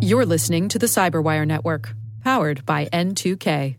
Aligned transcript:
You're 0.00 0.26
listening 0.26 0.68
to 0.68 0.78
the 0.78 0.86
Cyberwire 0.86 1.46
Network, 1.46 1.94
powered 2.22 2.66
by 2.66 2.86
N2K. 2.86 3.76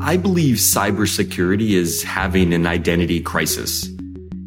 I 0.00 0.16
believe 0.16 0.56
cybersecurity 0.56 1.72
is 1.72 2.02
having 2.02 2.54
an 2.54 2.66
identity 2.66 3.20
crisis. 3.20 3.88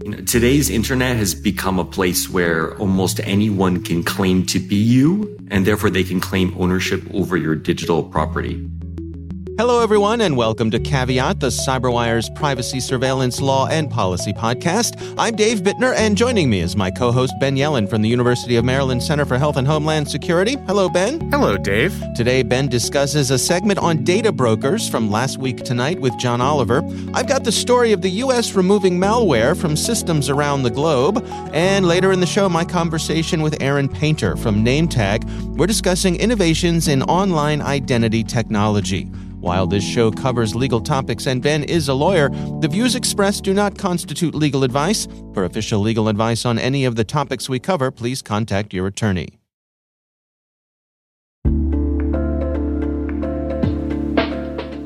You 0.04 0.10
know, 0.10 0.18
today's 0.22 0.72
internet 0.72 1.18
has 1.18 1.36
become 1.36 1.78
a 1.78 1.86
place 1.86 2.28
where 2.28 2.76
almost 2.80 3.20
anyone 3.20 3.84
can 3.84 4.02
claim 4.02 4.44
to 4.48 4.60
be 4.60 4.76
you, 4.76 5.38
and 5.52 5.68
therefore 5.68 5.92
they 5.92 6.04
can 6.04 6.20
claim 6.20 6.56
ownership 6.58 7.04
over 7.14 7.38
your 7.38 7.54
digital 7.54 8.02
property. 8.02 8.68
Hello, 9.62 9.80
everyone, 9.80 10.22
and 10.22 10.36
welcome 10.36 10.72
to 10.72 10.80
Caveat, 10.80 11.40
the 11.40 11.50
CyberWire's 11.50 12.32
privacy 12.32 12.80
surveillance 12.80 13.40
law 13.40 13.68
and 13.68 13.92
policy 13.92 14.34
podcast. 14.34 14.96
I'm 15.20 15.36
Dave 15.36 15.60
Bittner, 15.60 15.94
and 15.96 16.18
joining 16.18 16.50
me 16.50 16.62
is 16.62 16.76
my 16.76 16.90
co 16.90 17.12
host 17.12 17.32
Ben 17.40 17.56
Yelin 17.56 17.88
from 17.88 18.02
the 18.02 18.10
University 18.10 18.56
of 18.56 18.66
Maryland 18.66 19.04
Center 19.04 19.24
for 19.24 19.38
Health 19.38 19.58
and 19.58 19.68
Homeland 19.68 20.10
Security. 20.10 20.56
Hello, 20.66 20.90
Ben. 20.90 21.30
Hello, 21.30 21.58
Dave. 21.58 21.94
Today, 22.16 22.42
Ben 22.42 22.70
discusses 22.70 23.30
a 23.30 23.38
segment 23.38 23.78
on 23.78 24.04
data 24.04 24.32
brokers 24.32 24.90
from 24.90 25.12
last 25.12 25.38
week 25.38 25.58
tonight 25.58 26.02
with 26.02 26.18
John 26.18 26.42
Oliver. 26.42 26.82
I've 27.14 27.28
got 27.28 27.44
the 27.44 27.52
story 27.52 27.92
of 27.92 28.02
the 28.02 28.10
U.S. 28.10 28.56
removing 28.56 29.00
malware 29.00 29.56
from 29.56 29.76
systems 29.76 30.28
around 30.28 30.64
the 30.64 30.72
globe. 30.72 31.24
And 31.54 31.88
later 31.88 32.12
in 32.12 32.20
the 32.20 32.26
show, 32.26 32.50
my 32.50 32.66
conversation 32.66 33.44
with 33.44 33.62
Aaron 33.62 33.90
Painter 33.90 34.36
from 34.38 34.66
NameTag. 34.66 35.56
We're 35.56 35.68
discussing 35.68 36.16
innovations 36.16 36.88
in 36.88 37.04
online 37.04 37.62
identity 37.62 38.24
technology. 38.24 39.08
While 39.42 39.66
this 39.66 39.84
show 39.84 40.12
covers 40.12 40.54
legal 40.54 40.80
topics 40.80 41.26
and 41.26 41.42
Ben 41.42 41.64
is 41.64 41.88
a 41.88 41.96
lawyer, 41.96 42.30
the 42.60 42.68
views 42.68 42.94
expressed 42.94 43.44
do 43.44 43.56
not 43.56 43.76
constitute 43.76 44.36
legal 44.36 44.64
advice. 44.64 45.08
For 45.34 45.46
official 45.46 45.80
legal 45.80 46.08
advice 46.08 46.46
on 46.46 46.60
any 46.60 46.86
of 46.86 46.96
the 46.96 47.04
topics 47.04 47.50
we 47.50 47.58
cover, 47.58 47.90
please 47.90 48.22
contact 48.22 48.72
your 48.72 48.86
attorney. 48.86 49.40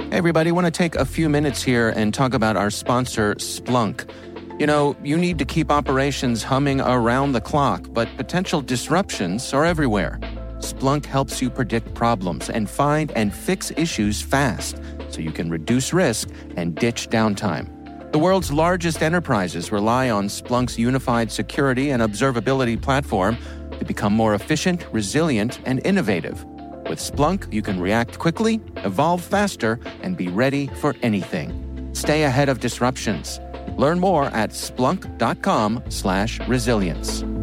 Hey, 0.09 0.19
everybody, 0.19 0.51
I 0.51 0.53
want 0.53 0.67
to 0.67 0.71
take 0.71 0.95
a 0.95 1.03
few 1.03 1.27
minutes 1.27 1.61
here 1.61 1.89
and 1.89 2.13
talk 2.13 2.33
about 2.33 2.55
our 2.55 2.69
sponsor, 2.69 3.35
Splunk. 3.35 4.09
You 4.57 4.67
know, 4.67 4.95
you 5.03 5.17
need 5.17 5.37
to 5.39 5.45
keep 5.45 5.69
operations 5.69 6.43
humming 6.43 6.79
around 6.79 7.33
the 7.33 7.41
clock, 7.41 7.87
but 7.91 8.07
potential 8.15 8.61
disruptions 8.61 9.53
are 9.53 9.65
everywhere. 9.65 10.17
Splunk 10.65 11.05
helps 11.05 11.41
you 11.43 11.51
predict 11.51 11.93
problems 11.93 12.49
and 12.49 12.67
find 12.67 13.11
and 13.11 13.31
fix 13.31 13.71
issues 13.77 14.19
fast 14.21 14.81
so 15.09 15.21
you 15.21 15.31
can 15.31 15.51
reduce 15.51 15.93
risk 15.93 16.29
and 16.57 16.73
ditch 16.73 17.07
downtime. 17.09 17.69
The 18.11 18.17
world's 18.17 18.51
largest 18.51 19.03
enterprises 19.03 19.71
rely 19.71 20.09
on 20.09 20.27
Splunk's 20.27 20.79
unified 20.79 21.31
security 21.31 21.91
and 21.91 22.01
observability 22.01 22.81
platform 22.81 23.37
to 23.77 23.85
become 23.85 24.13
more 24.13 24.33
efficient, 24.33 24.87
resilient, 24.91 25.59
and 25.65 25.85
innovative. 25.85 26.43
With 26.89 26.97
Splunk, 26.97 27.53
you 27.53 27.61
can 27.61 27.79
react 27.79 28.17
quickly, 28.17 28.59
evolve 28.77 29.23
faster, 29.23 29.79
and 30.01 30.17
be 30.17 30.29
ready 30.29 30.65
for 30.81 30.95
anything. 31.03 31.91
Stay 31.93 32.23
ahead 32.23 32.49
of 32.49 32.59
disruptions. 32.59 33.39
Learn 33.77 33.99
more 33.99 34.25
at 34.25 34.49
splunk.com/resilience. 34.49 37.34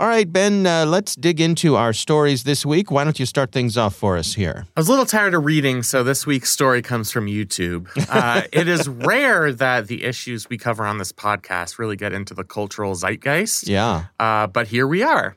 All 0.00 0.06
right, 0.06 0.32
Ben, 0.32 0.66
uh, 0.66 0.86
let's 0.86 1.14
dig 1.14 1.42
into 1.42 1.76
our 1.76 1.92
stories 1.92 2.44
this 2.44 2.64
week. 2.64 2.90
Why 2.90 3.04
don't 3.04 3.20
you 3.20 3.26
start 3.26 3.52
things 3.52 3.76
off 3.76 3.94
for 3.94 4.16
us 4.16 4.32
here? 4.32 4.64
I 4.74 4.80
was 4.80 4.88
a 4.88 4.92
little 4.92 5.04
tired 5.04 5.34
of 5.34 5.44
reading, 5.44 5.82
so 5.82 6.02
this 6.02 6.24
week's 6.24 6.48
story 6.48 6.80
comes 6.80 7.10
from 7.10 7.26
YouTube. 7.26 7.86
Uh, 8.10 8.42
it 8.50 8.66
is 8.66 8.88
rare 8.88 9.52
that 9.52 9.88
the 9.88 10.04
issues 10.04 10.48
we 10.48 10.56
cover 10.56 10.86
on 10.86 10.96
this 10.96 11.12
podcast 11.12 11.78
really 11.78 11.96
get 11.96 12.14
into 12.14 12.32
the 12.32 12.42
cultural 12.42 12.94
zeitgeist. 12.94 13.68
Yeah. 13.68 14.06
Uh, 14.18 14.46
but 14.46 14.68
here 14.68 14.86
we 14.86 15.02
are. 15.02 15.36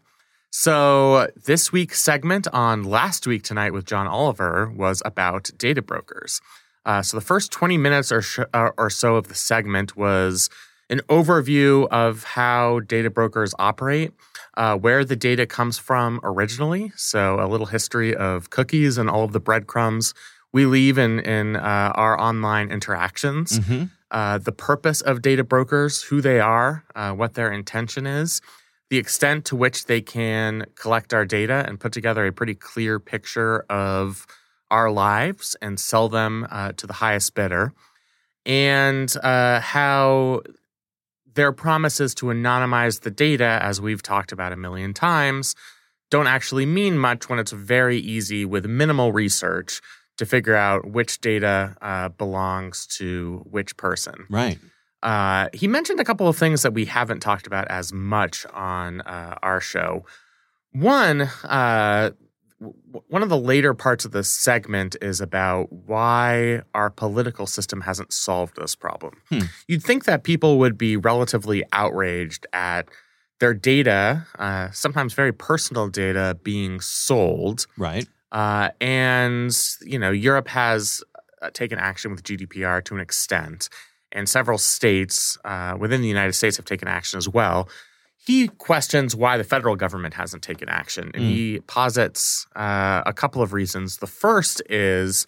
So, 0.49 1.27
this 1.45 1.73
week's 1.73 2.01
segment 2.01 2.47
on 2.53 2.83
Last 2.83 3.27
Week 3.27 3.43
Tonight 3.43 3.73
with 3.73 3.85
John 3.85 4.07
Oliver 4.07 4.71
was 4.73 5.01
about 5.03 5.49
data 5.57 5.81
brokers. 5.81 6.39
Uh, 6.85 7.01
so, 7.01 7.17
the 7.17 7.21
first 7.21 7.51
20 7.51 7.77
minutes 7.77 8.13
or, 8.13 8.21
sh- 8.21 8.39
uh, 8.53 8.69
or 8.77 8.89
so 8.89 9.17
of 9.17 9.27
the 9.27 9.35
segment 9.35 9.97
was 9.97 10.49
an 10.89 10.99
overview 11.09 11.87
of 11.89 12.23
how 12.23 12.79
data 12.79 13.09
brokers 13.09 13.53
operate 13.59 14.13
uh, 14.55 14.77
where 14.77 15.03
the 15.03 15.15
data 15.15 15.45
comes 15.45 15.77
from 15.77 16.19
originally. 16.23 16.91
So, 16.95 17.39
a 17.39 17.47
little 17.47 17.67
history 17.67 18.15
of 18.15 18.49
cookies 18.49 18.97
and 18.97 19.09
all 19.09 19.23
of 19.23 19.33
the 19.33 19.39
breadcrumbs 19.39 20.13
we 20.51 20.65
leave 20.65 20.97
in, 20.97 21.19
in 21.19 21.55
uh, 21.55 21.91
our 21.95 22.19
online 22.19 22.69
interactions. 22.69 23.59
Mm-hmm. 23.59 23.85
Uh, 24.11 24.37
the 24.37 24.51
purpose 24.51 25.01
of 25.01 25.23
data 25.23 25.43
brokers, 25.43 26.03
who 26.03 26.21
they 26.21 26.39
are, 26.39 26.83
uh, 26.95 27.11
what 27.13 27.33
their 27.33 27.51
intention 27.51 28.05
is, 28.05 28.41
the 28.91 28.99
extent 28.99 29.45
to 29.45 29.55
which 29.55 29.85
they 29.85 30.01
can 30.01 30.65
collect 30.75 31.15
our 31.15 31.25
data 31.25 31.65
and 31.67 31.79
put 31.79 31.91
together 31.91 32.27
a 32.27 32.31
pretty 32.31 32.53
clear 32.53 32.99
picture 32.99 33.61
of 33.71 34.27
our 34.69 34.91
lives 34.91 35.55
and 35.63 35.79
sell 35.79 36.09
them 36.09 36.45
uh, 36.51 36.73
to 36.73 36.85
the 36.85 36.93
highest 36.93 37.33
bidder, 37.33 37.73
and 38.45 39.15
uh, 39.23 39.59
how 39.59 40.41
their 41.35 41.51
promises 41.51 42.13
to 42.15 42.27
anonymize 42.27 43.01
the 43.01 43.11
data, 43.11 43.59
as 43.61 43.81
we've 43.81 44.01
talked 44.01 44.31
about 44.31 44.51
a 44.51 44.57
million 44.57 44.93
times, 44.93 45.55
don't 46.09 46.27
actually 46.27 46.65
mean 46.65 46.97
much 46.97 47.29
when 47.29 47.39
it's 47.39 47.51
very 47.51 47.97
easy 47.97 48.45
with 48.45 48.65
minimal 48.65 49.11
research 49.11 49.81
to 50.17 50.25
figure 50.25 50.55
out 50.55 50.91
which 50.91 51.19
data 51.21 51.75
uh, 51.81 52.09
belongs 52.09 52.85
to 52.85 53.43
which 53.49 53.75
person. 53.77 54.25
Right. 54.29 54.59
Uh, 55.01 55.49
he 55.53 55.67
mentioned 55.67 55.99
a 55.99 56.05
couple 56.05 56.27
of 56.27 56.37
things 56.37 56.61
that 56.61 56.73
we 56.73 56.85
haven't 56.85 57.19
talked 57.19 57.47
about 57.47 57.67
as 57.67 57.91
much 57.91 58.45
on 58.53 59.01
uh, 59.01 59.37
our 59.41 59.59
show. 59.59 60.05
One, 60.71 61.21
uh, 61.43 62.11
one 63.07 63.23
of 63.23 63.29
the 63.29 63.37
later 63.37 63.73
parts 63.73 64.05
of 64.05 64.11
this 64.11 64.29
segment 64.29 64.95
is 65.01 65.21
about 65.21 65.71
why 65.71 66.61
our 66.73 66.89
political 66.89 67.45
system 67.47 67.81
hasn't 67.81 68.13
solved 68.13 68.55
this 68.55 68.75
problem. 68.75 69.21
Hmm. 69.29 69.39
You'd 69.67 69.83
think 69.83 70.05
that 70.05 70.23
people 70.23 70.59
would 70.59 70.77
be 70.77 70.97
relatively 70.97 71.63
outraged 71.71 72.47
at 72.53 72.87
their 73.39 73.53
data, 73.53 74.25
uh, 74.39 74.71
sometimes 74.71 75.13
very 75.13 75.33
personal 75.33 75.89
data, 75.89 76.37
being 76.43 76.79
sold. 76.79 77.67
Right. 77.77 78.07
Uh, 78.31 78.69
and, 78.79 79.55
you 79.81 79.99
know, 79.99 80.11
Europe 80.11 80.47
has 80.47 81.03
uh, 81.41 81.49
taken 81.51 81.77
action 81.77 82.11
with 82.11 82.23
GDPR 82.23 82.83
to 82.85 82.95
an 82.95 83.01
extent, 83.01 83.69
and 84.11 84.29
several 84.29 84.57
states 84.57 85.37
uh, 85.43 85.75
within 85.77 86.01
the 86.01 86.07
United 86.07 86.33
States 86.33 86.57
have 86.57 86.65
taken 86.65 86.87
action 86.87 87.17
as 87.17 87.27
well 87.27 87.67
he 88.25 88.47
questions 88.47 89.15
why 89.15 89.37
the 89.37 89.43
federal 89.43 89.75
government 89.75 90.13
hasn't 90.13 90.43
taken 90.43 90.69
action. 90.69 91.11
And 91.13 91.23
mm. 91.23 91.29
he 91.29 91.59
posits 91.67 92.47
uh, 92.55 93.03
a 93.05 93.13
couple 93.13 93.41
of 93.41 93.51
reasons. 93.51 93.97
The 93.97 94.07
first 94.07 94.61
is 94.69 95.27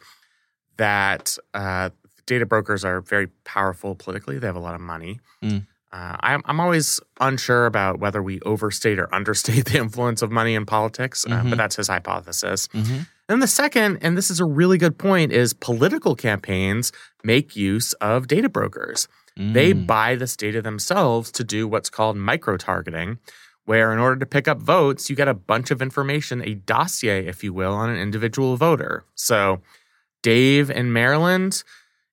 that 0.78 1.38
uh, 1.54 1.90
data 2.26 2.46
brokers 2.46 2.86
are 2.86 3.02
very 3.02 3.28
powerful 3.44 3.96
politically, 3.96 4.40
they 4.40 4.48
have 4.48 4.56
a 4.56 4.60
lot 4.60 4.76
of 4.76 4.82
money. 4.82 5.20
Mm. 5.44 5.68
Uh, 5.92 6.18
I'm, 6.20 6.42
I'm, 6.44 6.60
always 6.60 7.00
unsure 7.22 7.66
about 7.66 8.00
whether 8.00 8.22
we 8.22 8.42
overstate 8.42 9.00
or 9.00 9.08
understate 9.16 9.66
the 9.66 9.78
influence 9.78 10.22
of 10.22 10.30
money 10.30 10.54
in 10.54 10.66
politics, 10.66 11.26
uh, 11.26 11.30
mm-hmm. 11.30 11.50
but 11.52 11.58
that's 11.58 11.78
his 11.78 11.88
hypothesis. 11.88 12.68
Mm-hmm. 12.70 13.04
And 13.30 13.42
the 13.42 13.48
second, 13.48 14.00
and 14.02 14.18
this 14.18 14.30
is 14.30 14.40
a 14.40 14.46
really 14.46 14.78
good 14.78 14.98
point, 14.98 15.32
is 15.32 15.54
political 15.54 16.16
campaigns 16.16 16.92
make 17.24 17.56
use 17.56 17.94
of 17.94 18.28
data 18.28 18.50
brokers. 18.50 19.08
Mm. 19.38 19.54
They 19.54 19.74
buy 19.74 20.16
this 20.16 20.36
data 20.36 20.62
themselves 20.62 21.32
to 21.34 21.44
do 21.44 21.68
what's 21.68 21.90
called 21.90 22.18
micro 22.18 22.58
targeting, 22.58 23.20
where 23.66 23.92
in 23.92 24.00
order 24.00 24.18
to 24.18 24.26
pick 24.26 24.48
up 24.48 24.60
votes, 24.60 25.10
you 25.10 25.16
get 25.16 25.28
a 25.28 25.34
bunch 25.34 25.72
of 25.72 25.82
information, 25.82 26.42
a 26.42 26.56
dossier, 26.56 27.26
if 27.28 27.44
you 27.44 27.54
will, 27.54 27.74
on 27.74 27.90
an 27.90 27.98
individual 27.98 28.56
voter. 28.58 29.04
So 29.16 29.62
Dave 30.22 30.70
in 30.70 30.94
Maryland 30.94 31.64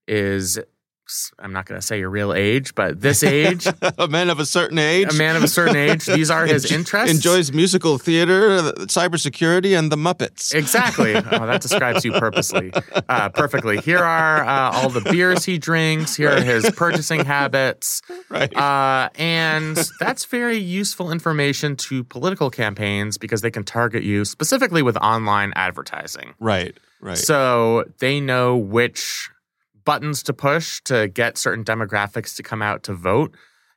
is 0.08 0.58
I'm 1.38 1.52
not 1.52 1.66
going 1.66 1.80
to 1.80 1.86
say 1.86 1.98
your 1.98 2.10
real 2.10 2.32
age, 2.32 2.74
but 2.74 3.00
this 3.00 3.22
age, 3.22 3.66
a 3.98 4.08
man 4.08 4.30
of 4.30 4.40
a 4.40 4.46
certain 4.46 4.78
age, 4.78 5.12
a 5.12 5.16
man 5.16 5.36
of 5.36 5.42
a 5.42 5.48
certain 5.48 5.76
age. 5.76 6.06
These 6.06 6.30
are 6.30 6.46
his 6.46 6.70
interests. 6.70 7.14
Enjoys 7.14 7.52
musical 7.52 7.98
theater, 7.98 8.60
cybersecurity, 8.86 9.78
and 9.78 9.90
the 9.90 9.96
Muppets. 9.96 10.54
Exactly. 10.54 11.14
oh, 11.16 11.20
that 11.20 11.60
describes 11.60 12.04
you 12.04 12.12
purposely, 12.12 12.72
uh, 13.08 13.28
perfectly. 13.30 13.78
Here 13.78 13.98
are 13.98 14.44
uh, 14.44 14.72
all 14.72 14.88
the 14.88 15.00
beers 15.00 15.44
he 15.44 15.58
drinks. 15.58 16.16
Here 16.16 16.30
are 16.30 16.42
his 16.42 16.70
purchasing 16.70 17.24
habits. 17.24 18.02
Right. 18.28 18.54
Uh, 18.56 19.08
and 19.16 19.76
that's 20.00 20.24
very 20.24 20.58
useful 20.58 21.10
information 21.10 21.76
to 21.76 22.04
political 22.04 22.50
campaigns 22.50 23.18
because 23.18 23.40
they 23.40 23.50
can 23.50 23.64
target 23.64 24.02
you 24.02 24.24
specifically 24.24 24.82
with 24.82 24.96
online 24.98 25.52
advertising. 25.56 26.34
Right. 26.38 26.76
Right. 27.02 27.18
So 27.18 27.84
they 27.98 28.20
know 28.20 28.56
which 28.56 29.28
buttons 29.84 30.22
to 30.24 30.32
push 30.32 30.80
to 30.84 31.08
get 31.08 31.38
certain 31.38 31.64
demographics 31.64 32.36
to 32.36 32.42
come 32.42 32.62
out 32.62 32.82
to 32.84 32.94
vote. 32.94 33.34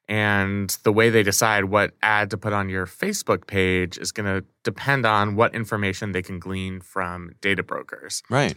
And 0.08 0.70
the 0.84 0.94
way 0.94 1.10
they 1.10 1.24
decide 1.24 1.66
what 1.66 1.92
ad 2.04 2.30
to 2.30 2.38
put 2.38 2.54
on 2.54 2.70
your 2.70 2.86
Facebook 2.86 3.48
page 3.48 3.98
is 3.98 4.12
going 4.12 4.28
to 4.28 4.46
depend 4.64 5.06
on 5.06 5.36
what 5.36 5.56
information 5.56 6.12
they 6.12 6.22
can 6.22 6.38
glean 6.38 6.80
from 6.80 7.32
data 7.42 7.64
brokers. 7.64 8.22
Right. 8.30 8.56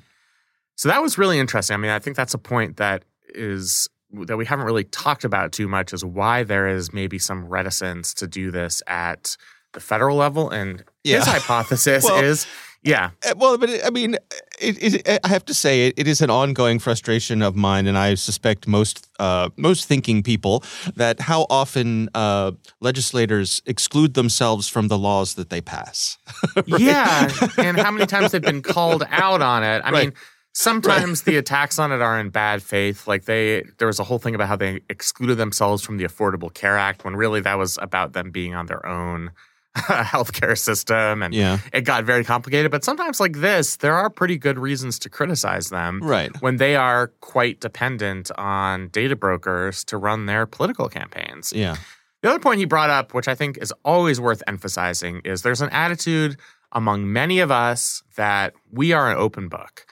So 0.76 0.88
that 0.90 1.00
was 1.02 1.16
really 1.16 1.38
interesting. 1.38 1.74
I 1.74 1.78
mean, 1.78 1.90
I 1.90 1.98
think 1.98 2.16
that's 2.16 2.34
a 2.34 2.38
point 2.38 2.76
that 2.76 3.04
is 3.30 3.88
that 4.12 4.36
we 4.36 4.44
haven't 4.46 4.64
really 4.66 4.84
talked 4.84 5.24
about 5.24 5.52
too 5.52 5.68
much 5.68 5.92
is 5.92 6.04
why 6.04 6.42
there 6.42 6.68
is 6.68 6.92
maybe 6.92 7.18
some 7.18 7.46
reticence 7.46 8.14
to 8.14 8.26
do 8.26 8.50
this 8.50 8.82
at 8.86 9.36
the 9.72 9.80
federal 9.80 10.16
level. 10.16 10.50
And 10.50 10.84
Yeah. 11.04 11.18
his 11.18 11.26
hypothesis 11.28 12.04
Well- 12.04 12.22
is, 12.22 12.46
yeah, 12.82 13.10
Uh, 13.28 13.34
Well, 13.36 13.58
but 13.58 13.68
it, 13.70 13.80
I 13.84 13.90
mean, 13.90 14.14
it, 14.60 15.04
it, 15.06 15.20
I 15.24 15.28
have 15.28 15.44
to 15.46 15.54
say, 15.54 15.88
it, 15.88 15.94
it 15.98 16.06
is 16.06 16.20
an 16.20 16.30
ongoing 16.30 16.78
frustration 16.78 17.42
of 17.42 17.54
mine, 17.56 17.86
and 17.86 17.98
I 17.98 18.14
suspect 18.14 18.66
most 18.66 19.08
uh, 19.18 19.50
most 19.56 19.86
thinking 19.88 20.22
people 20.22 20.62
that 20.96 21.20
how 21.20 21.46
often 21.50 22.08
uh, 22.14 22.52
legislators 22.80 23.60
exclude 23.66 24.14
themselves 24.14 24.68
from 24.68 24.88
the 24.88 24.98
laws 24.98 25.34
that 25.34 25.50
they 25.50 25.60
pass. 25.60 26.18
yeah, 26.66 27.28
and 27.58 27.78
how 27.78 27.90
many 27.90 28.06
times 28.06 28.32
they've 28.32 28.40
been 28.42 28.62
called 28.62 29.02
out 29.10 29.42
on 29.42 29.62
it. 29.64 29.82
I 29.84 29.90
Right. 29.90 30.04
mean. 30.06 30.14
Sometimes 30.54 31.22
the 31.22 31.36
attacks 31.36 31.78
on 31.78 31.92
it 31.92 32.00
are 32.00 32.18
in 32.18 32.30
bad 32.30 32.64
faith. 32.64 33.06
Like 33.06 33.26
they, 33.26 33.62
there 33.78 33.86
was 33.86 34.00
a 34.00 34.04
whole 34.04 34.18
thing 34.18 34.34
about 34.34 34.48
how 34.48 34.56
they 34.56 34.80
excluded 34.90 35.36
themselves 35.36 35.84
from 35.84 35.98
the 35.98 36.04
Affordable 36.04 36.52
Care 36.52 36.76
Act 36.76 37.04
when 37.04 37.14
really 37.14 37.40
that 37.42 37.56
was 37.58 37.78
about 37.80 38.12
them 38.12 38.32
being 38.32 38.56
on 38.56 38.66
their 38.66 38.84
own 38.84 39.30
healthcare 39.76 40.56
system, 40.58 41.22
and 41.22 41.32
Yeah. 41.34 41.58
it 41.72 41.82
got 41.82 42.04
very 42.04 42.24
complicated. 42.24 42.70
But 42.70 42.84
sometimes, 42.84 43.20
like 43.20 43.34
this, 43.40 43.76
there 43.76 43.94
are 43.94 44.10
pretty 44.10 44.36
good 44.38 44.58
reasons 44.58 44.98
to 45.00 45.10
criticize 45.10 45.68
them, 45.70 46.00
Right. 46.02 46.30
When 46.40 46.56
they 46.56 46.76
are 46.76 47.08
quite 47.20 47.60
dependent 47.60 48.30
on 48.36 48.88
data 48.88 49.16
brokers 49.16 49.84
to 49.84 49.96
run 49.96 50.26
their 50.26 50.46
political 50.46 50.88
campaigns. 50.88 51.52
Yeah. 51.52 51.76
The 52.22 52.30
other 52.30 52.40
point 52.40 52.58
he 52.58 52.64
brought 52.64 52.90
up, 52.90 53.14
which 53.14 53.28
I 53.28 53.34
think 53.36 53.58
is 53.58 53.72
always 53.84 54.20
worth 54.20 54.42
emphasizing, 54.48 55.20
is 55.24 55.42
there's 55.42 55.60
an 55.60 55.70
attitude 55.70 56.36
among 56.72 57.10
many 57.12 57.38
of 57.38 57.50
us 57.50 58.02
that 58.16 58.54
we 58.72 58.92
are 58.92 59.10
an 59.10 59.16
open 59.16 59.48
book. 59.48 59.86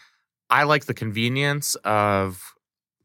I 0.50 0.64
like 0.64 0.86
the 0.86 0.94
convenience 0.94 1.74
of 1.84 2.54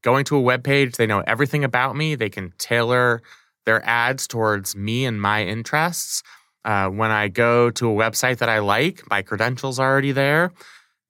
going 0.01 0.25
to 0.25 0.35
a 0.35 0.41
web 0.41 0.63
page. 0.63 0.95
They 0.97 1.05
know 1.05 1.19
everything 1.27 1.63
about 1.63 1.95
me. 1.95 2.15
They 2.15 2.29
can 2.29 2.53
tailor 2.57 3.21
their 3.65 3.85
ads 3.87 4.27
towards 4.27 4.75
me 4.75 5.05
and 5.05 5.21
my 5.21 5.43
interests. 5.43 6.23
Uh, 6.63 6.89
when 6.89 7.11
I 7.11 7.27
go 7.27 7.71
to 7.71 7.89
a 7.89 7.93
website 7.93 8.37
that 8.37 8.49
I 8.49 8.59
like, 8.59 9.01
my 9.09 9.21
credentials 9.21 9.79
are 9.79 9.89
already 9.89 10.11
there. 10.11 10.51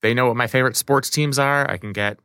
They 0.01 0.13
know 0.13 0.27
what 0.27 0.37
my 0.37 0.47
favorite 0.47 0.77
sports 0.77 1.09
teams 1.09 1.37
are. 1.37 1.69
I 1.69 1.77
can 1.77 1.91
get 1.93 2.19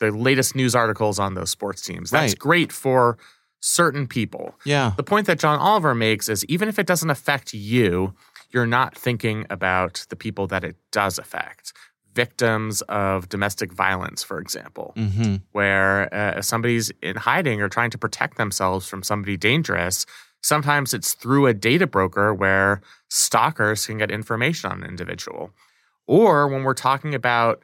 the 0.00 0.10
latest 0.10 0.54
news 0.56 0.74
articles 0.74 1.18
on 1.18 1.34
those 1.34 1.50
sports 1.50 1.82
teams. 1.82 2.10
That's 2.10 2.32
Right. 2.32 2.38
great 2.38 2.72
for 2.72 3.16
certain 3.60 4.06
people. 4.06 4.54
Yeah. 4.64 4.92
The 4.96 5.02
point 5.04 5.26
that 5.28 5.38
John 5.38 5.58
Oliver 5.58 5.94
makes 5.94 6.28
is 6.28 6.44
even 6.46 6.68
if 6.68 6.78
it 6.78 6.86
doesn't 6.86 7.08
affect 7.10 7.54
you, 7.54 8.14
you're 8.50 8.66
not 8.66 8.96
thinking 8.96 9.46
about 9.48 10.04
the 10.10 10.16
people 10.16 10.46
that 10.48 10.64
it 10.64 10.76
does 10.92 11.18
affect. 11.18 11.72
Victims 12.14 12.82
of 12.82 13.28
domestic 13.28 13.72
violence, 13.72 14.22
for 14.22 14.38
example, 14.38 14.92
Mm-hmm. 14.96 15.36
where 15.52 16.12
uh, 16.14 16.42
somebody's 16.42 16.90
in 17.02 17.16
hiding 17.16 17.60
or 17.62 17.68
trying 17.68 17.90
to 17.90 17.98
protect 17.98 18.36
themselves 18.36 18.86
from 18.86 19.02
somebody 19.02 19.36
dangerous. 19.36 20.04
Sometimes 20.44 20.92
it's 20.92 21.14
through 21.14 21.46
a 21.46 21.54
data 21.54 21.86
broker 21.86 22.34
where 22.34 22.82
stalkers 23.08 23.86
can 23.86 23.96
get 23.96 24.10
information 24.10 24.70
on 24.70 24.82
an 24.82 24.88
individual. 24.90 25.50
Or 26.06 26.46
when 26.48 26.64
we're 26.64 26.74
talking 26.74 27.14
about 27.14 27.62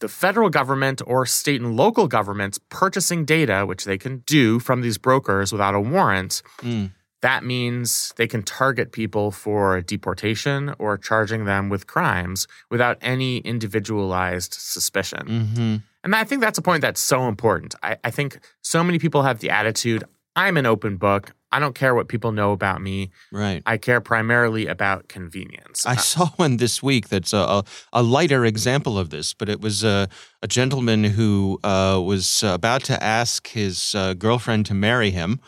the 0.00 0.08
federal 0.08 0.50
government 0.50 1.00
or 1.06 1.24
state 1.26 1.60
and 1.60 1.76
local 1.76 2.08
governments 2.08 2.58
purchasing 2.70 3.24
data, 3.24 3.64
which 3.64 3.84
they 3.84 3.98
can 3.98 4.24
do 4.26 4.58
from 4.58 4.80
these 4.80 4.98
brokers 4.98 5.52
without 5.52 5.76
a 5.76 5.80
warrant, 5.80 6.42
Mm. 6.60 6.90
that 7.22 7.44
means 7.44 8.12
they 8.16 8.26
can 8.26 8.42
target 8.42 8.90
people 8.90 9.30
for 9.30 9.80
deportation 9.80 10.74
or 10.80 10.98
charging 10.98 11.44
them 11.44 11.68
with 11.68 11.86
crimes 11.86 12.48
without 12.68 12.98
any 13.00 13.38
individualized 13.38 14.54
suspicion. 14.54 15.24
Mm-hmm. 15.28 15.76
And 16.02 16.14
I 16.16 16.24
think 16.24 16.40
that's 16.40 16.58
a 16.58 16.62
point 16.62 16.82
that's 16.82 17.00
so 17.00 17.28
important. 17.28 17.76
I, 17.82 17.96
I 18.02 18.10
think 18.10 18.40
so 18.60 18.82
many 18.82 18.98
people 18.98 19.22
have 19.22 19.38
the 19.38 19.50
attitude 19.50 20.02
I'm 20.36 20.56
an 20.56 20.66
open 20.66 20.96
book. 20.98 21.32
I 21.50 21.58
don't 21.58 21.74
care 21.74 21.94
what 21.94 22.08
people 22.08 22.32
know 22.32 22.52
about 22.52 22.82
me. 22.82 23.10
Right. 23.32 23.62
I 23.64 23.78
care 23.78 24.00
primarily 24.00 24.66
about 24.66 25.08
convenience. 25.08 25.86
I 25.86 25.92
Uh, 25.94 25.96
saw 25.96 26.26
one 26.36 26.58
this 26.58 26.82
week 26.82 27.08
that's 27.08 27.32
a, 27.32 27.38
a, 27.38 27.64
a 27.94 28.02
lighter 28.02 28.44
example 28.44 28.98
of 28.98 29.10
this, 29.10 29.32
but 29.32 29.48
it 29.48 29.60
was 29.60 29.82
a, 29.82 30.08
a 30.42 30.48
gentleman 30.48 31.04
who 31.04 31.58
uh, 31.64 32.00
was 32.04 32.42
about 32.42 32.84
to 32.84 33.02
ask 33.02 33.48
his 33.48 33.94
uh, 33.94 34.14
girlfriend 34.14 34.66
to 34.66 34.74
marry 34.74 35.10
him. 35.10 35.40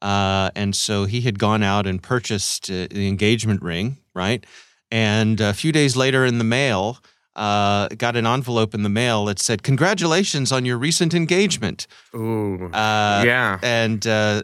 Uh, 0.00 0.50
and 0.54 0.76
so 0.76 1.06
he 1.06 1.22
had 1.22 1.38
gone 1.40 1.62
out 1.64 1.86
and 1.86 2.02
purchased 2.02 2.70
uh, 2.70 2.86
the 2.90 3.08
engagement 3.08 3.60
ring, 3.62 3.98
right? 4.14 4.46
And 4.92 5.40
a 5.40 5.52
few 5.52 5.72
days 5.72 5.96
later 5.96 6.24
in 6.24 6.38
the 6.38 6.44
mail, 6.44 6.98
uh, 7.38 7.88
got 7.96 8.16
an 8.16 8.26
envelope 8.26 8.74
in 8.74 8.82
the 8.82 8.88
mail 8.88 9.24
that 9.26 9.38
said, 9.38 9.62
Congratulations 9.62 10.50
on 10.50 10.64
your 10.64 10.76
recent 10.76 11.14
engagement. 11.14 11.86
Ooh. 12.14 12.66
Uh, 12.66 13.22
yeah. 13.24 13.58
and 13.62 14.06
uh, 14.06 14.42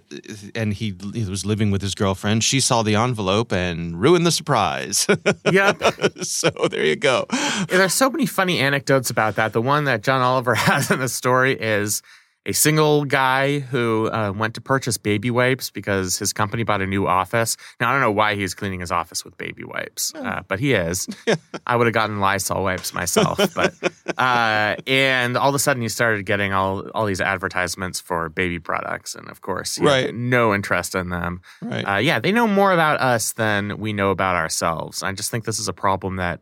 and 0.55 0.73
he, 0.73 0.94
he 1.12 1.25
was 1.25 1.44
living 1.44 1.70
with 1.70 1.82
his 1.82 1.94
girlfriend. 1.94 2.44
She 2.44 2.61
saw 2.61 2.82
the 2.82 2.94
envelope 2.94 3.52
and 3.52 4.00
ruined 4.00 4.25
the 4.26 4.32
surprise. 4.32 5.06
Yep. 5.50 5.82
so 6.23 6.50
there 6.70 6.85
you 6.85 6.96
go. 6.96 7.26
Yeah, 7.32 7.64
There's 7.69 7.93
so 7.94 8.11
many 8.11 8.26
funny 8.26 8.58
anecdotes 8.61 9.11
about 9.11 9.37
that. 9.37 9.52
The 9.52 9.61
one 9.62 9.85
that 9.85 10.02
John 10.02 10.20
Oliver 10.20 10.55
has 10.70 10.90
in 10.90 11.00
the 11.00 11.08
story 11.08 11.52
is 11.61 12.02
a 12.46 12.52
single 12.52 13.05
guy 13.06 13.61
who 13.61 14.11
uh, 14.11 14.31
went 14.32 14.55
to 14.55 14.61
purchase 14.61 14.99
baby 14.99 15.31
wipes 15.31 15.70
because 15.70 16.19
his 16.19 16.32
company 16.35 16.62
bought 16.62 16.82
a 16.82 16.87
new 16.87 17.06
office. 17.06 17.56
Now, 17.81 17.88
I 17.88 17.93
don't 17.93 18.02
know 18.02 18.11
why 18.12 18.35
he's 18.35 18.55
cleaning 18.55 18.81
his 18.81 18.93
office 18.93 19.25
with 19.25 19.37
baby 19.38 19.64
wipes, 19.64 20.12
uh, 20.14 20.43
but 20.46 20.61
he 20.61 20.75
is. 20.75 21.08
I 21.67 21.76
would 21.76 21.87
have 21.87 21.94
gotten 21.94 22.20
Lysol 22.20 22.62
wipes 22.62 22.93
myself. 22.93 23.38
But 23.55 23.75
uh, 24.19 24.76
and 24.87 25.37
all 25.38 25.49
of 25.49 25.55
a 25.55 25.58
sudden, 25.58 25.82
he 25.82 25.88
started 25.88 26.26
getting 26.26 26.52
all 26.52 26.87
all 26.94 27.06
these 27.06 27.20
advertisements 27.20 28.00
for 28.00 28.29
baby 28.29 28.58
products, 28.58 29.14
and 29.14 29.29
of 29.31 29.40
course, 29.40 29.79
Right. 29.81 30.14
no 30.14 30.55
interest 30.55 30.94
in 30.94 31.08
them. 31.08 31.40
Right. 31.62 31.82
Uh, 31.82 31.97
yeah, 31.99 32.20
they 32.20 32.31
know 32.32 32.47
more 32.47 32.73
about 32.73 33.00
us 33.00 33.32
than 33.32 33.79
we 33.79 33.93
know 33.94 34.11
about 34.11 34.37
ourselves. 34.37 35.02
I 35.02 35.12
just 35.12 35.31
think 35.31 35.44
this 35.44 35.58
is 35.58 35.69
a 35.69 35.73
problem 35.73 36.17
that 36.17 36.40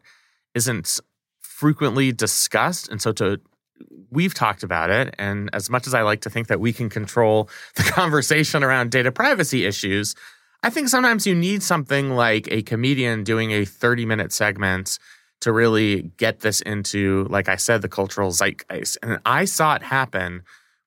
isn't 0.54 0.98
frequently 1.40 2.10
discussed. 2.12 2.88
And 2.88 3.00
so 3.00 3.12
to 3.12 3.40
we've 4.10 4.34
talked 4.34 4.62
about 4.62 4.90
it. 4.90 5.14
And 5.18 5.50
as 5.52 5.70
much 5.70 5.86
as 5.86 5.94
I 5.94 6.02
like 6.02 6.20
to 6.22 6.30
think 6.30 6.48
that 6.48 6.60
we 6.60 6.72
can 6.72 6.88
control 6.88 7.48
the 7.76 7.82
conversation 7.82 8.62
around 8.62 8.90
data 8.90 9.12
privacy 9.12 9.64
issues, 9.64 10.14
I 10.62 10.70
think 10.70 10.88
sometimes 10.88 11.26
you 11.26 11.34
need 11.34 11.62
something 11.62 12.10
like 12.10 12.48
a 12.50 12.62
comedian 12.62 13.24
doing 13.24 13.50
a 13.52 13.64
30 13.64 14.06
minute 14.06 14.32
segment 14.32 14.98
to 15.40 15.52
really 15.52 16.02
get 16.18 16.40
this 16.40 16.60
into, 16.60 17.26
like 17.28 17.48
I 17.48 17.56
said, 17.56 17.82
the 17.82 17.88
cultural 17.88 18.30
zeitgeist. 18.30 18.96
And 19.02 19.18
I 19.26 19.44
saw 19.44 19.74
it 19.74 19.82
happen 19.82 20.42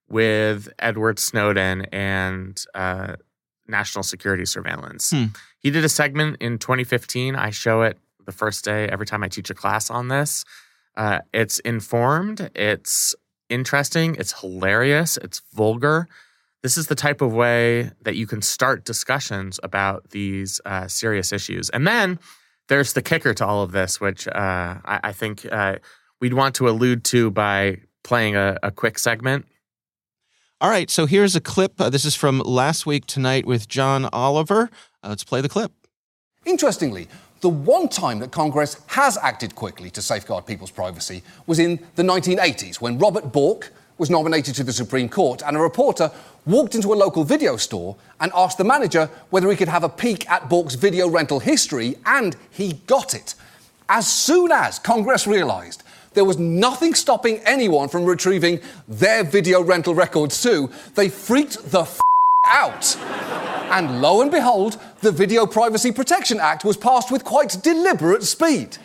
with 0.08 0.70
Edward 0.80 1.20
Snowden 1.20 1.86
and 1.92 2.64
uh, 2.74 3.16
national 3.68 4.04
security 4.04 4.46
surveillance. 4.46 5.10
Hmm. 5.10 5.26
He 5.60 5.72
did 5.72 5.84
a 5.84 5.90
segment 5.90 6.38
in 6.40 6.58
2015. 6.58 7.36
I 7.36 7.50
show 7.50 7.82
it 7.82 7.98
the 8.26 8.32
first 8.32 8.64
day 8.64 8.88
every 8.88 9.06
time 9.06 9.24
I 9.24 9.28
teach 9.28 9.50
a 9.50 9.54
class 9.54 9.90
on 9.90 10.08
this. 10.08 10.46
Uh, 10.98 11.20
it's 11.34 11.60
informed, 11.60 12.50
it's 12.56 13.16
interesting, 13.50 14.16
it's 14.16 14.40
hilarious, 14.40 15.18
it's 15.18 15.42
vulgar. 15.54 16.08
This 16.64 16.78
is 16.78 16.88
the 16.88 16.96
type 16.96 17.22
of 17.22 17.34
way 17.34 17.92
that 18.02 18.16
you 18.16 18.26
can 18.26 18.42
start 18.42 18.86
discussions 18.86 19.60
about 19.62 20.10
these 20.10 20.60
uh, 20.66 20.88
serious 20.88 21.32
issues. 21.32 21.70
And 21.70 21.86
then 21.86 22.18
there's 22.70 22.94
the 22.94 23.02
kicker 23.02 23.34
to 23.36 23.46
all 23.46 23.62
of 23.62 23.72
this, 23.72 24.02
which 24.02 24.28
uh, 24.28 24.32
I, 24.84 25.00
I 25.04 25.12
think 25.12 25.46
uh, 25.52 25.76
we'd 26.20 26.34
want 26.34 26.56
to 26.56 26.68
allude 26.68 27.04
to 27.06 27.30
by 27.30 27.82
playing 28.04 28.36
a, 28.36 28.58
a 28.64 28.72
quick 28.72 28.98
segment. 28.98 29.46
All 30.62 30.70
right. 30.70 30.90
So 30.90 31.06
here's 31.06 31.36
a 31.36 31.42
clip. 31.42 31.80
Uh, 31.80 31.90
this 31.90 32.06
is 32.06 32.16
from 32.16 32.40
last 32.40 32.86
week 32.86 33.06
tonight 33.06 33.46
with 33.46 33.68
John 33.68 34.10
Oliver. 34.12 34.70
Uh, 35.04 35.10
let's 35.10 35.24
play 35.24 35.42
the 35.42 35.50
clip. 35.50 35.72
Interestingly, 36.46 37.08
the 37.42 37.50
one 37.50 37.88
time 37.90 38.20
that 38.20 38.32
Congress 38.32 38.78
has 38.88 39.18
acted 39.18 39.56
quickly 39.56 39.90
to 39.92 40.02
safeguard 40.02 40.46
people's 40.46 40.72
privacy 40.72 41.22
was 41.46 41.60
in 41.60 41.80
the 41.96 42.04
1980s 42.04 42.82
when 42.82 42.98
Robert 42.98 43.32
Bork 43.32 43.72
was 43.98 44.10
nominated 44.10 44.56
to 44.56 44.64
the 44.64 44.74
Supreme 44.74 45.08
Court 45.08 45.42
and 45.46 45.56
a 45.56 45.60
reporter 45.60 46.12
walked 46.46 46.76
into 46.76 46.94
a 46.94 46.96
local 46.96 47.24
video 47.24 47.58
store 47.58 47.96
and 48.20 48.32
asked 48.36 48.58
the 48.58 48.64
manager 48.64 49.10
whether 49.30 49.50
he 49.50 49.56
could 49.56 49.68
have 49.68 49.84
a 49.84 49.90
peek 49.90 50.30
at 50.30 50.50
Bork's 50.50 50.76
video 50.76 51.08
rental 51.08 51.40
history, 51.40 51.96
and 52.06 52.36
he 52.52 52.74
got 52.88 53.14
it. 53.14 53.36
As 53.90 54.08
soon 54.08 54.52
as 54.52 54.80
Congress 54.80 55.28
realized 55.28 55.84
there 56.14 56.26
was 56.26 56.38
nothing 56.38 56.94
stopping 56.94 57.40
anyone 57.40 57.90
from 57.90 58.06
retrieving 58.06 58.60
their 58.88 59.24
video 59.24 59.62
rental 59.62 59.96
records 59.96 60.42
too, 60.42 60.72
they 60.96 61.10
freaked 61.10 61.72
the 61.72 61.82
f- 61.82 62.00
out. 62.48 62.96
And 63.72 64.02
lo 64.02 64.22
and 64.22 64.32
behold, 64.32 64.80
the 65.06 65.12
Video 65.12 65.46
Privacy 65.46 65.92
Protection 65.92 66.40
Act 66.40 66.66
was 66.66 66.76
passed 66.76 67.12
with 67.12 67.24
quite 67.24 67.56
deliberate 67.62 68.24
speed. 68.24 68.76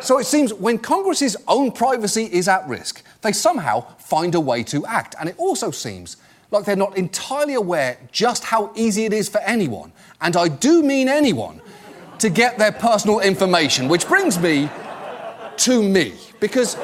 So 0.00 0.18
it 0.18 0.24
seems 0.24 0.52
when 0.52 0.78
Congress's 0.78 1.36
own 1.46 1.70
privacy 1.70 2.24
is 2.24 2.48
at 2.48 2.66
risk, 2.66 3.04
they 3.22 3.30
somehow 3.30 3.82
find 3.98 4.34
a 4.34 4.40
way 4.40 4.64
to 4.64 4.84
act. 4.84 5.14
And 5.20 5.28
it 5.28 5.36
also 5.38 5.70
seems 5.70 6.16
like 6.50 6.64
they're 6.64 6.74
not 6.74 6.98
entirely 6.98 7.54
aware 7.54 7.98
just 8.10 8.42
how 8.42 8.72
easy 8.74 9.04
it 9.04 9.12
is 9.12 9.28
for 9.28 9.40
anyone, 9.42 9.92
and 10.20 10.36
I 10.36 10.48
do 10.48 10.82
mean 10.82 11.08
anyone, 11.08 11.60
to 12.18 12.30
get 12.30 12.58
their 12.58 12.72
personal 12.72 13.20
information, 13.20 13.86
which 13.88 14.08
brings 14.08 14.40
me 14.40 14.68
to 15.58 15.82
me. 15.84 16.14
Because 16.40 16.76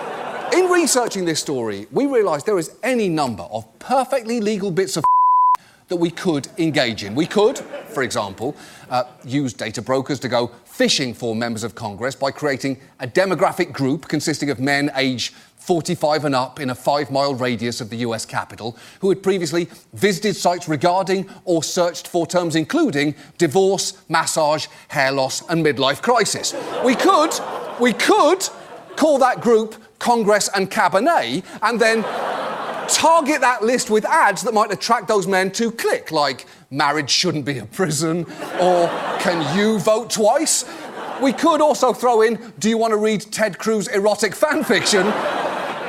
in 0.53 0.67
researching 0.67 1.25
this 1.25 1.41
story, 1.41 1.89
we 1.91 2.07
realised 2.07 2.47
there 2.47 2.59
is 2.59 2.77
any 2.85 3.09
number 3.09 3.43
of 3.43 3.67
perfectly 3.81 4.41
legal 4.41 4.71
bits 4.71 4.97
of 4.97 5.03
that 5.91 5.97
we 5.97 6.11
could 6.11 6.49
engage 6.57 7.03
in. 7.05 7.15
We 7.17 7.27
could, 7.27 7.59
for 7.59 8.03
example, 8.05 8.57
uh, 8.89 9.05
use 9.25 9.53
data 9.53 9.83
brokers 9.83 10.21
to 10.21 10.29
go 10.29 10.53
fishing 10.65 11.13
for 11.13 11.35
members 11.35 11.65
of 11.65 11.75
Congress 11.75 12.15
by 12.15 12.31
creating 12.31 12.81
a 13.01 13.09
demographic 13.09 13.73
group 13.73 14.07
consisting 14.09 14.51
of 14.51 14.61
men 14.61 14.91
aged 14.95 15.35
45 15.57 16.25
and 16.27 16.35
up 16.35 16.61
in 16.61 16.71
a 16.71 16.75
five 16.75 17.11
mile 17.11 17.35
radius 17.35 17.81
of 17.81 17.91
the 17.91 17.97
US 17.97 18.25
Capitol 18.25 18.77
who 19.01 19.09
had 19.09 19.21
previously 19.23 19.69
visited 19.93 20.37
sites 20.37 20.69
regarding 20.69 21.29
or 21.45 21.63
searched 21.63 22.07
for 22.07 22.25
terms 22.25 22.55
including 22.55 23.15
divorce, 23.37 24.01
massage, 24.09 24.69
hair 24.89 25.11
loss, 25.11 25.43
and 25.51 25.65
midlife 25.65 26.01
crisis. 26.01 26.55
We 26.85 26.95
could, 26.95 27.33
we 27.81 27.93
could 27.93 28.49
call 28.97 29.19
that 29.19 29.41
group 29.41 29.75
Congress 30.01 30.49
and 30.55 30.69
Cabernet 30.69 31.45
and 31.63 31.81
then 31.81 32.03
target 32.89 33.41
that 33.41 33.63
list 33.63 33.89
with 33.89 34.05
ads 34.05 34.43
that 34.43 34.53
might 34.53 34.73
attract 34.73 35.07
those 35.07 35.29
men 35.29 35.53
to 35.53 35.71
click, 35.71 36.11
like 36.11 36.47
marriage 36.71 37.11
shouldn't 37.11 37.45
be 37.45 37.59
a 37.59 37.67
prison 37.67 38.25
or 38.61 38.89
can 39.21 39.57
you 39.57 39.79
vote 39.79 40.11
twice? 40.11 40.65
We 41.23 41.33
could 41.33 41.61
also 41.61 41.93
throw 41.93 42.23
in 42.23 42.53
do 42.59 42.69
you 42.69 42.79
want 42.79 42.93
to 42.93 42.97
read 42.97 43.21
Ted 43.21 43.59
Cruz 43.59 43.87
erotic 43.87 44.35
fan 44.35 44.65
fiction 44.65 45.07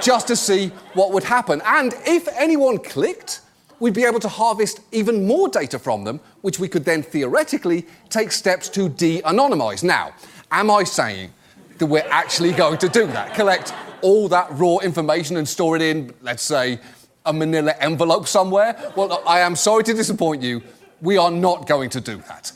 just 0.02 0.28
to 0.28 0.36
see 0.36 0.68
what 0.94 1.12
would 1.12 1.24
happen. 1.24 1.62
And 1.66 1.94
if 2.06 2.28
anyone 2.36 2.78
clicked, 2.78 3.42
we'd 3.80 3.94
be 3.94 4.04
able 4.04 4.20
to 4.20 4.28
harvest 4.28 4.82
even 4.92 5.26
more 5.26 5.48
data 5.48 5.80
from 5.80 6.04
them, 6.04 6.20
which 6.42 6.60
we 6.60 6.68
could 6.68 6.86
then 6.86 7.02
theoretically 7.02 7.86
take 8.10 8.32
steps 8.32 8.70
to 8.70 8.90
de 8.90 9.22
anonymize. 9.22 9.84
Now, 9.84 10.14
am 10.52 10.70
I 10.70 10.84
saying 10.84 11.32
that 11.78 11.86
we're 11.86 12.08
actually 12.10 12.52
going 12.52 12.78
to 12.80 12.90
do 12.90 13.08
that? 13.08 13.34
Collect 13.34 13.74
all 14.02 14.28
that 14.30 14.48
raw 14.52 14.78
information 14.78 15.38
and 15.38 15.48
store 15.48 15.76
it 15.76 15.82
in, 15.82 16.14
let's 16.22 16.44
say, 16.44 16.80
a 17.26 17.34
manila 17.34 17.74
envelope 17.80 18.28
somewhere? 18.28 18.76
Well, 18.96 19.24
I 19.28 19.40
am 19.40 19.56
sorry 19.56 19.84
to 19.86 19.94
disappoint 19.94 20.42
you. 20.42 20.62
We 21.02 21.18
are 21.18 21.32
not 21.32 21.68
going 21.68 21.90
to 21.92 22.02
do 22.02 22.18
that. 22.28 22.52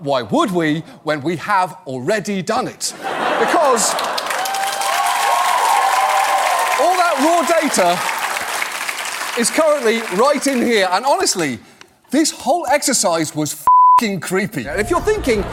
Why 0.00 0.22
would 0.22 0.50
we 0.52 0.80
when 1.02 1.22
we 1.22 1.36
have 1.36 1.76
already 1.86 2.42
done 2.42 2.68
it? 2.68 2.92
Because 2.96 3.94
all 6.80 6.94
that 6.96 7.16
raw 7.20 7.42
data 7.60 7.98
is 9.40 9.50
currently 9.50 10.00
right 10.16 10.46
in 10.46 10.62
here. 10.62 10.88
And 10.90 11.04
honestly, 11.04 11.58
this 12.10 12.30
whole 12.30 12.66
exercise 12.68 13.34
was 13.34 13.64
fing 14.00 14.20
creepy. 14.20 14.66
If 14.66 14.90
you're 14.90 15.00
thinking, 15.00 15.44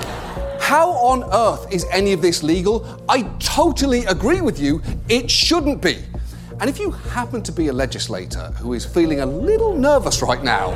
how 0.65 0.89
on 0.93 1.23
earth 1.31 1.71
is 1.71 1.85
any 1.91 2.11
of 2.11 2.23
this 2.23 2.41
legal? 2.41 2.99
I 3.07 3.21
totally 3.37 4.03
agree 4.05 4.41
with 4.41 4.59
you. 4.59 4.81
It 5.09 5.29
shouldn't 5.29 5.79
be. 5.79 5.99
And 6.59 6.67
if 6.67 6.79
you 6.79 6.89
happen 6.89 7.43
to 7.43 7.51
be 7.51 7.67
a 7.67 7.73
legislator 7.73 8.47
who 8.57 8.73
is 8.73 8.83
feeling 8.83 9.19
a 9.19 9.27
little 9.27 9.77
nervous 9.77 10.23
right 10.23 10.43
now 10.43 10.71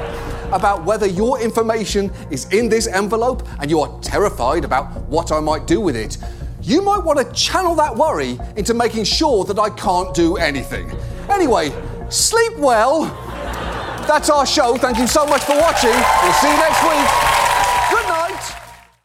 about 0.54 0.86
whether 0.86 1.08
your 1.08 1.42
information 1.42 2.12
is 2.30 2.46
in 2.54 2.70
this 2.70 2.86
envelope 2.86 3.48
and 3.60 3.72
you 3.72 3.80
are 3.80 4.00
terrified 4.02 4.64
about 4.64 4.92
what 5.08 5.32
I 5.32 5.40
might 5.40 5.66
do 5.66 5.82
with 5.82 5.96
it, 5.96 6.20
you 6.62 6.84
might 6.84 7.04
want 7.04 7.18
to 7.18 7.34
channel 7.34 7.74
that 7.76 7.96
worry 7.96 8.38
into 8.58 8.76
making 8.76 9.06
sure 9.06 9.44
that 9.46 9.58
I 9.58 9.72
can't 9.72 10.14
do 10.14 10.38
anything. 10.38 10.92
Anyway, 11.32 11.72
sleep 12.10 12.56
well. 12.60 13.06
That's 14.08 14.30
our 14.30 14.46
show. 14.46 14.78
Thank 14.78 15.00
you 15.00 15.08
so 15.08 15.26
much 15.26 15.42
for 15.46 15.58
watching. 15.58 15.90
We'll 15.90 16.34
see 16.34 16.52
you 16.52 16.58
next 16.58 16.84
week. 16.84 17.10
Good 17.90 18.08
night. 18.08 18.59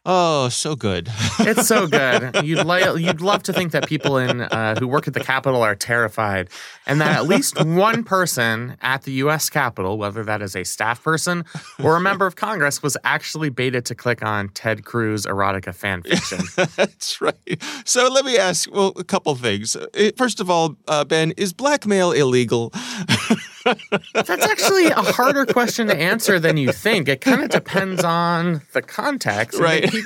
Oh, 0.06 0.48
so 0.50 0.76
good. 0.76 1.08
It's 1.46 1.66
so 1.66 1.86
good. 1.86 2.44
You'd 2.44 2.64
li- 2.64 3.02
you'd 3.02 3.20
love 3.20 3.42
to 3.44 3.52
think 3.52 3.72
that 3.72 3.86
people 3.86 4.16
in 4.18 4.40
uh, 4.42 4.76
who 4.78 4.86
work 4.86 5.08
at 5.08 5.14
the 5.14 5.20
Capitol 5.20 5.62
are 5.62 5.74
terrified, 5.74 6.48
and 6.86 7.00
that 7.00 7.16
at 7.16 7.26
least 7.26 7.62
one 7.64 8.04
person 8.04 8.76
at 8.82 9.02
the 9.02 9.12
U.S. 9.24 9.50
Capitol, 9.50 9.98
whether 9.98 10.22
that 10.24 10.40
is 10.40 10.54
a 10.54 10.64
staff 10.64 11.02
person 11.02 11.44
or 11.82 11.96
a 11.96 12.00
member 12.00 12.24
of 12.26 12.36
Congress, 12.36 12.82
was 12.82 12.96
actually 13.04 13.50
baited 13.50 13.84
to 13.86 13.94
click 13.94 14.24
on 14.24 14.48
Ted 14.50 14.84
Cruz 14.84 15.26
erotica 15.26 15.74
fan 15.74 16.02
fiction. 16.08 16.40
That's 16.76 17.20
right. 17.20 17.62
So 17.84 18.08
let 18.08 18.24
me 18.24 18.38
ask, 18.38 18.70
well, 18.72 18.92
a 18.96 19.04
couple 19.04 19.34
things. 19.34 19.74
Uh, 19.76 19.86
First 20.16 20.40
of 20.40 20.48
all, 20.48 20.76
uh, 20.86 21.04
Ben, 21.04 21.32
is 21.36 21.52
blackmail 21.52 22.12
illegal? 22.12 22.72
That's 24.14 24.30
actually 24.30 24.86
a 24.86 24.94
harder 25.02 25.46
question 25.46 25.86
to 25.88 25.96
answer 25.96 26.38
than 26.38 26.56
you 26.56 26.72
think. 26.72 27.08
It 27.08 27.20
kind 27.20 27.42
of 27.42 27.50
depends 27.50 28.04
on 28.04 28.62
the 28.72 28.82
context. 28.82 29.58
Right. 29.60 29.88
he, 29.88 30.02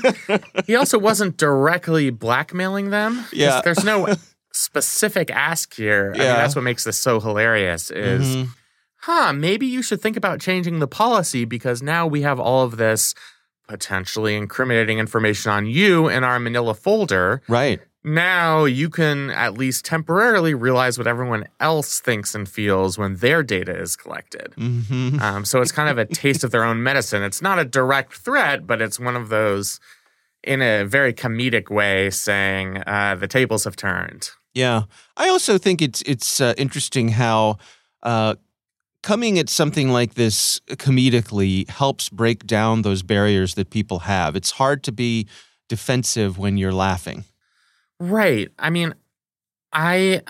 he 0.66 0.76
also 0.76 0.98
wasn't 0.98 1.36
directly 1.36 2.10
blackmailing 2.10 2.90
them. 2.90 3.24
Yeah. 3.32 3.60
There's 3.62 3.84
no 3.84 4.14
specific 4.52 5.30
ask 5.30 5.74
here. 5.74 6.10
I 6.14 6.18
mean, 6.18 6.26
Yeah. 6.26 6.36
that's 6.36 6.54
what 6.54 6.62
makes 6.64 6.84
this 6.84 6.98
so 6.98 7.20
hilarious 7.20 7.90
is, 7.90 8.22
Mhm. 8.36 8.48
huh, 9.02 9.32
maybe 9.32 9.66
you 9.66 9.82
should 9.82 10.00
think 10.00 10.16
about 10.16 10.40
changing 10.40 10.78
the 10.78 10.88
policy 10.88 11.44
because 11.44 11.82
now 11.82 12.06
we 12.06 12.22
have 12.22 12.40
all 12.40 12.64
of 12.64 12.76
this 12.76 13.14
potentially 13.68 14.34
incriminating 14.34 14.98
information 14.98 15.50
on 15.52 15.66
you 15.66 16.08
in 16.08 16.24
our 16.24 16.38
manila 16.40 16.74
folder. 16.74 17.42
Right. 17.48 17.80
Now 18.04 18.64
you 18.64 18.88
can 18.88 19.30
at 19.30 19.54
least 19.54 19.84
temporarily 19.84 20.54
realize 20.54 20.98
what 20.98 21.06
everyone 21.06 21.46
else 21.60 22.00
thinks 22.00 22.34
and 22.34 22.48
feels 22.48 22.96
when 22.96 23.16
their 23.16 23.42
data 23.42 23.76
is 23.76 23.96
collected. 23.96 24.54
hmm 24.54 25.18
Um, 25.20 25.44
so 25.44 25.60
it's 25.60 25.72
kind 25.72 25.88
of 25.88 25.98
a 25.98 26.04
taste 26.04 26.44
of 26.44 26.50
their 26.50 26.64
own 26.64 26.82
medicine. 26.82 27.22
It's 27.22 27.42
not 27.42 27.58
a 27.58 27.64
direct 27.64 28.14
threat, 28.14 28.66
but 28.66 28.80
it's 28.80 29.00
one 29.00 29.16
of 29.16 29.28
those 29.28 29.80
in 30.44 30.62
a 30.62 30.84
very 30.84 31.12
comedic 31.12 31.70
way 31.70 32.10
saying 32.10 32.82
uh, 32.86 33.16
the 33.16 33.26
tables 33.26 33.64
have 33.64 33.76
turned. 33.76 34.30
Yeah. 34.54 34.82
I 35.16 35.28
also 35.28 35.58
think 35.58 35.82
it's 35.82 36.02
it's 36.02 36.40
uh, 36.40 36.54
interesting 36.56 37.08
how 37.10 37.58
uh, 38.02 38.36
coming 39.02 39.38
at 39.38 39.48
something 39.48 39.90
like 39.90 40.14
this 40.14 40.60
comedically 40.70 41.68
helps 41.68 42.08
break 42.08 42.46
down 42.46 42.82
those 42.82 43.02
barriers 43.02 43.54
that 43.54 43.70
people 43.70 44.00
have. 44.00 44.36
It's 44.36 44.52
hard 44.52 44.82
to 44.84 44.92
be 44.92 45.26
defensive 45.68 46.38
when 46.38 46.56
you're 46.56 46.72
laughing. 46.72 47.24
Right. 48.00 48.48
I 48.58 48.70
mean, 48.70 48.94
I. 49.72 50.22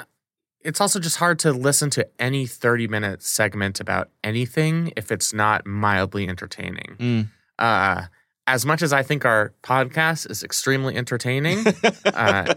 It's 0.60 0.80
also 0.80 0.98
just 0.98 1.16
hard 1.16 1.38
to 1.40 1.52
listen 1.52 1.88
to 1.90 2.06
any 2.18 2.44
30 2.46 2.88
minute 2.88 3.22
segment 3.22 3.78
about 3.80 4.10
anything 4.25 4.92
if 4.96 5.10
it's 5.12 5.32
not 5.32 5.66
mildly 5.66 6.28
entertaining. 6.28 6.96
Mm. 6.98 7.28
Uh, 7.58 8.06
as 8.46 8.66
much 8.66 8.82
as 8.82 8.92
I 8.92 9.02
think 9.02 9.25
our 9.25 9.52
podcast 9.62 10.28
is 10.30 10.42
extremely 10.42 10.96
entertaining, 10.96 11.66
uh, 12.06 12.54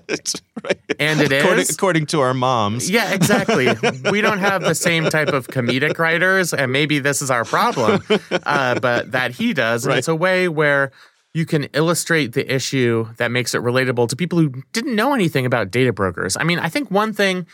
right. 0.63 0.79
and 0.99 1.19
it 1.21 1.31
according, 1.31 1.59
is. 1.59 1.69
according 1.69 2.05
to 2.07 2.21
our 2.21 2.33
moms. 2.33 2.89
Yeah, 2.89 3.13
exactly. 3.13 3.67
we 4.11 4.21
don't 4.21 4.39
have 4.39 4.61
the 4.61 4.73
same 4.75 5.05
type 5.09 5.27
of 5.29 5.47
comedic 5.47 5.99
writers, 5.99 6.53
and 6.53 6.71
maybe 6.71 6.99
this 6.99 7.21
is 7.21 7.29
our 7.29 7.43
problem, 7.45 8.01
uh, 8.31 8.79
but 8.79 9.11
that 9.11 9.31
he 9.31 9.53
does. 9.53 9.83
And 9.85 9.89
Right. 9.91 9.97
it's 9.99 10.07
a 10.07 10.15
way 10.15 10.47
where 10.47 10.91
you 11.33 11.45
can 11.45 11.65
illustrate 11.73 12.33
the 12.33 12.53
issue 12.53 13.07
that 13.17 13.31
makes 13.31 13.53
it 13.53 13.61
relatable 13.61 14.09
to 14.09 14.15
people 14.15 14.39
who 14.39 14.63
didn't 14.73 14.95
know 14.95 15.13
anything 15.13 15.45
about 15.45 15.71
data 15.71 15.93
brokers. 15.93 16.35
I 16.37 16.43
mean, 16.43 16.59
I 16.59 16.69
think 16.69 16.91
one 16.91 17.13
thing 17.13 17.47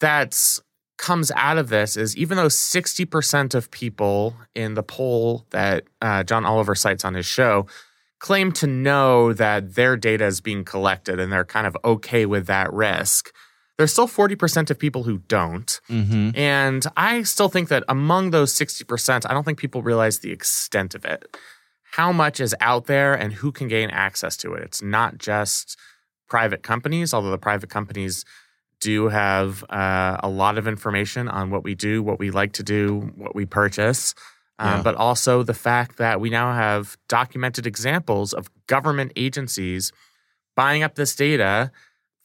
that 0.00 0.58
comes 0.96 1.30
out 1.32 1.58
of 1.58 1.68
this 1.68 1.96
is 1.96 2.16
even 2.16 2.36
though 2.36 2.46
60% 2.46 3.54
of 3.54 3.70
people 3.70 4.34
in 4.54 4.74
the 4.74 4.82
poll 4.82 5.44
that 5.50 5.84
uh, 6.00 6.22
John 6.22 6.46
Oliver 6.46 6.74
cites 6.74 7.04
on 7.04 7.14
his 7.14 7.26
show 7.26 7.66
claim 8.20 8.52
to 8.52 8.66
know 8.66 9.32
that 9.32 9.74
their 9.74 9.96
data 9.96 10.24
is 10.24 10.40
being 10.40 10.64
collected 10.64 11.20
and 11.20 11.30
they're 11.32 11.44
kind 11.44 11.66
of 11.66 11.76
okay 11.84 12.24
with 12.24 12.46
that 12.46 12.72
risk, 12.72 13.34
there's 13.76 13.92
still 13.92 14.06
40% 14.08 14.70
of 14.70 14.78
people 14.78 15.02
who 15.02 15.18
don't. 15.28 15.80
hmm 15.88 16.30
And 16.34 16.86
I 16.96 17.24
still 17.24 17.48
think 17.48 17.68
that 17.68 17.82
among 17.88 18.30
those 18.30 18.52
60%, 18.54 19.28
I 19.28 19.34
don't 19.34 19.44
think 19.44 19.58
people 19.58 19.82
realize 19.82 20.20
the 20.20 20.30
extent 20.30 20.94
of 20.94 21.04
it. 21.04 21.36
How 21.94 22.10
much 22.10 22.40
is 22.40 22.56
out 22.60 22.86
there 22.86 23.14
and 23.14 23.32
who 23.32 23.52
can 23.52 23.68
gain 23.68 23.88
access 23.90 24.36
to 24.38 24.52
it? 24.54 24.64
It's 24.64 24.82
not 24.82 25.18
just 25.18 25.78
private 26.28 26.64
companies, 26.64 27.14
although 27.14 27.30
the 27.30 27.38
private 27.38 27.70
companies 27.70 28.24
do 28.80 29.10
have 29.10 29.62
uh, 29.70 30.16
a 30.20 30.28
lot 30.28 30.58
of 30.58 30.66
information 30.66 31.28
on 31.28 31.50
what 31.50 31.62
we 31.62 31.76
do, 31.76 32.02
what 32.02 32.18
we 32.18 32.32
like 32.32 32.52
to 32.54 32.64
do, 32.64 33.12
what 33.14 33.36
we 33.36 33.46
purchase. 33.46 34.12
Um, 34.58 34.68
Yeah. 34.68 34.82
But 34.82 34.96
also 34.96 35.44
the 35.44 35.54
fact 35.54 35.98
that 35.98 36.20
we 36.20 36.30
now 36.30 36.52
have 36.52 36.96
documented 37.08 37.64
examples 37.64 38.32
of 38.32 38.50
government 38.66 39.12
agencies 39.14 39.92
buying 40.56 40.82
up 40.82 40.96
this 40.96 41.14
data, 41.14 41.70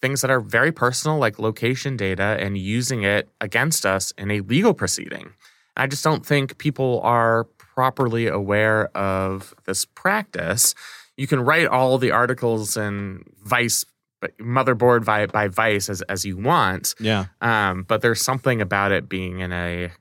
things 0.02 0.22
that 0.22 0.32
are 0.32 0.42
very 0.42 0.72
personal, 0.72 1.20
like 1.20 1.38
location 1.38 1.96
data, 1.96 2.38
and 2.40 2.58
using 2.58 3.04
it 3.04 3.30
against 3.40 3.86
us 3.86 4.14
in 4.18 4.32
a 4.32 4.40
legal 4.42 4.74
proceeding. 4.74 5.34
I 5.78 5.88
just 5.88 6.04
don't 6.04 6.26
think 6.26 6.58
people 6.58 7.00
are 7.04 7.46
properly 7.58 8.28
aware 8.28 8.88
of 8.98 9.54
this 9.66 9.86
practice. 9.86 10.76
You 11.18 11.28
can 11.28 11.40
write 11.42 11.68
all 11.68 11.98
the 11.98 12.12
articles 12.12 12.76
in 12.78 13.24
Vice, 13.44 13.86
motherboard 14.40 15.06
by, 15.06 15.26
by 15.28 15.48
Vice 15.48 15.90
as, 15.90 16.02
as 16.04 16.26
you 16.26 16.38
want, 16.38 16.96
Yeah. 17.00 17.26
um, 17.42 17.84
but 17.84 18.02
there's 18.02 18.22
something 18.22 18.62
about 18.62 18.92
it 18.92 19.08
being 19.08 19.40
in 19.40 19.52
a 19.54 19.92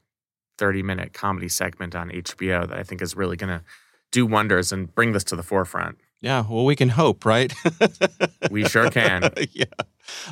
30 0.58 0.82
minute 0.82 1.12
comedy 1.12 1.48
segment 1.48 1.94
on 1.94 2.10
HBO 2.10 2.66
that 2.68 2.76
I 2.76 2.82
think 2.82 3.00
is 3.00 3.14
really 3.14 3.36
going 3.36 3.56
to 3.58 3.64
do 4.10 4.26
wonders 4.26 4.72
and 4.72 4.92
bring 4.94 5.12
this 5.12 5.22
to 5.24 5.36
the 5.36 5.42
forefront. 5.44 5.98
Yeah, 6.20 6.44
well, 6.48 6.64
we 6.64 6.74
can 6.74 6.88
hope, 6.88 7.24
right? 7.24 7.52
we 8.50 8.64
sure 8.64 8.90
can. 8.90 9.30
yeah. 9.52 9.66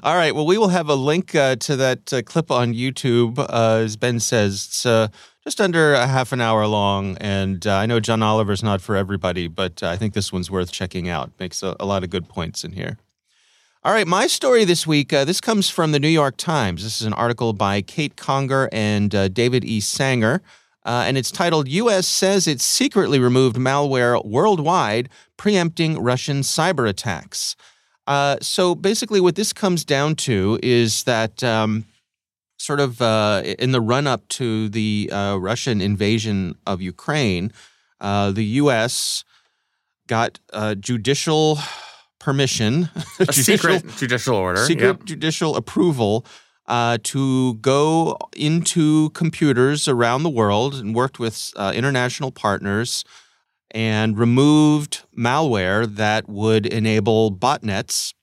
All 0.03 0.15
right. 0.15 0.35
Well, 0.35 0.47
we 0.47 0.59
will 0.59 0.69
have 0.69 0.89
a 0.89 0.95
link 0.95 1.35
uh, 1.35 1.57
to 1.57 1.77
that 1.77 2.13
uh, 2.13 2.23
clip 2.23 2.51
on 2.51 2.75
YouTube. 2.75 3.39
Uh, 3.39 3.83
as 3.85 3.97
Ben 3.97 4.21
says, 4.21 4.67
it's 4.69 4.87
uh, 4.87 5.09
just 5.45 5.61
under 5.61 5.95
a 5.95 6.07
half 6.07 6.33
an 6.33 6.41
hour 6.41 6.67
long. 6.67 7.17
And 7.19 7.67
uh, 7.67 7.77
I 7.77 7.87
know 7.87 8.01
John 8.01 8.23
Oliver's 8.23 8.63
not 8.63 8.81
for 8.81 8.97
everybody, 8.97 9.49
but 9.49 9.83
uh, 9.83 9.89
I 9.89 9.97
think 9.97 10.15
this 10.15 10.33
one's 10.33 10.51
worth 10.51 10.73
checking 10.73 11.09
out. 11.09 11.31
Makes 11.39 11.63
a, 11.63 11.77
a, 11.81 11.87
lot 11.87 12.05
of 12.05 12.11
good 12.11 12.29
points 12.29 12.65
in 12.65 12.73
here. 12.73 12.99
All 13.85 13.93
right. 13.93 14.07
My 14.07 14.27
story 14.27 14.65
this 14.65 14.87
week 14.87 15.11
this 15.11 15.41
comes 15.41 15.71
from 15.71 15.93
the 15.93 16.01
New 16.01 16.09
York 16.09 16.37
Times. 16.37 16.83
This 16.83 17.01
is 17.01 17.07
an 17.07 17.13
article 17.13 17.53
by 17.53 17.83
Kate 17.83 18.17
Conger 18.17 18.69
and 18.73 19.11
David 19.33 19.65
E. 19.65 19.81
Sanger. 19.81 20.43
And 20.85 21.17
it's 21.17 21.31
titled 21.31 21.69
U.S. 21.69 22.07
says 22.07 22.49
it 22.49 22.61
secretly 22.61 23.21
removed 23.21 23.57
malware 23.57 24.25
worldwide, 24.25 25.09
preempting 25.37 26.01
Russian 26.01 26.41
cyber 26.41 26.89
attacks. 26.89 27.55
Uh, 28.07 28.37
so 28.41 28.75
basically, 28.75 29.21
what 29.21 29.35
this 29.35 29.53
comes 29.53 29.85
down 29.85 30.15
to 30.15 30.59
is 30.63 31.05
that 31.05 31.43
um, 31.43 31.85
sort 32.59 32.81
of 32.81 33.03
uh, 33.03 33.43
in 33.59 33.73
the 33.73 33.81
run 33.81 34.07
up 34.07 34.27
to 34.29 34.69
the 34.69 35.11
uh, 35.13 35.37
Russian 35.37 35.81
invasion 35.81 36.57
of 36.67 36.81
Ukraine, 36.81 37.53
uh, 38.01 38.31
the 38.31 38.45
U.S. 38.45 39.25
got 40.07 40.39
judicial 40.81 41.59
permission, 42.21 42.89
a 43.19 43.27
judicial, 43.27 43.79
secret 43.79 43.97
judicial 43.97 44.37
order, 44.37 44.65
secret 44.65 44.87
yep. 44.87 45.05
judicial 45.05 45.57
approval 45.57 46.25
uh, 46.67 46.99
to 47.05 47.55
go 47.55 48.19
into 48.37 49.11
computers 49.11 49.89
around 49.89 50.23
the 50.23 50.31
world 50.31 50.75
and 50.75 50.95
worked 50.95 51.19
with 51.19 51.53
uh, 51.57 51.73
international 51.75 52.31
partners 52.31 53.05
and 53.73 54.19
removed 54.19 55.03
malware 55.17 55.87
that 55.87 56.29
would 56.29 56.67
enable 56.67 57.31
botnets, 57.33 58.15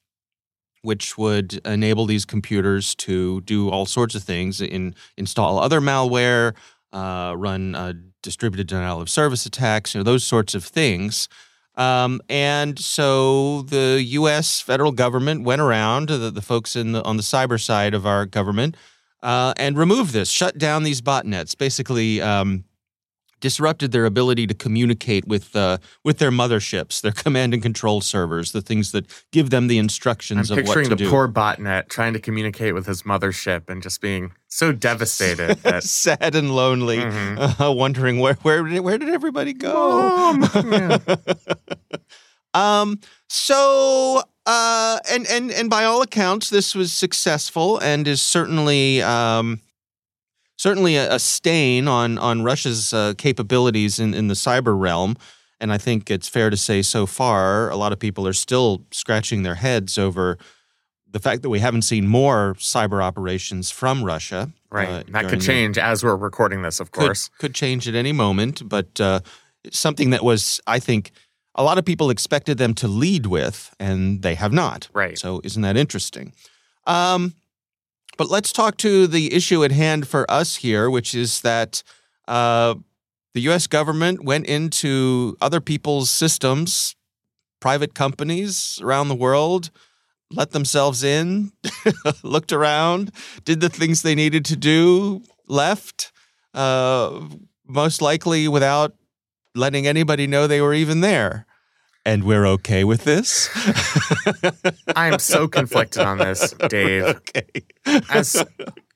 which 0.81 1.17
would 1.17 1.61
enable 1.65 2.05
these 2.05 2.25
computers 2.25 2.95
to 2.95 3.41
do 3.41 3.69
all 3.69 3.85
sorts 3.85 4.15
of 4.15 4.23
things, 4.23 4.61
in, 4.61 4.95
install 5.17 5.59
other 5.59 5.81
malware, 5.81 6.53
uh, 6.91 7.33
run 7.37 7.75
distributed 8.21 8.67
denial 8.67 9.01
of 9.01 9.09
service 9.09 9.45
attacks, 9.45 9.93
you 9.93 9.99
know, 9.99 10.03
those 10.03 10.23
sorts 10.23 10.55
of 10.55 10.63
things. 10.63 11.27
Um, 11.75 12.21
and 12.29 12.79
so 12.79 13.63
the 13.63 14.01
U.S. 14.03 14.61
federal 14.61 14.91
government 14.91 15.43
went 15.43 15.61
around 15.61 16.09
the, 16.09 16.31
the 16.31 16.41
folks 16.41 16.75
in 16.75 16.93
the, 16.93 17.03
on 17.03 17.17
the 17.17 17.23
cyber 17.23 17.61
side 17.61 17.93
of 17.93 18.05
our 18.05 18.25
government 18.25 18.77
uh, 19.21 19.53
and 19.57 19.77
removed 19.77 20.13
this, 20.13 20.29
shut 20.29 20.57
down 20.57 20.83
these 20.83 21.01
botnets, 21.01 21.57
basically 21.57 22.21
um, 22.21 22.63
disrupted 23.43 23.91
their 23.91 24.05
ability 24.05 24.47
to 24.47 24.53
communicate 24.53 25.27
with 25.27 25.53
uh, 25.53 25.77
with 26.01 26.17
their 26.17 26.31
motherships, 26.31 27.01
their 27.01 27.11
command 27.25 27.53
and 27.53 27.61
control 27.61 27.99
servers, 27.99 28.53
the 28.53 28.61
things 28.61 28.93
that 28.93 29.05
give 29.33 29.49
them 29.49 29.67
the 29.67 29.77
instructions 29.77 30.49
I'm 30.49 30.59
of 30.59 30.67
what 30.67 30.81
to 30.81 30.89
the 30.89 30.95
do. 30.95 31.09
poor 31.09 31.27
botnet 31.27 31.89
trying 31.89 32.13
to 32.13 32.19
communicate 32.19 32.73
with 32.73 32.85
his 32.85 33.03
mothership 33.03 33.69
and 33.69 33.83
just 33.83 33.99
being 33.99 34.31
so 34.47 34.71
devastated, 34.71 35.57
that... 35.63 35.83
sad 35.83 36.35
and 36.35 36.55
lonely, 36.55 36.99
mm-hmm. 36.99 37.61
uh, 37.61 37.69
wondering 37.69 38.19
where 38.19 38.35
where 38.35 38.63
did, 38.63 38.79
where 38.79 38.97
did 38.97 39.09
everybody 39.09 39.53
go? 39.53 40.39
Yeah. 40.63 40.97
um. 42.53 42.99
So. 43.27 44.23
Uh, 44.45 44.99
and 45.09 45.25
and 45.27 45.51
and 45.51 45.69
by 45.69 45.85
all 45.85 46.01
accounts, 46.01 46.49
this 46.49 46.75
was 46.75 46.91
successful 46.91 47.79
and 47.79 48.05
is 48.05 48.21
certainly 48.21 49.01
um, 49.01 49.61
certainly 50.63 50.95
a, 50.95 51.15
a 51.15 51.19
stain 51.19 51.87
on 51.87 52.17
on 52.17 52.43
Russia's 52.43 52.93
uh, 52.93 53.13
capabilities 53.17 53.99
in, 53.99 54.13
in 54.13 54.27
the 54.29 54.35
cyber 54.35 54.73
realm. 54.79 55.15
And 55.59 55.71
I 55.71 55.77
think 55.77 56.09
it's 56.09 56.29
fair 56.29 56.49
to 56.49 56.57
say 56.57 56.81
so 56.81 57.05
far, 57.05 57.69
a 57.69 57.75
lot 57.75 57.91
of 57.93 57.99
people 57.99 58.27
are 58.27 58.33
still 58.33 58.85
scratching 58.91 59.43
their 59.43 59.55
heads 59.55 59.97
over 59.97 60.37
the 61.11 61.19
fact 61.19 61.41
that 61.41 61.49
we 61.49 61.59
haven't 61.59 61.83
seen 61.83 62.07
more 62.07 62.55
cyber 62.57 63.01
operations 63.03 63.71
from 63.71 64.03
Russia. 64.03 64.51
Right. 64.71 64.89
Uh, 64.89 65.03
that 65.09 65.29
could 65.29 65.41
change 65.41 65.75
the, 65.75 65.83
as 65.83 66.03
we're 66.03 66.15
recording 66.15 66.63
this, 66.63 66.79
of 66.79 66.91
course. 66.91 67.29
Could, 67.29 67.39
could 67.39 67.55
change 67.55 67.87
at 67.87 67.95
any 67.95 68.11
moment, 68.11 68.67
but 68.67 68.99
uh, 68.99 69.19
something 69.71 70.09
that 70.09 70.23
was, 70.23 70.59
I 70.67 70.79
think, 70.79 71.11
a 71.55 71.63
lot 71.63 71.77
of 71.77 71.85
people 71.85 72.09
expected 72.09 72.57
them 72.57 72.73
to 72.73 72.87
lead 72.87 73.25
with, 73.27 73.73
and 73.79 74.21
they 74.21 74.35
have 74.35 74.51
not. 74.51 74.89
Right. 74.93 75.17
So 75.17 75.39
isn't 75.43 75.61
that 75.61 75.77
interesting? 75.77 76.33
Um, 76.87 77.35
but 78.17 78.29
let's 78.29 78.51
talk 78.51 78.77
to 78.77 79.07
the 79.07 79.33
issue 79.33 79.63
at 79.63 79.71
hand 79.71 80.07
for 80.07 80.29
us 80.29 80.57
here, 80.57 80.89
which 80.89 81.15
is 81.15 81.41
that 81.41 81.83
uh, 82.27 82.75
the 83.33 83.41
U.S. 83.41 83.67
government 83.67 84.23
went 84.23 84.45
into 84.45 85.35
other 85.41 85.59
people's 85.59 86.09
systems, 86.09 86.95
private 87.59 87.93
companies 87.93 88.79
around 88.81 89.07
the 89.07 89.15
world, 89.15 89.71
let 90.31 90.51
themselves 90.51 91.03
in, 91.03 91.51
looked 92.23 92.51
around, 92.51 93.11
did 93.45 93.59
the 93.59 93.69
things 93.69 94.01
they 94.01 94.15
needed 94.15 94.45
to 94.45 94.55
do, 94.55 95.21
left, 95.47 96.11
uh, 96.53 97.21
most 97.67 98.01
likely 98.01 98.47
without 98.47 98.93
letting 99.55 99.87
anybody 99.87 100.27
know 100.27 100.47
they 100.47 100.61
were 100.61 100.73
even 100.73 101.01
there 101.01 101.45
and 102.05 102.23
we're 102.23 102.45
okay 102.45 102.83
with 102.83 103.03
this. 103.03 103.49
I 104.95 105.07
am 105.07 105.19
so 105.19 105.47
conflicted 105.47 106.01
on 106.01 106.17
this, 106.17 106.53
Dave. 106.67 107.03
Okay. 107.03 107.45
As 108.09 108.43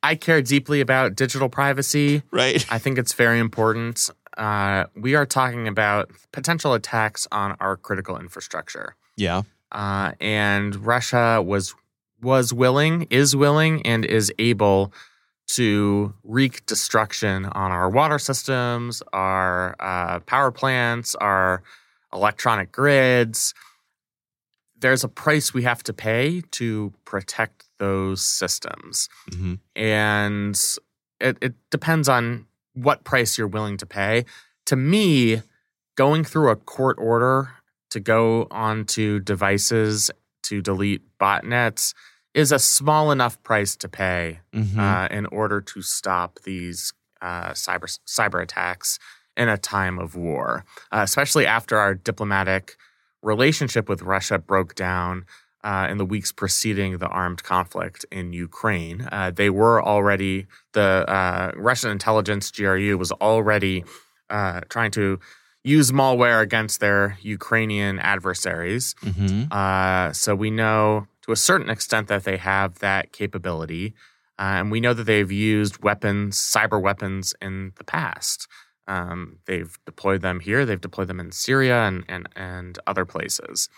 I 0.03 0.15
care 0.15 0.41
deeply 0.41 0.81
about 0.81 1.15
digital 1.15 1.49
privacy, 1.49 2.23
right? 2.31 2.65
I 2.71 2.79
think 2.79 2.97
it's 2.97 3.13
very 3.13 3.39
important. 3.39 4.09
Uh, 4.37 4.85
we 4.95 5.15
are 5.15 5.25
talking 5.25 5.67
about 5.67 6.11
potential 6.31 6.73
attacks 6.73 7.27
on 7.31 7.55
our 7.59 7.75
critical 7.77 8.17
infrastructure. 8.17 8.95
Yeah. 9.15 9.43
Uh, 9.71 10.11
and 10.21 10.75
Russia 10.75 11.41
was 11.41 11.75
was 12.21 12.53
willing, 12.53 13.07
is 13.09 13.35
willing, 13.35 13.85
and 13.85 14.03
is 14.05 14.31
able 14.39 14.91
to 15.47 16.13
wreak 16.23 16.65
destruction 16.65 17.45
on 17.45 17.71
our 17.71 17.89
water 17.89 18.19
systems, 18.19 19.01
our 19.13 19.75
uh, 19.79 20.19
power 20.21 20.51
plants, 20.51 21.15
our 21.15 21.63
electronic 22.13 22.71
grids. 22.71 23.53
There's 24.79 25.03
a 25.03 25.09
price 25.09 25.53
we 25.53 25.63
have 25.63 25.83
to 25.83 25.93
pay 25.93 26.41
to 26.51 26.93
protect 27.05 27.65
those 27.79 28.21
systems. 28.21 29.09
Mm-hmm. 29.31 29.55
And 29.75 30.59
it, 31.19 31.37
it 31.41 31.55
depends 31.71 32.07
on 32.07 32.45
what 32.73 33.03
price 33.03 33.37
you're 33.37 33.47
willing 33.47 33.77
to 33.77 33.85
pay. 33.85 34.25
To 34.67 34.75
me, 34.75 35.41
going 35.95 36.23
through 36.23 36.49
a 36.49 36.55
court 36.55 36.97
order 36.99 37.51
to 37.89 37.99
go 37.99 38.47
onto 38.51 39.19
devices 39.19 40.11
to 40.43 40.61
delete 40.61 41.01
botnets 41.19 41.93
is 42.33 42.51
a 42.51 42.59
small 42.59 43.11
enough 43.11 43.41
price 43.43 43.75
to 43.75 43.89
pay 43.89 44.39
mm-hmm. 44.53 44.79
uh, 44.79 45.07
in 45.07 45.25
order 45.27 45.59
to 45.59 45.81
stop 45.81 46.39
these 46.43 46.93
uh, 47.21 47.49
cyber 47.49 47.97
cyber 48.05 48.41
attacks 48.41 48.99
in 49.37 49.47
a 49.47 49.57
time 49.57 49.99
of 49.99 50.15
war, 50.15 50.65
uh, 50.91 51.01
especially 51.03 51.45
after 51.45 51.77
our 51.77 51.93
diplomatic 51.93 52.75
relationship 53.21 53.87
with 53.87 54.01
Russia 54.01 54.39
broke 54.39 54.75
down 54.75 55.25
uh, 55.63 55.87
in 55.89 55.97
the 55.97 56.05
weeks 56.05 56.31
preceding 56.31 56.97
the 56.97 57.07
armed 57.07 57.43
conflict 57.43 58.05
in 58.11 58.33
Ukraine. 58.33 59.07
Uh, 59.11 59.31
they 59.31 59.49
were 59.49 59.83
already, 59.83 60.47
the 60.73 61.05
uh, 61.07 61.51
Russian 61.55 61.91
intelligence, 61.91 62.51
GRU, 62.51 62.97
was 62.97 63.11
already 63.13 63.83
uh, 64.29 64.61
trying 64.69 64.91
to 64.91 65.19
use 65.63 65.91
malware 65.91 66.41
against 66.41 66.79
their 66.79 67.17
Ukrainian 67.21 67.99
adversaries. 67.99 68.95
Mm-hmm. 69.03 69.51
Uh, 69.51 70.13
so 70.13 70.35
we 70.35 70.49
know 70.49 71.07
to 71.23 71.31
a 71.31 71.35
certain 71.35 71.69
extent 71.69 72.07
that 72.07 72.23
they 72.23 72.37
have 72.37 72.79
that 72.79 73.11
capability. 73.11 73.93
and 74.39 74.71
we 74.71 74.79
know 74.79 74.93
that 74.93 75.03
they've 75.03 75.31
used 75.31 75.83
weapons, 75.83 76.37
cyber 76.37 76.79
weapons 76.81 77.35
in 77.41 77.73
the 77.75 77.83
past. 77.83 78.47
Um, 78.87 79.39
they've 79.45 79.77
deployed 79.85 80.21
them 80.21 80.39
here. 80.39 80.65
They've 80.65 80.79
deployed 80.79 81.07
them 81.07 81.19
in 81.19 81.31
Syria 81.31 81.83
and 81.83 82.05
and, 82.07 82.29
and 82.35 82.79
other 82.87 83.05
places. 83.05 83.69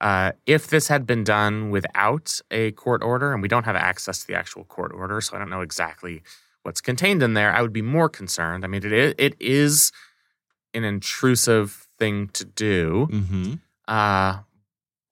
Uh, 0.00 0.32
if 0.46 0.66
this 0.66 0.88
had 0.88 1.06
been 1.06 1.22
done 1.22 1.70
without 1.70 2.40
a 2.50 2.72
court 2.72 3.04
order, 3.04 3.32
and 3.32 3.40
we 3.40 3.46
don't 3.46 3.64
have 3.64 3.76
access 3.76 4.20
to 4.20 4.26
the 4.26 4.34
actual 4.34 4.64
court 4.64 4.92
order, 4.92 5.20
so 5.20 5.36
I 5.36 5.38
don't 5.38 5.50
know 5.50 5.60
exactly 5.60 6.22
what's 6.64 6.80
contained 6.80 7.22
in 7.22 7.34
there, 7.34 7.52
I 7.54 7.62
would 7.62 7.72
be 7.72 7.82
more 7.82 8.08
concerned. 8.08 8.64
I 8.64 8.68
mean, 8.68 8.84
it 8.84 9.14
it 9.16 9.34
is 9.38 9.92
an 10.74 10.84
intrusive 10.84 11.86
thing 11.98 12.28
to 12.28 12.44
do, 12.44 13.08
mm-hmm. 13.12 13.54
uh, 13.86 14.40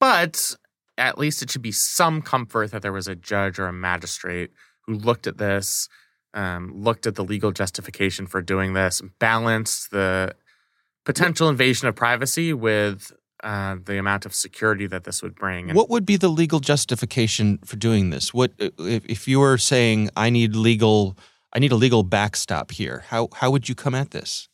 but 0.00 0.56
at 0.98 1.18
least 1.18 1.42
it 1.42 1.50
should 1.50 1.62
be 1.62 1.72
some 1.72 2.20
comfort 2.20 2.72
that 2.72 2.82
there 2.82 2.92
was 2.92 3.08
a 3.08 3.14
judge 3.14 3.58
or 3.58 3.66
a 3.66 3.72
magistrate 3.72 4.50
who 4.86 4.94
looked 4.94 5.26
at 5.26 5.38
this 5.38 5.88
um, 6.34 6.72
looked 6.74 7.06
at 7.06 7.14
the 7.14 7.24
legal 7.24 7.52
justification 7.52 8.26
for 8.26 8.42
doing 8.42 8.74
this, 8.74 9.02
balanced 9.18 9.90
the 9.90 10.34
potential 11.04 11.48
invasion 11.48 11.88
of 11.88 11.96
privacy 11.96 12.52
with 12.52 13.12
uh, 13.42 13.76
the 13.84 13.98
amount 13.98 14.26
of 14.26 14.34
security 14.34 14.86
that 14.86 15.04
this 15.04 15.22
would 15.22 15.34
bring. 15.34 15.70
And 15.70 15.76
what 15.76 15.88
would 15.88 16.04
be 16.04 16.16
the 16.16 16.28
legal 16.28 16.60
justification 16.60 17.58
for 17.64 17.76
doing 17.76 18.10
this? 18.10 18.34
What 18.34 18.52
if, 18.58 19.04
if 19.06 19.26
you 19.26 19.40
were 19.40 19.58
saying 19.58 20.10
I 20.16 20.30
need 20.30 20.54
legal 20.54 21.16
I 21.52 21.58
need 21.58 21.72
a 21.72 21.76
legal 21.76 22.02
backstop 22.02 22.70
here. 22.70 23.04
How 23.08 23.28
how 23.34 23.50
would 23.50 23.68
you 23.68 23.74
come 23.74 23.94
at 23.94 24.10
this? 24.10 24.48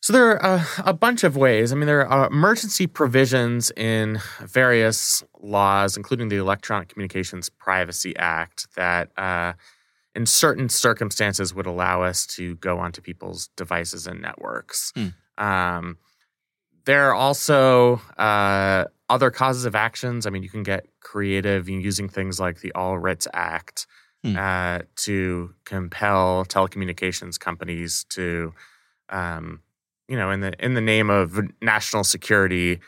So 0.00 0.12
there 0.12 0.40
are 0.42 0.56
a, 0.56 0.90
a, 0.90 0.92
bunch 0.92 1.24
of 1.24 1.36
ways. 1.36 1.72
I 1.72 1.74
mean, 1.74 1.86
there 1.86 2.06
are 2.06 2.28
emergency 2.28 2.86
provisions 2.86 3.72
in 3.76 4.20
various 4.40 5.24
laws, 5.40 5.96
including 5.96 6.28
the 6.28 6.36
Electronic 6.36 6.88
Communications 6.88 7.50
Privacy 7.50 8.16
Act, 8.16 8.68
that 8.76 9.10
uh, 9.18 9.54
in 10.18 10.26
certain 10.26 10.68
circumstances 10.68 11.54
would 11.54 11.66
allow 11.66 12.02
us 12.02 12.26
to 12.26 12.56
go 12.56 12.80
onto 12.80 13.00
people's 13.00 13.50
devices 13.56 14.04
and 14.08 14.20
networks. 14.20 14.92
Hmm. 14.96 15.08
Um, 15.38 15.98
there 16.86 17.08
are 17.08 17.14
also 17.14 18.00
uh, 18.18 18.86
other 19.08 19.30
causes 19.30 19.64
of 19.64 19.76
actions. 19.76 20.26
I 20.26 20.30
mean, 20.30 20.42
you 20.42 20.48
can 20.48 20.64
get 20.64 20.88
creative 20.98 21.68
using 21.68 22.08
things 22.08 22.40
like 22.40 22.62
the 22.62 22.72
All 22.72 22.98
Writs 22.98 23.28
Act 23.32 23.86
hmm. 24.24 24.36
uh, 24.36 24.80
to 24.96 25.54
compel 25.64 26.44
telecommunications 26.46 27.38
companies 27.38 28.04
to, 28.08 28.52
um, 29.10 29.60
you 30.08 30.16
know, 30.16 30.32
in 30.32 30.40
the 30.40 30.52
in 30.58 30.74
the 30.74 30.80
name 30.80 31.10
of 31.10 31.38
national 31.62 32.02
security, 32.02 32.80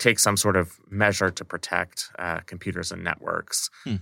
take 0.00 0.18
some 0.18 0.36
sort 0.36 0.56
of 0.56 0.76
measure 0.90 1.30
to 1.30 1.44
protect 1.44 2.10
uh, 2.18 2.40
computers 2.46 2.90
and 2.90 3.04
networks. 3.04 3.70
Hmm. 3.84 3.96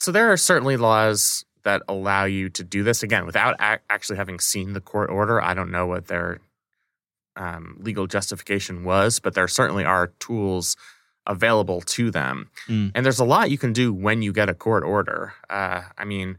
So 0.00 0.12
there 0.12 0.32
are 0.32 0.36
certainly 0.36 0.76
laws 0.76 1.44
that 1.64 1.82
allow 1.88 2.24
you 2.24 2.48
to 2.50 2.64
do 2.64 2.82
this 2.82 3.02
again 3.02 3.26
without 3.26 3.56
actually 3.58 4.16
having 4.16 4.40
seen 4.40 4.72
the 4.72 4.80
court 4.80 5.10
order. 5.10 5.42
I 5.42 5.54
don't 5.54 5.70
know 5.70 5.86
what 5.86 6.06
their 6.06 6.38
um, 7.36 7.76
legal 7.80 8.06
justification 8.06 8.84
was, 8.84 9.20
but 9.20 9.34
there 9.34 9.48
certainly 9.48 9.84
are 9.84 10.08
tools 10.18 10.76
available 11.26 11.80
to 11.82 12.10
them. 12.10 12.50
Mm. 12.68 12.92
And 12.94 13.04
there's 13.04 13.18
a 13.18 13.24
lot 13.24 13.50
you 13.50 13.58
can 13.58 13.72
do 13.72 13.92
when 13.92 14.22
you 14.22 14.32
get 14.32 14.48
a 14.48 14.54
court 14.54 14.82
order. 14.82 15.34
Uh, 15.50 15.82
I 15.96 16.04
mean, 16.04 16.38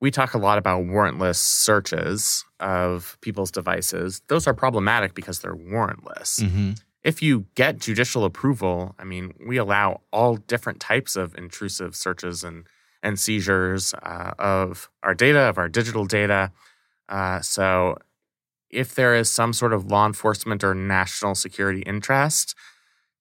we 0.00 0.10
talk 0.10 0.34
a 0.34 0.38
lot 0.38 0.58
about 0.58 0.84
warrantless 0.84 1.36
searches 1.36 2.44
of 2.60 3.16
people's 3.20 3.50
devices. 3.50 4.22
Those 4.26 4.46
are 4.46 4.54
problematic 4.54 5.14
because 5.14 5.40
they're 5.40 5.54
warrantless. 5.54 6.40
Mm-hmm. 6.40 6.72
If 7.04 7.22
you 7.22 7.46
get 7.54 7.78
judicial 7.78 8.24
approval, 8.24 8.94
I 8.98 9.04
mean, 9.04 9.34
we 9.46 9.56
allow 9.56 10.00
all 10.10 10.36
different 10.36 10.80
types 10.80 11.16
of 11.16 11.36
intrusive 11.36 11.94
searches 11.94 12.42
and 12.42 12.66
and 13.04 13.20
seizures 13.20 13.94
uh, 14.02 14.32
of 14.38 14.90
our 15.02 15.14
data, 15.14 15.40
of 15.40 15.58
our 15.58 15.68
digital 15.68 16.06
data. 16.06 16.50
Uh, 17.08 17.40
so, 17.40 17.98
if 18.70 18.94
there 18.96 19.14
is 19.14 19.30
some 19.30 19.52
sort 19.52 19.72
of 19.72 19.86
law 19.86 20.06
enforcement 20.06 20.64
or 20.64 20.74
national 20.74 21.36
security 21.36 21.82
interest, 21.82 22.56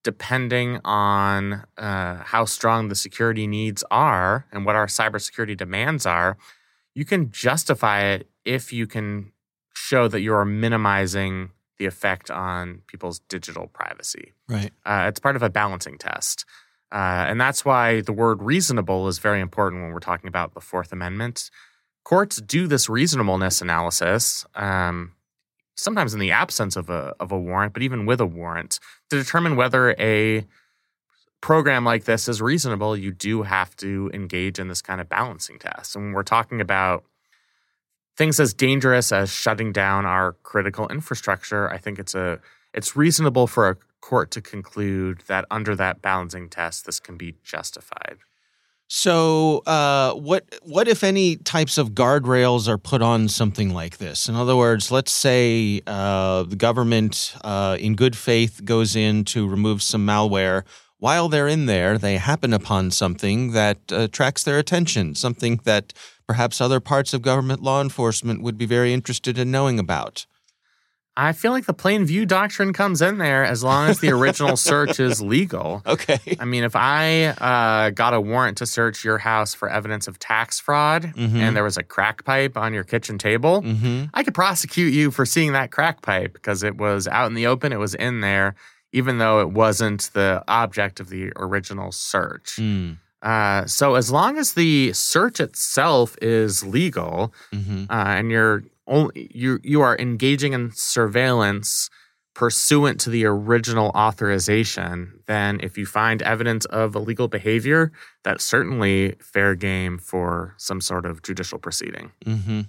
depending 0.03 0.79
on 0.83 1.63
uh, 1.77 2.15
how 2.23 2.45
strong 2.45 2.87
the 2.87 2.95
security 2.95 3.45
needs 3.45 3.83
are 3.91 4.47
and 4.51 4.65
what 4.65 4.75
our 4.75 4.87
cybersecurity 4.87 5.55
demands 5.55 6.05
are, 6.05 6.37
you 6.95 7.05
can 7.05 7.29
justify 7.29 8.03
it 8.03 8.29
if 8.45 8.73
you 8.73 8.87
can 8.87 9.31
show 9.75 10.07
that 10.07 10.21
you 10.21 10.33
are 10.33 10.45
minimizing 10.45 11.51
the 11.77 11.85
effect 11.85 12.31
on 12.31 12.81
people's 12.87 13.19
digital 13.19 13.67
privacy. 13.67 14.33
Right. 14.47 14.71
Uh, 14.85 15.05
it's 15.07 15.19
part 15.19 15.35
of 15.35 15.43
a 15.43 15.49
balancing 15.49 15.97
test. 15.97 16.45
Uh, 16.93 17.25
and 17.27 17.41
that's 17.41 17.65
why 17.65 18.01
the 18.01 18.13
word 18.13 18.43
reasonable 18.43 19.07
is 19.07 19.17
very 19.17 19.41
important 19.41 19.81
when 19.81 19.91
we're 19.91 19.99
talking 19.99 20.27
about 20.27 20.53
the 20.53 20.61
Fourth 20.61 20.93
Amendment. 20.93 21.49
Courts 22.03 22.39
do 22.39 22.67
this 22.67 22.87
reasonableness 22.87 23.61
analysis, 23.61 24.45
um, 24.53 25.13
sometimes 25.75 26.13
in 26.13 26.19
the 26.19 26.31
absence 26.31 26.75
of 26.75 26.91
a, 26.91 27.15
of 27.19 27.31
a 27.31 27.39
warrant, 27.39 27.73
but 27.73 27.81
even 27.81 28.05
with 28.05 28.21
a 28.21 28.25
warrant, 28.27 28.79
to 29.09 29.17
determine 29.17 29.55
whether 29.55 29.95
a 29.97 30.45
program 31.41 31.83
like 31.83 32.03
this 32.03 32.29
is 32.29 32.41
reasonable, 32.41 32.95
you 32.95 33.11
do 33.11 33.41
have 33.41 33.75
to 33.77 34.11
engage 34.13 34.59
in 34.59 34.67
this 34.67 34.81
kind 34.81 35.01
of 35.01 35.09
balancing 35.09 35.57
test. 35.57 35.95
And 35.95 36.05
when 36.05 36.13
we're 36.13 36.23
talking 36.23 36.61
about 36.61 37.05
things 38.15 38.39
as 38.39 38.53
dangerous 38.53 39.11
as 39.11 39.31
shutting 39.31 39.71
down 39.71 40.05
our 40.05 40.33
critical 40.43 40.87
infrastructure, 40.89 41.69
I 41.71 41.79
think 41.79 41.97
it's 41.97 42.13
a 42.13 42.39
it's 42.73 42.95
reasonable 42.95 43.47
for 43.47 43.69
a 43.69 43.77
court 44.01 44.31
to 44.31 44.41
conclude 44.41 45.23
that 45.27 45.45
under 45.49 45.75
that 45.75 46.01
balancing 46.01 46.49
test, 46.49 46.85
this 46.85 46.99
can 46.99 47.17
be 47.17 47.35
justified. 47.43 48.17
So, 48.87 49.63
uh, 49.65 50.13
what 50.13 50.43
what 50.61 50.87
if 50.87 51.03
any 51.03 51.37
types 51.37 51.79
of 51.79 51.91
guardrails 51.91 52.67
are 52.67 52.77
put 52.77 53.01
on 53.01 53.27
something 53.27 53.73
like 53.73 53.97
this? 53.97 54.29
In 54.29 54.35
other 54.35 54.55
words, 54.55 54.91
let's 54.91 55.11
say 55.11 55.81
uh, 55.87 56.43
the 56.43 56.55
government, 56.55 57.35
uh, 57.43 57.77
in 57.79 57.95
good 57.95 58.15
faith, 58.15 58.63
goes 58.65 58.95
in 58.95 59.25
to 59.25 59.47
remove 59.47 59.81
some 59.81 60.05
malware. 60.05 60.63
While 60.99 61.27
they're 61.27 61.47
in 61.47 61.65
there, 61.65 61.97
they 61.97 62.17
happen 62.17 62.53
upon 62.53 62.91
something 62.91 63.51
that 63.53 63.79
attracts 63.91 64.43
their 64.43 64.59
attention, 64.59 65.15
something 65.15 65.59
that 65.63 65.91
perhaps 66.27 66.61
other 66.61 66.79
parts 66.79 67.13
of 67.13 67.21
government 67.21 67.61
law 67.63 67.81
enforcement 67.81 68.43
would 68.43 68.57
be 68.57 68.65
very 68.65 68.93
interested 68.93 69.37
in 69.37 69.49
knowing 69.49 69.79
about. 69.79 70.25
I 71.15 71.33
feel 71.33 71.51
like 71.51 71.65
the 71.65 71.73
plain 71.73 72.05
view 72.05 72.25
doctrine 72.25 72.73
comes 72.73 73.01
in 73.01 73.19
there 73.19 73.43
as 73.43 73.63
long 73.63 73.89
as 73.89 73.99
the 73.99 74.09
original 74.09 74.57
search 74.57 74.99
is 74.99 75.21
legal. 75.21 75.83
Okay. 75.85 76.19
I 76.39 76.45
mean, 76.45 76.63
if 76.63 76.75
I 76.75 77.25
uh, 77.25 77.91
got 77.91 78.13
a 78.13 78.21
warrant 78.21 78.57
to 78.57 78.65
search 78.65 79.03
your 79.03 79.19
house 79.19 79.53
for 79.53 79.69
evidence 79.69 80.07
of 80.07 80.17
tax 80.17 80.59
fraud 80.59 81.03
mm-hmm. 81.03 81.37
and 81.37 81.55
there 81.55 81.63
was 81.63 81.77
a 81.77 81.83
crack 81.83 82.25
pipe 82.25 82.57
on 82.57 82.73
your 82.73 82.83
kitchen 82.83 83.19
table, 83.19 83.61
mm-hmm. 83.61 84.05
I 84.13 84.23
could 84.23 84.33
prosecute 84.33 84.93
you 84.93 85.11
for 85.11 85.25
seeing 85.25 85.53
that 85.53 85.71
crack 85.71 86.01
pipe 86.01 86.33
because 86.33 86.63
it 86.63 86.77
was 86.77 87.07
out 87.07 87.27
in 87.27 87.35
the 87.35 87.45
open, 87.45 87.71
it 87.71 87.79
was 87.79 87.93
in 87.93 88.21
there, 88.21 88.55
even 88.91 89.19
though 89.19 89.39
it 89.41 89.51
wasn't 89.51 90.09
the 90.13 90.43
object 90.47 90.99
of 90.99 91.09
the 91.09 91.31
original 91.35 91.91
search. 91.91 92.55
Mm. 92.57 92.97
Uh, 93.21 93.65
so 93.65 93.95
as 93.95 94.11
long 94.11 94.37
as 94.37 94.53
the 94.53 94.91
search 94.91 95.39
itself 95.39 96.17
is 96.21 96.65
legal 96.65 97.33
mm-hmm. 97.53 97.85
uh, 97.89 98.03
and 98.05 98.29
you're 98.29 98.63
only 98.87 99.29
you 99.33 99.59
you 99.63 99.81
are 99.81 99.97
engaging 99.97 100.53
in 100.53 100.71
surveillance 100.71 101.89
pursuant 102.33 102.99
to 103.01 103.09
the 103.09 103.25
original 103.25 103.91
authorization, 103.95 105.19
then 105.27 105.59
if 105.61 105.77
you 105.77 105.85
find 105.85 106.21
evidence 106.23 106.65
of 106.65 106.95
illegal 106.95 107.27
behavior, 107.27 107.91
that's 108.23 108.43
certainly 108.43 109.15
fair 109.19 109.55
game 109.55 109.97
for 109.99 110.55
some 110.57 110.81
sort 110.81 111.05
of 111.05 111.21
judicial 111.21 111.59
proceeding. 111.59 112.11
Mm-hmm. 112.25 112.61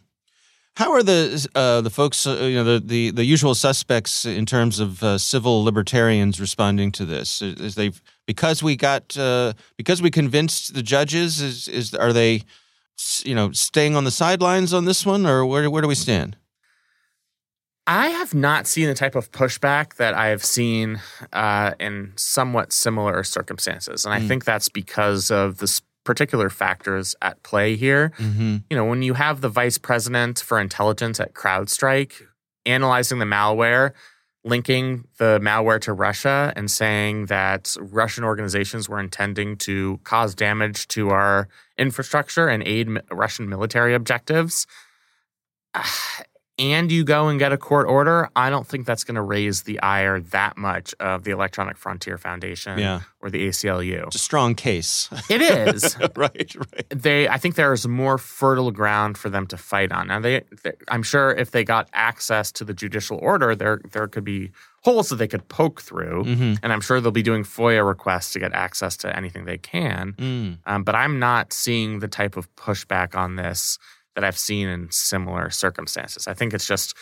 How 0.77 0.93
are 0.93 1.05
the 1.05 1.49
uh, 1.55 1.81
the 1.83 1.91
folks, 1.91 2.27
uh, 2.27 2.35
you 2.43 2.57
know, 2.57 2.65
the, 2.65 2.81
the, 2.85 3.11
the 3.11 3.25
usual 3.25 3.55
suspects 3.55 4.25
in 4.25 4.45
terms 4.45 4.81
of 4.81 5.03
uh, 5.05 5.19
civil 5.19 5.63
libertarians 5.63 6.41
responding 6.41 6.91
to 6.93 7.05
this? 7.05 7.41
Is 7.41 7.77
they 7.77 7.93
because 8.27 8.61
we 8.61 8.75
got 8.75 9.17
uh, 9.17 9.53
because 9.77 10.03
we 10.03 10.11
convinced 10.11 10.75
the 10.75 10.83
judges? 10.83 11.41
Is 11.41 11.69
is 11.69 11.95
are 11.95 12.13
they 12.13 12.43
you 13.25 13.35
know, 13.35 13.53
staying 13.53 13.97
on 13.97 14.05
the 14.05 14.11
sidelines 14.11 14.73
on 14.73 14.85
this 14.85 15.05
one, 15.05 15.27
or 15.27 15.45
where 15.45 15.69
where 15.71 15.83
do 15.83 15.89
we 15.89 15.95
stand? 15.95 16.37
I 17.87 18.09
have 18.09 18.33
not 18.33 18.67
seen 18.67 18.89
the 18.89 18.95
type 18.95 19.15
of 19.15 19.31
pushback 19.31 19.97
that 19.97 20.15
I 20.15 20.29
have 20.29 20.43
seen 20.43 21.01
uh, 21.33 21.73
in 21.79 22.13
somewhat 22.17 22.73
similar 22.73 23.23
circumstances, 23.25 24.05
and 24.05 24.15
I 24.15 24.21
mm. 24.21 24.29
think 24.29 24.45
that's 24.45 24.69
because 24.69 25.31
of 25.31 25.59
the 25.59 25.81
particular 26.05 26.51
factors 26.51 27.15
at 27.23 27.43
play 27.43 27.77
here. 27.77 28.13
Mm-hmm. 28.19 28.57
You 28.71 28.77
know, 28.77 28.85
when 28.85 29.03
you 29.03 29.15
have 29.15 29.41
the 29.41 29.49
vice 29.49 29.79
president 29.79 30.39
for 30.39 30.61
intelligence 30.61 31.19
at 31.19 31.35
CrowdStrike 31.35 32.23
analyzing 32.67 33.19
the 33.19 33.25
malware, 33.25 33.93
linking 34.45 35.05
the 35.19 35.39
malware 35.43 35.81
to 35.81 35.93
Russia 35.93 36.53
and 36.57 36.71
saying 36.71 37.27
that 37.27 37.77
Russian 37.81 38.25
organizations 38.25 38.89
were 38.89 39.01
intending 39.01 39.57
to 39.57 39.99
cause 40.05 40.35
damage 40.35 40.87
to 40.89 41.11
our 41.11 41.49
infrastructure 41.79 42.49
and 42.49 42.63
aid 42.67 42.89
Russian 43.11 43.49
military 43.49 43.95
objectives. 43.95 44.67
Ah, 45.75 46.23
and 46.59 46.93
you 46.93 47.03
go 47.03 47.29
and 47.29 47.39
get 47.39 47.53
a 47.53 47.57
court 47.57 47.89
order, 47.89 48.31
I 48.37 48.49
don't 48.49 48.67
think 48.67 48.87
that's 48.87 49.03
going 49.03 49.17
to 49.17 49.23
raise 49.23 49.63
the 49.63 49.81
ire 49.81 50.21
that 50.21 50.57
much 50.57 50.95
of 51.01 51.25
the 51.25 51.33
Electronic 51.33 51.77
Frontier 51.77 52.17
Foundation 52.17 52.79
yeah. 52.79 53.01
or 53.21 53.29
the 53.29 53.49
ACLU. 53.49 54.07
It's 54.07 54.17
a 54.17 54.21
strong 54.21 54.55
case. 54.55 55.09
It 55.29 55.43
is. 55.43 55.97
right, 56.17 56.55
right. 56.55 56.87
They 56.91 57.29
I 57.29 57.39
think 57.39 57.57
there 57.57 57.73
is 57.73 57.89
more 57.89 58.19
fertile 58.19 58.71
ground 58.71 59.19
for 59.19 59.29
them 59.31 59.47
to 59.49 59.57
fight 59.57 59.91
on. 59.91 60.09
Now 60.09 60.21
they, 60.21 60.43
they, 60.63 60.73
I'm 60.89 61.03
sure 61.03 61.33
if 61.33 61.51
they 61.51 61.65
got 61.65 61.89
access 61.93 62.53
to 62.53 62.65
the 62.65 62.75
judicial 62.75 63.19
order, 63.19 63.57
there 63.57 63.81
there 63.91 64.07
could 64.07 64.25
be 64.25 64.53
holes 64.83 65.09
that 65.09 65.17
they 65.17 65.29
could 65.29 65.49
poke 65.49 65.81
through, 65.81 66.25
mm-hmm. 66.25 66.55
and 66.63 66.73
I'm 66.73 66.81
sure 66.83 67.01
they'll 67.01 67.11
be 67.11 67.23
doing 67.23 67.43
FOIA 67.43 67.87
requests 67.87 68.33
to 68.35 68.39
get 68.39 68.53
access 68.53 68.97
to 68.99 69.17
anything 69.17 69.47
they 69.47 69.59
can. 69.59 70.13
Mm. 70.13 70.59
Um, 70.67 70.85
but 70.85 70.95
I'm 70.95 71.19
not 71.19 71.53
seeing 71.53 72.01
the 72.01 72.09
type 72.09 72.37
of 72.37 72.55
pushback 72.55 73.17
on 73.17 73.37
this 73.37 73.79
that 74.15 74.25
I've 74.25 74.39
seen 74.39 74.69
in 74.69 74.91
similar 74.91 75.51
circumstances. 75.51 76.29
I 76.29 76.35
think 76.35 76.55
it's 76.55 76.67
just 76.67 76.95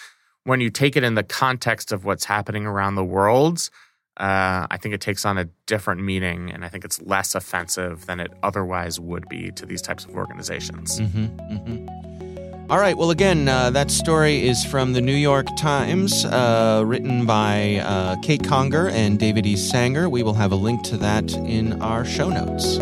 when 0.45 0.61
you 0.61 0.71
take 0.71 0.97
it 0.97 1.05
in 1.05 1.15
the 1.15 1.23
context 1.23 1.93
of 1.93 2.05
what's 2.05 2.25
happening 2.25 2.67
around 2.67 2.95
the 2.95 3.05
world, 3.05 3.71
uh, 4.19 4.67
I 4.71 4.77
think 4.77 4.95
it 4.95 5.01
takes 5.01 5.25
on 5.25 5.39
a 5.39 5.45
different 5.67 6.03
meaning, 6.03 6.51
and 6.51 6.65
I 6.65 6.69
think 6.69 6.85
it's 6.85 7.01
less 7.03 7.35
offensive 7.35 8.07
than 8.07 8.21
it 8.21 8.33
otherwise 8.43 9.01
would 9.01 9.29
be 9.29 9.51
to 9.53 9.65
these 9.65 9.81
types 9.81 10.05
of 10.05 10.11
organizations. 10.17 11.01
Mm-hmm, 11.01 11.25
mm-hmm. 11.55 12.71
All 12.71 12.79
right. 12.79 12.97
Well, 12.97 13.11
again, 13.11 13.49
uh, 13.49 13.71
that 13.71 13.91
story 13.91 14.47
is 14.47 14.65
from 14.65 14.95
the 14.95 15.01
New 15.01 15.15
York 15.15 15.47
Times, 15.59 16.25
uh, 16.25 16.83
written 16.87 17.27
by 17.27 17.77
uh, 17.85 18.17
Kate 18.23 18.43
Conger 18.43 18.89
and 18.89 19.19
David 19.19 19.47
E. 19.47 19.57
Sanger. 19.57 20.09
We 20.09 20.23
will 20.23 20.35
have 20.35 20.53
a 20.53 20.57
link 20.57 20.83
to 20.85 20.97
that 20.99 21.33
in 21.35 21.83
our 21.83 22.05
show 22.05 22.31
notes. 22.31 22.79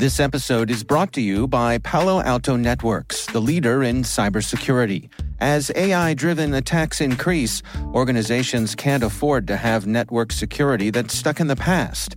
This 0.00 0.18
episode 0.18 0.70
is 0.70 0.82
brought 0.82 1.12
to 1.12 1.20
you 1.20 1.46
by 1.46 1.76
Palo 1.76 2.22
Alto 2.22 2.56
Networks, 2.56 3.26
the 3.26 3.38
leader 3.38 3.82
in 3.82 4.02
cybersecurity. 4.02 5.10
As 5.40 5.70
AI 5.76 6.14
driven 6.14 6.54
attacks 6.54 7.02
increase, 7.02 7.62
organizations 7.92 8.74
can't 8.74 9.02
afford 9.02 9.46
to 9.48 9.58
have 9.58 9.86
network 9.86 10.32
security 10.32 10.88
that's 10.88 11.14
stuck 11.14 11.38
in 11.38 11.48
the 11.48 11.54
past. 11.54 12.16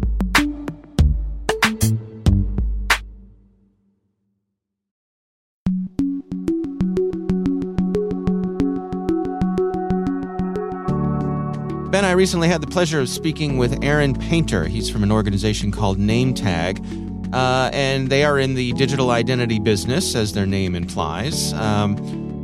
Ben, 11.91 12.05
I 12.05 12.11
recently 12.11 12.47
had 12.47 12.61
the 12.61 12.67
pleasure 12.67 13.01
of 13.01 13.09
speaking 13.09 13.57
with 13.57 13.83
Aaron 13.83 14.13
Painter. 14.13 14.65
He's 14.65 14.89
from 14.89 15.03
an 15.03 15.11
organization 15.11 15.73
called 15.73 15.99
NameTag, 15.99 17.33
uh, 17.33 17.69
and 17.73 18.07
they 18.07 18.23
are 18.23 18.39
in 18.39 18.53
the 18.53 18.71
digital 18.71 19.11
identity 19.11 19.59
business, 19.59 20.15
as 20.15 20.31
their 20.31 20.45
name 20.45 20.73
implies. 20.73 21.51
Um, 21.51 21.97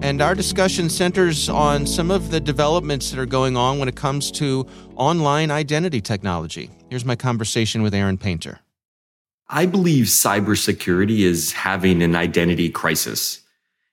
and 0.03 0.21
our 0.21 0.35
discussion 0.35 0.89
centers 0.89 1.47
on 1.47 1.85
some 1.87 2.11
of 2.11 2.29
the 2.29 2.41
developments 2.41 3.09
that 3.11 3.21
are 3.21 3.25
going 3.25 3.55
on 3.55 3.79
when 3.79 3.87
it 3.87 3.95
comes 3.95 4.31
to 4.31 4.67
online 4.97 5.49
identity 5.49 6.01
technology. 6.01 6.69
Here's 6.89 7.05
my 7.05 7.15
conversation 7.15 7.81
with 7.81 7.93
Aaron 7.93 8.17
Painter. 8.17 8.59
I 9.47 9.65
believe 9.65 10.07
cybersecurity 10.07 11.19
is 11.19 11.53
having 11.53 12.01
an 12.01 12.17
identity 12.17 12.67
crisis. 12.67 13.46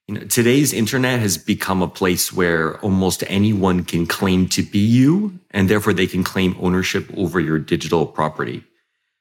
You 0.06 0.14
know, 0.14 0.20
today's 0.26 0.72
internet 0.72 1.20
has 1.20 1.38
become 1.38 1.80
a 1.80 1.88
place 1.88 2.32
where 2.32 2.78
almost 2.80 3.24
anyone 3.26 3.84
can 3.84 4.06
claim 4.06 4.48
to 4.50 4.62
be 4.62 4.78
you, 4.78 5.38
and 5.50 5.68
therefore 5.68 5.94
they 5.94 6.06
can 6.06 6.22
claim 6.22 6.56
ownership 6.60 7.10
over 7.16 7.40
your 7.40 7.58
digital 7.58 8.06
property 8.06 8.64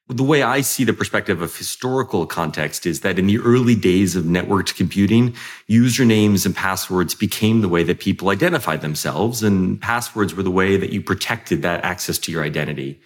the 0.10 0.24
way 0.24 0.44
I 0.44 0.62
see 0.62 0.84
the 0.84 0.94
perspective 0.94 1.42
of 1.42 1.56
historical 1.56 2.26
context 2.26 2.86
is 2.86 3.02
that 3.02 3.18
in 3.18 3.28
the 3.28 3.40
early 3.40 3.76
days 3.76 4.16
of 4.16 4.26
networked 4.26 4.76
computing, 4.76 5.36
usernames 5.70 6.46
and 6.46 6.56
passwords 6.56 7.16
became 7.16 7.62
the 7.62 7.70
way 7.70 7.84
that 7.84 8.00
people 8.00 8.30
identified 8.30 8.82
themselves, 8.82 9.44
and 9.44 9.82
passwords 9.82 10.36
were 10.36 10.44
the 10.44 10.52
way 10.52 10.76
that 10.78 10.92
you 10.92 11.02
protected 11.02 11.62
that 11.62 11.84
access 11.84 12.18
to 12.20 12.32
your 12.32 12.44
identity. 12.44 13.00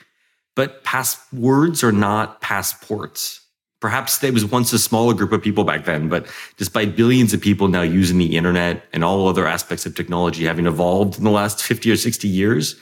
But 0.55 0.83
passwords 0.83 1.83
are 1.83 1.91
not 1.91 2.41
passports. 2.41 3.41
Perhaps 3.79 4.19
there 4.19 4.33
was 4.33 4.45
once 4.45 4.73
a 4.73 4.79
smaller 4.79 5.13
group 5.13 5.31
of 5.31 5.41
people 5.41 5.63
back 5.63 5.85
then, 5.85 6.09
but 6.09 6.25
despite 6.57 6.95
billions 6.95 7.33
of 7.33 7.41
people 7.41 7.67
now 7.67 7.83
using 7.83 8.17
the 8.17 8.35
internet 8.35 8.83
and 8.91 9.03
all 9.03 9.27
other 9.27 9.45
aspects 9.45 9.85
of 9.85 9.93
technology 9.93 10.45
having 10.45 10.65
evolved 10.65 11.17
in 11.17 11.23
the 11.23 11.29
last 11.29 11.61
50 11.61 11.91
or 11.91 11.95
60 11.95 12.27
years, 12.27 12.75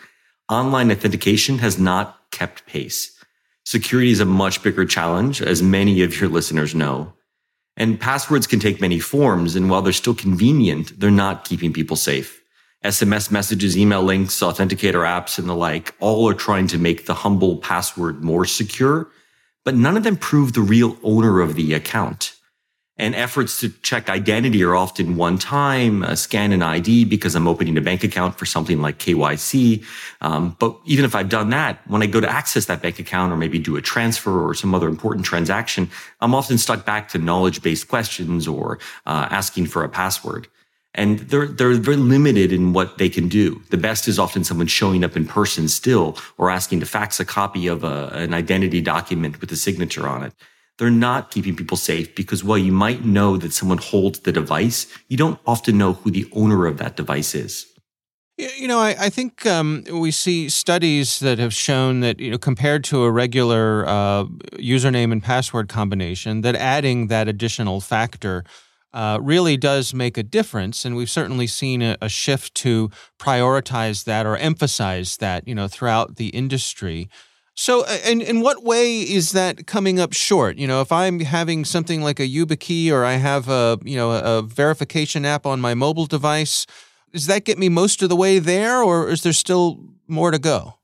online 0.49 0.91
authentication 0.91 1.57
has 1.57 1.77
not 1.77 2.19
kept 2.31 2.65
pace. 2.65 3.11
Security 3.65 4.11
is 4.11 4.19
a 4.19 4.25
much 4.25 4.61
bigger 4.63 4.85
challenge, 4.85 5.41
as 5.41 5.61
many 5.61 6.01
of 6.01 6.19
your 6.19 6.29
listeners 6.29 6.75
know. 6.75 7.11
And 7.77 7.99
passwords 7.99 8.47
can 8.47 8.59
take 8.59 8.79
many 8.79 8.99
forms. 8.99 9.55
And 9.55 9.69
while 9.69 9.81
they're 9.81 9.91
still 9.91 10.15
convenient, 10.15 10.97
they're 10.99 11.11
not 11.11 11.45
keeping 11.45 11.73
people 11.73 11.97
safe. 11.97 12.41
SMS 12.83 13.31
messages, 13.31 13.77
email 13.77 14.03
links, 14.03 14.39
authenticator 14.39 15.03
apps, 15.05 15.39
and 15.39 15.49
the 15.49 15.55
like 15.55 15.95
all 15.99 16.29
are 16.29 16.35
trying 16.35 16.67
to 16.67 16.77
make 16.77 17.05
the 17.05 17.15
humble 17.15 17.57
password 17.57 18.23
more 18.23 18.45
secure, 18.45 19.09
but 19.65 19.75
none 19.75 19.97
of 19.97 20.03
them 20.03 20.15
prove 20.15 20.53
the 20.53 20.61
real 20.61 20.97
owner 21.03 21.41
of 21.41 21.55
the 21.55 21.73
account. 21.73 22.35
And 22.97 23.13
efforts 23.13 23.59
to 23.59 23.69
check 23.81 24.09
identity 24.09 24.63
are 24.63 24.73
often 24.73 25.17
one 25.17 25.37
time, 25.37 26.01
uh, 26.01 26.15
scan 26.15 26.53
an 26.53 26.63
ID 26.63 27.03
because 27.03 27.35
I'm 27.35 27.45
opening 27.45 27.77
a 27.77 27.81
bank 27.81 28.05
account 28.05 28.39
for 28.39 28.45
something 28.45 28.81
like 28.81 28.99
KYC. 28.99 29.83
Um, 30.21 30.55
but 30.59 30.79
even 30.85 31.03
if 31.03 31.13
I've 31.13 31.27
done 31.27 31.49
that, 31.49 31.81
when 31.89 32.01
I 32.01 32.05
go 32.05 32.21
to 32.21 32.29
access 32.29 32.67
that 32.67 32.81
bank 32.81 32.97
account 32.97 33.33
or 33.33 33.35
maybe 33.35 33.59
do 33.59 33.75
a 33.75 33.81
transfer 33.81 34.47
or 34.47 34.53
some 34.53 34.73
other 34.73 34.87
important 34.87 35.25
transaction, 35.25 35.89
I'm 36.21 36.33
often 36.33 36.57
stuck 36.57 36.85
back 36.85 37.09
to 37.09 37.17
knowledge 37.17 37.61
based 37.61 37.89
questions 37.89 38.47
or 38.47 38.79
uh, 39.05 39.27
asking 39.29 39.65
for 39.65 39.83
a 39.83 39.89
password. 39.89 40.47
And 40.95 41.19
they're, 41.19 41.47
they're 41.47 41.73
very 41.73 41.97
limited 41.97 42.51
in 42.51 42.73
what 42.73 42.97
they 42.97 43.09
can 43.09 43.27
do. 43.27 43.61
The 43.69 43.77
best 43.77 44.07
is 44.07 44.17
often 44.17 44.43
someone 44.43 44.67
showing 44.67 45.03
up 45.03 45.15
in 45.15 45.25
person 45.25 45.67
still 45.67 46.17
or 46.37 46.49
asking 46.49 46.79
to 46.79 46.85
fax 46.85 47.19
a 47.19 47.25
copy 47.25 47.67
of 47.67 47.83
a, 47.83 48.09
an 48.13 48.33
identity 48.33 48.81
document 48.81 49.39
with 49.41 49.51
a 49.51 49.57
signature 49.57 50.07
on 50.07 50.23
it 50.23 50.33
they're 50.77 50.89
not 50.89 51.31
keeping 51.31 51.55
people 51.55 51.77
safe 51.77 52.13
because 52.15 52.43
while 52.43 52.57
you 52.57 52.71
might 52.71 53.05
know 53.05 53.37
that 53.37 53.53
someone 53.53 53.77
holds 53.77 54.19
the 54.19 54.31
device, 54.31 54.87
you 55.07 55.17
don't 55.17 55.39
often 55.45 55.77
know 55.77 55.93
who 55.93 56.11
the 56.11 56.27
owner 56.33 56.65
of 56.65 56.77
that 56.77 56.95
device 56.95 57.33
is. 57.33 57.65
You 58.37 58.67
know, 58.67 58.79
I, 58.79 58.95
I 58.99 59.09
think 59.09 59.45
um, 59.45 59.85
we 59.93 60.11
see 60.11 60.49
studies 60.49 61.19
that 61.19 61.39
have 61.39 61.53
shown 61.53 62.01
that, 62.01 62.19
you 62.19 62.31
know, 62.31 62.37
compared 62.37 62.83
to 62.85 63.03
a 63.03 63.11
regular 63.11 63.87
uh, 63.87 64.25
username 64.55 65.13
and 65.13 65.23
password 65.23 65.69
combination, 65.69 66.41
that 66.41 66.53
adding 66.55 67.07
that 67.07 67.29
additional 67.29 67.79
factor 67.79 68.43
uh, 68.95 69.19
really 69.21 69.57
does 69.57 69.93
make 69.93 70.17
a 70.17 70.23
difference. 70.23 70.85
And 70.85 70.95
we've 70.95 71.09
certainly 71.09 71.47
seen 71.47 71.81
a, 71.81 71.97
a 72.01 72.07
shift 72.07 72.55
to 72.55 72.89
prioritize 73.19 74.05
that 74.05 74.25
or 74.25 74.37
emphasize 74.37 75.17
that, 75.17 75.45
you 75.47 75.53
know, 75.53 75.67
throughout 75.67 76.15
the 76.15 76.29
industry. 76.29 77.09
So, 77.57 77.85
in, 78.05 78.21
in 78.21 78.41
what 78.41 78.63
way 78.63 79.01
is 79.01 79.33
that 79.33 79.67
coming 79.67 79.99
up 79.99 80.13
short? 80.13 80.57
You 80.57 80.67
know, 80.67 80.81
if 80.81 80.91
I'm 80.91 81.19
having 81.19 81.65
something 81.65 82.01
like 82.01 82.19
a 82.19 82.27
YubiKey 82.27 82.91
or 82.91 83.05
I 83.05 83.13
have 83.13 83.49
a, 83.49 83.77
you 83.83 83.97
know, 83.97 84.11
a 84.11 84.41
verification 84.41 85.25
app 85.25 85.45
on 85.45 85.61
my 85.61 85.73
mobile 85.73 86.05
device, 86.05 86.65
does 87.11 87.27
that 87.27 87.45
get 87.45 87.57
me 87.57 87.69
most 87.69 88.01
of 88.01 88.09
the 88.09 88.15
way 88.15 88.39
there 88.39 88.81
or 88.81 89.09
is 89.09 89.23
there 89.23 89.33
still 89.33 89.79
more 90.07 90.31
to 90.31 90.39
go? 90.39 90.75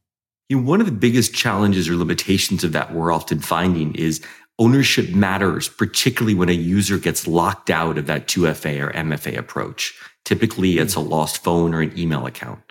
You 0.47 0.57
know, 0.57 0.63
one 0.63 0.81
of 0.81 0.85
the 0.85 0.91
biggest 0.91 1.33
challenges 1.33 1.87
or 1.87 1.95
limitations 1.95 2.65
of 2.65 2.73
that 2.73 2.93
we're 2.93 3.11
often 3.11 3.39
finding 3.39 3.95
is 3.95 4.21
ownership 4.61 5.09
matters, 5.09 5.67
particularly 5.67 6.35
when 6.35 6.49
a 6.49 6.53
user 6.53 6.99
gets 6.99 7.27
locked 7.27 7.71
out 7.71 7.97
of 7.97 8.05
that 8.05 8.27
2FA 8.27 8.79
or 8.79 8.91
MFA 8.91 9.35
approach. 9.35 9.99
Typically, 10.23 10.73
hmm. 10.73 10.83
it's 10.83 10.95
a 10.95 10.99
lost 10.99 11.43
phone 11.43 11.73
or 11.73 11.81
an 11.81 11.97
email 11.97 12.27
account. 12.27 12.61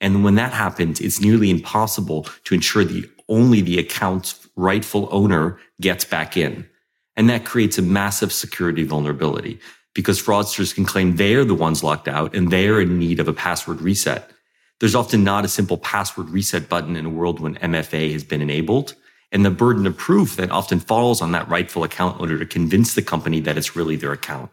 And 0.00 0.22
when 0.22 0.34
that 0.34 0.52
happens, 0.52 1.00
it's 1.00 1.20
nearly 1.20 1.50
impossible 1.50 2.26
to 2.44 2.54
ensure 2.54 2.84
the 2.84 3.08
only 3.28 3.62
the 3.62 3.78
account's 3.78 4.46
rightful 4.56 5.08
owner 5.10 5.58
gets 5.80 6.04
back 6.04 6.36
in. 6.36 6.68
And 7.16 7.28
that 7.30 7.44
creates 7.44 7.78
a 7.78 7.82
massive 7.82 8.32
security 8.32 8.84
vulnerability 8.84 9.58
because 9.94 10.22
fraudsters 10.22 10.74
can 10.74 10.84
claim 10.84 11.16
they're 11.16 11.44
the 11.44 11.54
ones 11.54 11.82
locked 11.82 12.08
out 12.08 12.36
and 12.36 12.50
they're 12.50 12.80
in 12.80 12.98
need 12.98 13.20
of 13.20 13.26
a 13.26 13.32
password 13.32 13.80
reset. 13.80 14.30
There's 14.78 14.94
often 14.94 15.24
not 15.24 15.44
a 15.44 15.48
simple 15.48 15.78
password 15.78 16.30
reset 16.30 16.68
button 16.68 16.94
in 16.94 17.06
a 17.06 17.10
world 17.10 17.40
when 17.40 17.56
MFA 17.56 18.12
has 18.12 18.22
been 18.22 18.42
enabled. 18.42 18.94
And 19.30 19.44
the 19.44 19.50
burden 19.50 19.86
of 19.86 19.96
proof 19.96 20.36
that 20.36 20.50
often 20.50 20.80
falls 20.80 21.20
on 21.20 21.32
that 21.32 21.48
rightful 21.48 21.84
account 21.84 22.20
owner 22.20 22.38
to 22.38 22.46
convince 22.46 22.94
the 22.94 23.02
company 23.02 23.40
that 23.40 23.58
it's 23.58 23.76
really 23.76 23.96
their 23.96 24.12
account. 24.12 24.50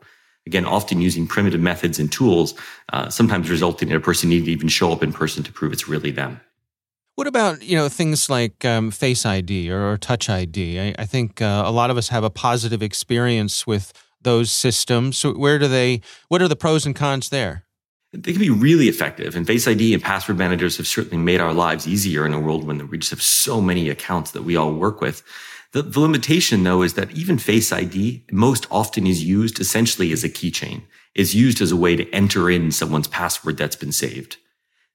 Again, 0.47 0.65
often 0.65 1.01
using 1.01 1.25
primitive 1.27 1.61
methods 1.61 1.97
and 1.97 2.11
tools, 2.11 2.53
uh, 2.93 3.09
sometimes 3.09 3.49
resulting 3.49 3.89
in 3.89 3.95
a 3.95 3.99
person 3.99 4.29
needing 4.29 4.45
to 4.45 4.51
even 4.51 4.67
show 4.67 4.91
up 4.91 5.01
in 5.01 5.11
person 5.11 5.43
to 5.43 5.51
prove 5.51 5.73
it's 5.73 5.87
really 5.87 6.11
them. 6.11 6.39
What 7.15 7.27
about 7.27 7.63
you 7.63 7.77
know 7.77 7.87
things 7.87 8.29
like 8.29 8.65
um, 8.65 8.91
Face 8.91 9.25
ID 9.25 9.71
or, 9.71 9.91
or, 9.91 9.97
Touch 9.97 10.29
ID? 10.29 10.79
I, 10.79 10.95
I 10.99 11.05
think 11.05 11.41
uh, 11.41 11.63
a 11.65 11.71
lot 11.71 11.89
of 11.89 11.97
us 11.97 12.09
have 12.09 12.25
a 12.25 12.29
positive 12.29 12.83
experience 12.83 13.65
with 13.65 13.93
those 14.21 14.51
systems. 14.51 15.17
So 15.17 15.33
where 15.33 15.57
do 15.57 15.69
they? 15.69 16.01
What 16.27 16.41
are 16.41 16.49
the 16.49 16.57
pros 16.57 16.85
and 16.85 16.95
cons 16.95 17.29
there? 17.29 17.64
They 18.15 18.31
can 18.31 18.41
be 18.41 18.49
really 18.49 18.87
effective, 18.87 19.35
and 19.35 19.45
Face 19.45 19.67
ID 19.67 19.93
and 19.93 20.01
password 20.01 20.37
managers 20.37 20.77
have 20.77 20.87
certainly 20.87 21.17
made 21.17 21.41
our 21.41 21.53
lives 21.53 21.87
easier 21.87 22.25
in 22.25 22.33
a 22.33 22.39
world 22.39 22.65
when 22.65 22.87
we 22.87 22.97
just 22.97 23.11
have 23.11 23.21
so 23.21 23.59
many 23.59 23.89
accounts 23.89 24.31
that 24.31 24.43
we 24.43 24.55
all 24.55 24.73
work 24.73 25.01
with. 25.01 25.21
The, 25.73 25.81
the 25.81 25.99
limitation, 25.99 26.63
though, 26.63 26.81
is 26.81 26.93
that 26.93 27.11
even 27.11 27.37
Face 27.37 27.73
ID 27.73 28.23
most 28.31 28.67
often 28.71 29.05
is 29.05 29.23
used 29.23 29.59
essentially 29.59 30.13
as 30.13 30.23
a 30.23 30.29
keychain. 30.29 30.83
Is 31.13 31.35
used 31.35 31.61
as 31.61 31.71
a 31.71 31.77
way 31.77 31.95
to 31.95 32.09
enter 32.11 32.49
in 32.49 32.71
someone's 32.71 33.07
password 33.07 33.57
that's 33.57 33.75
been 33.75 33.91
saved. 33.91 34.37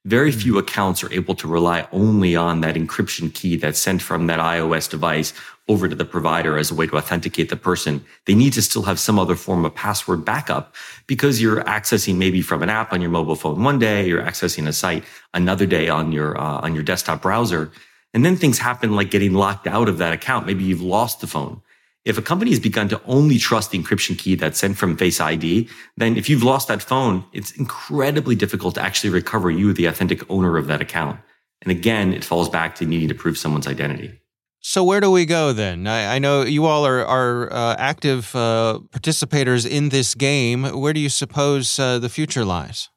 Very 0.07 0.33
few 0.33 0.57
accounts 0.57 1.05
are 1.05 1.13
able 1.13 1.35
to 1.35 1.47
rely 1.47 1.87
only 1.93 2.35
on 2.35 2.63
that 2.63 2.75
encryption 2.75 3.33
key 3.35 3.57
that's 3.57 3.79
sent 3.79 4.01
from 4.01 4.29
that 4.29 4.39
iOS 4.39 4.89
device 4.89 5.35
over 5.69 5.89
to 5.89 5.95
the 5.95 6.07
provider 6.07 6.57
as 6.57 6.71
a 6.71 6.75
way 6.75 6.87
to 6.87 6.97
authenticate 6.97 7.51
the 7.51 7.57
person. 7.57 8.03
They 8.25 8.35
need 8.35 8.55
to 8.55 8.63
still 8.63 8.83
have 8.85 8.99
some 8.99 9.19
other 9.19 9.37
form 9.37 9.65
of 9.67 9.75
password 9.75 10.25
backup 10.25 10.75
because 11.07 11.43
you're 11.43 11.63
accessing 11.65 12.17
maybe 12.17 12.41
from 12.41 12.63
an 12.63 12.71
app 12.71 12.95
on 12.95 13.03
your 13.03 13.11
mobile 13.11 13.37
phone 13.37 13.63
one 13.63 13.79
day, 13.79 14.09
you're 14.09 14.23
accessing 14.23 14.67
a 14.67 14.73
site 14.73 15.05
another 15.35 15.67
day 15.67 15.91
on 15.91 16.13
your 16.13 16.41
uh, 16.41 16.61
on 16.61 16.75
your 16.75 16.83
desktop 16.83 17.21
browser, 17.21 17.71
and 18.15 18.25
then 18.25 18.37
things 18.37 18.59
happen 18.59 18.97
like 18.97 19.11
getting 19.11 19.35
locked 19.35 19.67
out 19.67 19.89
of 19.89 19.99
that 19.99 20.15
account. 20.15 20.47
Maybe 20.47 20.65
you've 20.65 20.83
lost 20.83 21.21
the 21.21 21.27
phone. 21.27 21.61
If 22.05 22.17
a 22.17 22.23
company 22.23 22.51
has 22.51 22.61
begun 22.61 22.89
to 22.89 23.01
only 23.05 23.39
trust 23.39 23.71
the 23.71 23.79
encryption 23.79 24.17
key 24.17 24.35
that's 24.35 24.59
sent 24.59 24.79
from 24.79 24.97
Face 24.97 25.21
ID, 25.21 25.69
then 25.99 26.17
if 26.17 26.31
you've 26.31 26.43
lost 26.43 26.69
that 26.69 26.83
phone, 26.83 27.25
it's 27.33 27.51
incredibly 27.53 28.35
difficult 28.35 28.75
to 28.77 28.83
actually 28.83 29.11
recover 29.11 29.51
you, 29.51 29.73
the 29.75 29.85
authentic 29.85 30.29
owner 30.31 30.57
of 30.57 30.67
that 30.69 30.81
account. 30.81 31.21
And 31.63 31.71
again, 31.71 32.15
it 32.15 32.25
falls 32.25 32.49
back 32.49 32.75
to 32.77 32.87
needing 32.87 33.09
to 33.09 33.15
prove 33.15 33.37
someone's 33.37 33.67
identity. 33.67 34.19
So 34.61 34.85
where 34.85 35.01
do 35.01 35.11
we 35.11 35.27
go 35.27 35.53
then? 35.53 35.87
I, 35.87 36.17
I 36.17 36.19
know 36.19 36.43
you 36.43 36.67
all 36.67 36.87
are, 36.87 37.05
are 37.05 37.53
uh, 37.53 37.77
active 37.79 38.35
uh, 38.35 38.81
participators 38.91 39.69
in 39.69 39.89
this 39.89 40.15
game. 40.15 40.65
Where 40.65 40.93
do 40.93 41.01
you 41.01 41.09
suppose 41.09 41.79
uh, 41.79 41.99
the 41.99 42.11
future 42.11 42.45
lies? 42.45 42.89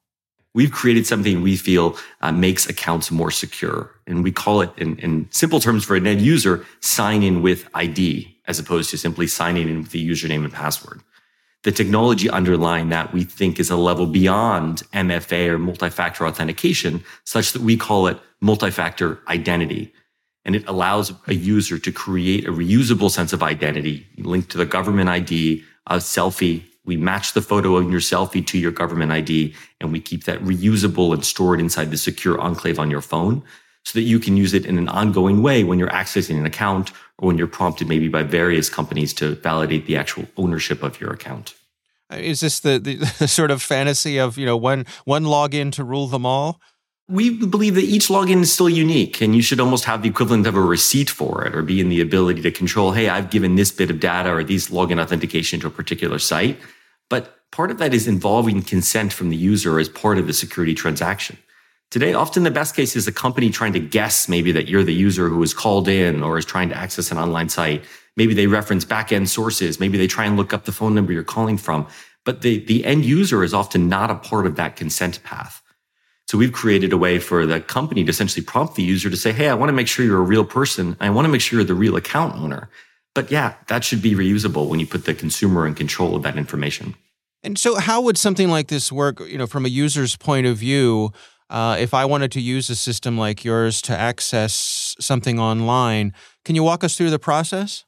We've 0.53 0.71
created 0.71 1.07
something 1.07 1.41
we 1.41 1.57
feel 1.57 1.97
uh, 2.21 2.31
makes 2.31 2.69
accounts 2.69 3.11
more 3.11 3.31
secure. 3.31 3.91
And 4.05 4.23
we 4.23 4.31
call 4.31 4.61
it, 4.61 4.71
in, 4.77 4.97
in 4.99 5.27
simple 5.31 5.59
terms 5.59 5.83
for 5.83 5.95
an 5.95 6.05
end 6.05 6.21
user, 6.21 6.65
sign 6.81 7.23
in 7.23 7.41
with 7.41 7.67
ID, 7.73 8.32
as 8.47 8.59
opposed 8.59 8.89
to 8.89 8.97
simply 8.97 9.27
signing 9.27 9.69
in 9.69 9.79
with 9.79 9.91
the 9.91 10.09
username 10.09 10.43
and 10.43 10.53
password. 10.53 11.01
The 11.63 11.71
technology 11.71 12.29
underlying 12.29 12.89
that 12.89 13.13
we 13.13 13.23
think 13.23 13.59
is 13.59 13.69
a 13.69 13.77
level 13.77 14.05
beyond 14.05 14.83
MFA 14.93 15.47
or 15.47 15.57
multi-factor 15.57 16.27
authentication, 16.27 17.03
such 17.23 17.53
that 17.53 17.61
we 17.61 17.77
call 17.77 18.07
it 18.07 18.19
multi-factor 18.41 19.19
identity 19.29 19.93
and 20.45 20.55
it 20.55 20.67
allows 20.67 21.13
a 21.27 21.33
user 21.33 21.79
to 21.79 21.91
create 21.91 22.47
a 22.47 22.51
reusable 22.51 23.09
sense 23.09 23.33
of 23.33 23.43
identity 23.43 24.05
linked 24.17 24.51
to 24.51 24.57
the 24.57 24.65
government 24.65 25.09
ID, 25.09 25.63
a 25.87 25.97
selfie. 25.97 26.63
We 26.85 26.97
match 26.97 27.33
the 27.33 27.41
photo 27.41 27.77
of 27.77 27.89
your 27.89 28.01
selfie 28.01 28.45
to 28.47 28.57
your 28.57 28.71
government 28.71 29.11
ID, 29.11 29.55
and 29.79 29.91
we 29.91 30.01
keep 30.01 30.25
that 30.25 30.39
reusable 30.39 31.13
and 31.13 31.23
stored 31.23 31.61
inside 31.61 31.91
the 31.91 31.97
secure 31.97 32.39
enclave 32.41 32.77
on 32.77 32.91
your 32.91 33.01
phone 33.01 33.41
so 33.85 33.97
that 33.99 34.03
you 34.03 34.19
can 34.19 34.35
use 34.35 34.53
it 34.53 34.65
in 34.65 34.77
an 34.77 34.89
ongoing 34.89 35.41
way 35.41 35.63
when 35.63 35.79
you're 35.79 35.89
accessing 35.89 36.37
an 36.37 36.45
account 36.45 36.91
when 37.23 37.37
you're 37.37 37.47
prompted 37.47 37.87
maybe 37.87 38.07
by 38.07 38.23
various 38.23 38.69
companies 38.69 39.13
to 39.15 39.35
validate 39.35 39.85
the 39.85 39.97
actual 39.97 40.25
ownership 40.37 40.83
of 40.83 40.99
your 40.99 41.11
account. 41.11 41.55
Uh, 42.11 42.17
is 42.17 42.41
this 42.41 42.59
the, 42.59 42.79
the, 42.79 42.95
the 43.19 43.27
sort 43.27 43.51
of 43.51 43.61
fantasy 43.61 44.19
of, 44.19 44.37
you 44.37 44.45
know, 44.45 44.57
one 44.57 44.85
one 45.05 45.23
login 45.23 45.71
to 45.73 45.83
rule 45.83 46.07
them 46.07 46.25
all? 46.25 46.59
we 47.09 47.29
believe 47.29 47.75
that 47.75 47.83
each 47.83 48.07
login 48.07 48.41
is 48.41 48.53
still 48.53 48.69
unique 48.69 49.21
and 49.21 49.35
you 49.35 49.41
should 49.41 49.59
almost 49.59 49.83
have 49.85 50.01
the 50.01 50.09
equivalent 50.09 50.47
of 50.47 50.55
a 50.55 50.61
receipt 50.61 51.09
for 51.09 51.45
it 51.45 51.53
or 51.53 51.61
be 51.61 51.81
in 51.81 51.89
the 51.89 51.99
ability 51.99 52.41
to 52.41 52.51
control, 52.51 52.93
hey, 52.93 53.09
I've 53.09 53.29
given 53.29 53.55
this 53.55 53.71
bit 53.71 53.89
of 53.89 53.99
data 53.99 54.31
or 54.31 54.43
these 54.43 54.69
login 54.69 55.01
authentication 55.01 55.59
to 55.59 55.67
a 55.67 55.71
particular 55.71 56.17
site. 56.17 56.57
But 57.09 57.51
part 57.51 57.71
of 57.71 57.77
that 57.79 57.93
is 57.93 58.07
involving 58.07 58.61
consent 58.61 59.11
from 59.11 59.29
the 59.29 59.35
user 59.35 59.79
as 59.79 59.89
part 59.89 60.17
of 60.17 60.27
the 60.27 60.33
security 60.33 60.73
transaction. 60.73 61.37
Today, 61.93 62.15
often 62.15 62.41
the 62.41 62.49
best 62.49 62.75
case 62.75 62.95
is 62.95 63.07
a 63.07 63.11
company 63.11 63.51
trying 63.51 63.73
to 63.73 63.79
guess 63.79 64.27
maybe 64.27 64.51
that 64.51 64.67
you're 64.67 64.83
the 64.83 64.95
user 64.95 65.29
who 65.29 65.43
is 65.43 65.53
called 65.53 65.87
in 65.87 66.23
or 66.23 66.39
is 66.39 66.43
trying 66.43 66.69
to 66.69 66.75
access 66.75 67.11
an 67.11 67.19
online 67.19 67.49
site. 67.49 67.83
Maybe 68.17 68.33
they 68.33 68.47
reference 68.47 68.83
back-end 68.83 69.29
sources. 69.29 69.79
Maybe 69.79 69.99
they 69.99 70.07
try 70.07 70.25
and 70.25 70.35
look 70.35 70.55
up 70.55 70.65
the 70.65 70.71
phone 70.71 70.95
number 70.95 71.13
you're 71.13 71.23
calling 71.23 71.55
from. 71.55 71.85
But 72.25 72.41
the, 72.41 72.65
the 72.65 72.83
end 72.83 73.05
user 73.05 73.43
is 73.43 73.53
often 73.53 73.89
not 73.89 74.09
a 74.09 74.15
part 74.15 74.47
of 74.47 74.55
that 74.55 74.75
consent 74.75 75.23
path. 75.23 75.61
So 76.27 76.35
we've 76.35 76.51
created 76.51 76.93
a 76.93 76.97
way 76.97 77.19
for 77.19 77.45
the 77.45 77.61
company 77.61 78.03
to 78.03 78.09
essentially 78.09 78.43
prompt 78.43 78.73
the 78.73 78.81
user 78.81 79.11
to 79.11 79.15
say, 79.15 79.31
Hey, 79.31 79.47
I 79.47 79.53
want 79.53 79.69
to 79.69 79.73
make 79.73 79.87
sure 79.87 80.03
you're 80.03 80.17
a 80.17 80.21
real 80.21 80.45
person. 80.45 80.97
I 80.99 81.11
want 81.11 81.25
to 81.25 81.31
make 81.31 81.41
sure 81.41 81.59
you're 81.59 81.67
the 81.67 81.75
real 81.75 81.95
account 81.95 82.35
owner. 82.37 82.71
But 83.13 83.29
yeah, 83.29 83.53
that 83.67 83.83
should 83.83 84.01
be 84.01 84.15
reusable 84.15 84.67
when 84.67 84.79
you 84.79 84.87
put 84.87 85.05
the 85.05 85.13
consumer 85.13 85.67
in 85.67 85.75
control 85.75 86.15
of 86.15 86.23
that 86.23 86.37
information. 86.37 86.95
And 87.43 87.59
so, 87.59 87.75
how 87.75 88.01
would 88.01 88.17
something 88.17 88.49
like 88.49 88.67
this 88.69 88.91
work? 88.91 89.19
You 89.19 89.37
know, 89.37 89.47
from 89.47 89.65
a 89.65 89.69
user's 89.69 90.15
point 90.15 90.47
of 90.47 90.57
view, 90.57 91.11
uh, 91.53 91.77
if 91.79 91.93
I 91.93 92.03
wanted 92.03 92.31
to 92.31 92.41
use 92.41 92.71
a 92.71 92.75
system 92.75 93.15
like 93.15 93.45
yours 93.45 93.79
to 93.83 93.97
access 93.97 94.95
something 94.99 95.39
online, 95.39 96.11
can 96.43 96.55
you 96.55 96.63
walk 96.63 96.83
us 96.83 96.97
through 96.97 97.11
the 97.11 97.19
process? 97.19 97.85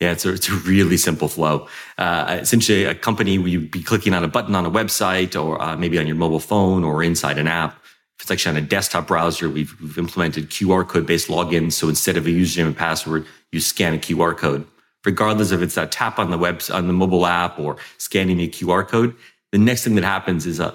Yeah, 0.00 0.12
it's 0.12 0.24
a, 0.24 0.32
it's 0.34 0.48
a 0.48 0.54
really 0.54 0.96
simple 0.96 1.26
flow. 1.26 1.66
Uh, 1.98 2.38
essentially, 2.40 2.84
a 2.84 2.94
company, 2.94 3.32
you'd 3.32 3.72
be 3.72 3.82
clicking 3.82 4.14
on 4.14 4.22
a 4.22 4.28
button 4.28 4.54
on 4.54 4.64
a 4.64 4.70
website 4.70 5.34
or 5.34 5.60
uh, 5.60 5.76
maybe 5.76 5.98
on 5.98 6.06
your 6.06 6.14
mobile 6.14 6.38
phone 6.38 6.84
or 6.84 7.02
inside 7.02 7.38
an 7.38 7.48
app. 7.48 7.72
If 8.16 8.22
it's 8.22 8.30
actually 8.30 8.56
on 8.56 8.64
a 8.64 8.66
desktop 8.66 9.08
browser, 9.08 9.50
we've, 9.50 9.74
we've 9.80 9.98
implemented 9.98 10.50
QR 10.50 10.86
code 10.86 11.04
based 11.04 11.26
logins. 11.26 11.72
So 11.72 11.88
instead 11.88 12.16
of 12.16 12.26
a 12.26 12.30
username 12.30 12.66
and 12.66 12.76
password, 12.76 13.26
you 13.50 13.58
scan 13.58 13.94
a 13.94 13.98
QR 13.98 14.36
code. 14.36 14.64
Regardless 15.04 15.50
if 15.50 15.60
it's 15.60 15.76
a 15.76 15.86
tap 15.86 16.20
on 16.20 16.30
the 16.30 16.38
web, 16.38 16.62
on 16.72 16.86
the 16.86 16.92
mobile 16.92 17.26
app 17.26 17.58
or 17.58 17.78
scanning 17.96 18.40
a 18.40 18.48
QR 18.48 18.86
code, 18.86 19.16
the 19.52 19.58
next 19.58 19.84
thing 19.84 19.94
that 19.94 20.04
happens 20.04 20.46
is 20.46 20.60
a, 20.60 20.72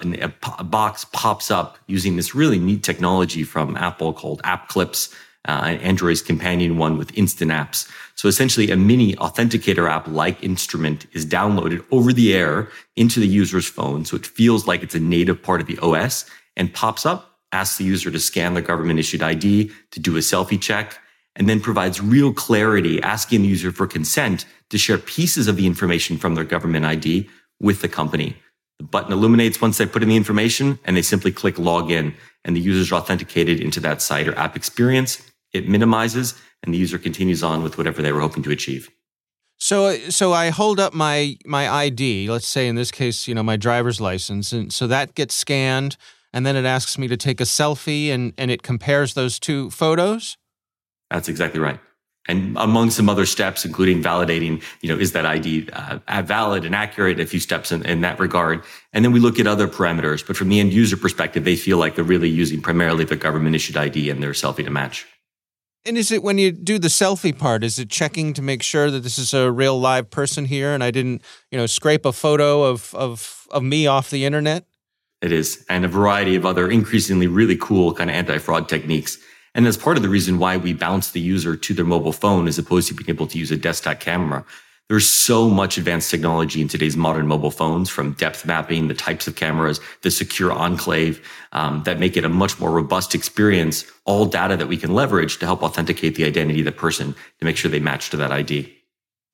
a, 0.58 0.64
box 0.64 1.04
pops 1.12 1.50
up 1.50 1.78
using 1.86 2.16
this 2.16 2.34
really 2.34 2.58
neat 2.58 2.82
technology 2.82 3.44
from 3.44 3.76
Apple 3.76 4.12
called 4.12 4.40
App 4.44 4.68
Clips 4.68 5.14
uh, 5.46 5.76
Android's 5.82 6.22
companion 6.22 6.78
one 6.78 6.96
with 6.96 7.16
instant 7.16 7.50
apps. 7.50 7.88
So 8.14 8.28
essentially 8.28 8.70
a 8.70 8.76
mini 8.76 9.14
authenticator 9.16 9.88
app 9.90 10.08
like 10.08 10.42
instrument 10.42 11.06
is 11.12 11.26
downloaded 11.26 11.84
over 11.90 12.12
the 12.12 12.34
air 12.34 12.68
into 12.96 13.20
the 13.20 13.28
user's 13.28 13.66
phone. 13.66 14.04
So 14.04 14.16
it 14.16 14.26
feels 14.26 14.66
like 14.66 14.82
it's 14.82 14.94
a 14.94 15.00
native 15.00 15.42
part 15.42 15.60
of 15.60 15.66
the 15.66 15.78
OS 15.78 16.24
and 16.56 16.72
pops 16.72 17.04
up, 17.04 17.38
asks 17.52 17.78
the 17.78 17.84
user 17.84 18.10
to 18.10 18.18
scan 18.18 18.54
the 18.54 18.62
government 18.62 18.98
issued 18.98 19.22
ID 19.22 19.70
to 19.90 20.00
do 20.00 20.16
a 20.16 20.20
selfie 20.20 20.60
check 20.60 20.98
and 21.36 21.48
then 21.48 21.60
provides 21.60 22.00
real 22.00 22.32
clarity, 22.32 23.02
asking 23.02 23.42
the 23.42 23.48
user 23.48 23.72
for 23.72 23.86
consent 23.86 24.46
to 24.70 24.78
share 24.78 24.98
pieces 24.98 25.48
of 25.48 25.56
the 25.56 25.66
information 25.66 26.16
from 26.16 26.36
their 26.36 26.44
government 26.44 26.84
ID 26.84 27.28
with 27.60 27.82
the 27.82 27.88
company. 27.88 28.36
The 28.78 28.84
button 28.84 29.12
illuminates 29.12 29.60
once 29.60 29.78
they 29.78 29.86
put 29.86 30.02
in 30.02 30.08
the 30.08 30.16
information 30.16 30.78
and 30.84 30.96
they 30.96 31.02
simply 31.02 31.30
click 31.30 31.56
login 31.56 32.14
and 32.44 32.56
the 32.56 32.60
user 32.60 32.80
is 32.80 32.92
authenticated 32.92 33.60
into 33.60 33.80
that 33.80 34.02
site 34.02 34.28
or 34.28 34.36
app 34.36 34.56
experience 34.56 35.22
it 35.54 35.68
minimizes 35.68 36.34
and 36.62 36.74
the 36.74 36.78
user 36.78 36.98
continues 36.98 37.42
on 37.42 37.62
with 37.62 37.78
whatever 37.78 38.02
they 38.02 38.12
were 38.12 38.20
hoping 38.20 38.42
to 38.42 38.50
achieve. 38.50 38.90
So, 39.56 39.96
so 40.10 40.32
I 40.32 40.50
hold 40.50 40.80
up 40.80 40.92
my 40.92 41.36
my 41.46 41.70
ID. 41.70 42.28
Let's 42.28 42.48
say 42.48 42.66
in 42.66 42.74
this 42.74 42.90
case, 42.90 43.28
you 43.28 43.34
know, 43.34 43.42
my 43.42 43.56
driver's 43.56 44.00
license, 44.00 44.52
and 44.52 44.72
so 44.72 44.86
that 44.88 45.14
gets 45.14 45.34
scanned, 45.34 45.96
and 46.32 46.44
then 46.44 46.56
it 46.56 46.64
asks 46.64 46.98
me 46.98 47.06
to 47.08 47.16
take 47.16 47.40
a 47.40 47.44
selfie, 47.44 48.08
and 48.08 48.34
and 48.36 48.50
it 48.50 48.62
compares 48.62 49.14
those 49.14 49.38
two 49.38 49.70
photos. 49.70 50.36
That's 51.10 51.28
exactly 51.28 51.60
right. 51.60 51.78
And 52.26 52.56
among 52.56 52.90
some 52.90 53.10
other 53.10 53.26
steps, 53.26 53.66
including 53.66 54.02
validating, 54.02 54.62
you 54.80 54.88
know, 54.88 54.98
is 54.98 55.12
that 55.12 55.26
ID 55.26 55.68
uh, 55.70 56.22
valid 56.22 56.64
and 56.64 56.74
accurate? 56.74 57.20
A 57.20 57.26
few 57.26 57.40
steps 57.40 57.70
in, 57.70 57.84
in 57.84 58.00
that 58.00 58.18
regard, 58.18 58.64
and 58.94 59.04
then 59.04 59.12
we 59.12 59.20
look 59.20 59.38
at 59.38 59.46
other 59.46 59.68
parameters. 59.68 60.26
But 60.26 60.36
from 60.36 60.48
the 60.48 60.58
end 60.58 60.72
user 60.72 60.96
perspective, 60.96 61.44
they 61.44 61.56
feel 61.56 61.76
like 61.76 61.96
they're 61.96 62.04
really 62.04 62.30
using 62.30 62.62
primarily 62.62 63.04
the 63.04 63.16
government 63.16 63.54
issued 63.54 63.76
ID 63.76 64.08
and 64.08 64.22
their 64.22 64.32
selfie 64.32 64.64
to 64.64 64.70
match. 64.70 65.06
And 65.86 65.98
is 65.98 66.10
it 66.10 66.22
when 66.22 66.38
you 66.38 66.50
do 66.50 66.78
the 66.78 66.88
selfie 66.88 67.36
part, 67.36 67.62
is 67.62 67.78
it 67.78 67.90
checking 67.90 68.32
to 68.34 68.42
make 68.42 68.62
sure 68.62 68.90
that 68.90 69.00
this 69.00 69.18
is 69.18 69.34
a 69.34 69.52
real 69.52 69.78
live 69.78 70.10
person 70.10 70.46
here 70.46 70.72
and 70.72 70.82
I 70.82 70.90
didn't, 70.90 71.22
you 71.50 71.58
know, 71.58 71.66
scrape 71.66 72.06
a 72.06 72.12
photo 72.12 72.62
of 72.62 72.94
of 72.94 73.46
of 73.50 73.62
me 73.62 73.86
off 73.86 74.08
the 74.08 74.24
internet? 74.24 74.64
It 75.20 75.30
is. 75.30 75.64
And 75.68 75.84
a 75.84 75.88
variety 75.88 76.36
of 76.36 76.46
other 76.46 76.70
increasingly 76.70 77.26
really 77.26 77.56
cool 77.56 77.92
kind 77.92 78.08
of 78.08 78.16
anti-fraud 78.16 78.68
techniques. 78.68 79.18
And 79.54 79.64
that's 79.64 79.76
part 79.76 79.96
of 79.96 80.02
the 80.02 80.08
reason 80.08 80.38
why 80.38 80.56
we 80.56 80.72
bounce 80.72 81.12
the 81.12 81.20
user 81.20 81.56
to 81.56 81.74
their 81.74 81.84
mobile 81.84 82.12
phone 82.12 82.48
as 82.48 82.58
opposed 82.58 82.88
to 82.88 82.94
being 82.94 83.10
able 83.10 83.26
to 83.28 83.38
use 83.38 83.50
a 83.50 83.56
desktop 83.56 84.00
camera 84.00 84.44
there's 84.88 85.08
so 85.08 85.48
much 85.48 85.78
advanced 85.78 86.10
technology 86.10 86.60
in 86.60 86.68
today's 86.68 86.96
modern 86.96 87.26
mobile 87.26 87.50
phones 87.50 87.88
from 87.88 88.12
depth 88.12 88.44
mapping, 88.44 88.88
the 88.88 88.94
types 88.94 89.26
of 89.26 89.34
cameras, 89.34 89.80
the 90.02 90.10
secure 90.10 90.52
enclave 90.52 91.26
um, 91.52 91.82
that 91.84 91.98
make 91.98 92.18
it 92.18 92.24
a 92.24 92.28
much 92.28 92.60
more 92.60 92.70
robust 92.70 93.14
experience, 93.14 93.86
all 94.04 94.26
data 94.26 94.58
that 94.58 94.68
we 94.68 94.76
can 94.76 94.92
leverage 94.92 95.38
to 95.38 95.46
help 95.46 95.62
authenticate 95.62 96.16
the 96.16 96.24
identity 96.24 96.60
of 96.60 96.66
the 96.66 96.72
person 96.72 97.14
to 97.38 97.44
make 97.46 97.56
sure 97.56 97.70
they 97.70 97.80
match 97.80 98.10
to 98.10 98.18
that 98.18 98.30
ID. 98.30 98.70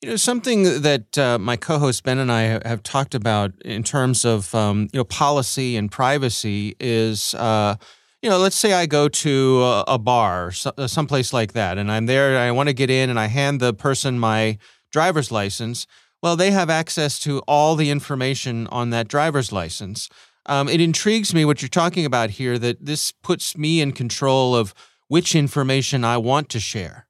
You 0.02 0.10
know, 0.10 0.16
something 0.16 0.82
that 0.82 1.18
uh, 1.18 1.36
my 1.38 1.56
co-host 1.56 2.04
Ben 2.04 2.18
and 2.18 2.30
I 2.30 2.42
have 2.66 2.82
talked 2.84 3.14
about 3.14 3.52
in 3.64 3.82
terms 3.82 4.24
of 4.24 4.54
um, 4.54 4.88
you 4.92 5.00
know 5.00 5.04
policy 5.04 5.76
and 5.76 5.90
privacy 5.90 6.76
is, 6.78 7.34
uh, 7.34 7.74
you 8.22 8.28
know, 8.28 8.38
let's 8.38 8.56
say 8.56 8.72
I 8.72 8.86
go 8.86 9.08
to 9.08 9.62
a, 9.62 9.84
a 9.88 9.98
bar, 9.98 10.52
someplace 10.52 11.32
like 11.32 11.52
that, 11.54 11.78
and 11.78 11.90
I'm 11.90 12.06
there, 12.06 12.30
and 12.30 12.38
I 12.38 12.52
want 12.52 12.68
to 12.68 12.74
get 12.74 12.90
in, 12.90 13.08
and 13.08 13.18
I 13.18 13.26
hand 13.26 13.60
the 13.60 13.72
person 13.72 14.18
my 14.18 14.58
driver's 14.92 15.30
license, 15.30 15.86
well, 16.22 16.36
they 16.36 16.50
have 16.50 16.68
access 16.68 17.18
to 17.20 17.38
all 17.40 17.76
the 17.76 17.90
information 17.90 18.66
on 18.66 18.90
that 18.90 19.08
driver's 19.08 19.52
license. 19.52 20.08
Um, 20.46 20.68
it 20.68 20.80
intrigues 20.80 21.32
me 21.32 21.44
what 21.44 21.62
you're 21.62 21.68
talking 21.68 22.04
about 22.04 22.30
here 22.30 22.58
that 22.58 22.84
this 22.84 23.12
puts 23.12 23.56
me 23.56 23.80
in 23.80 23.92
control 23.92 24.54
of 24.54 24.74
which 25.08 25.34
information 25.34 26.04
I 26.04 26.18
want 26.18 26.48
to 26.50 26.60
share. 26.60 27.06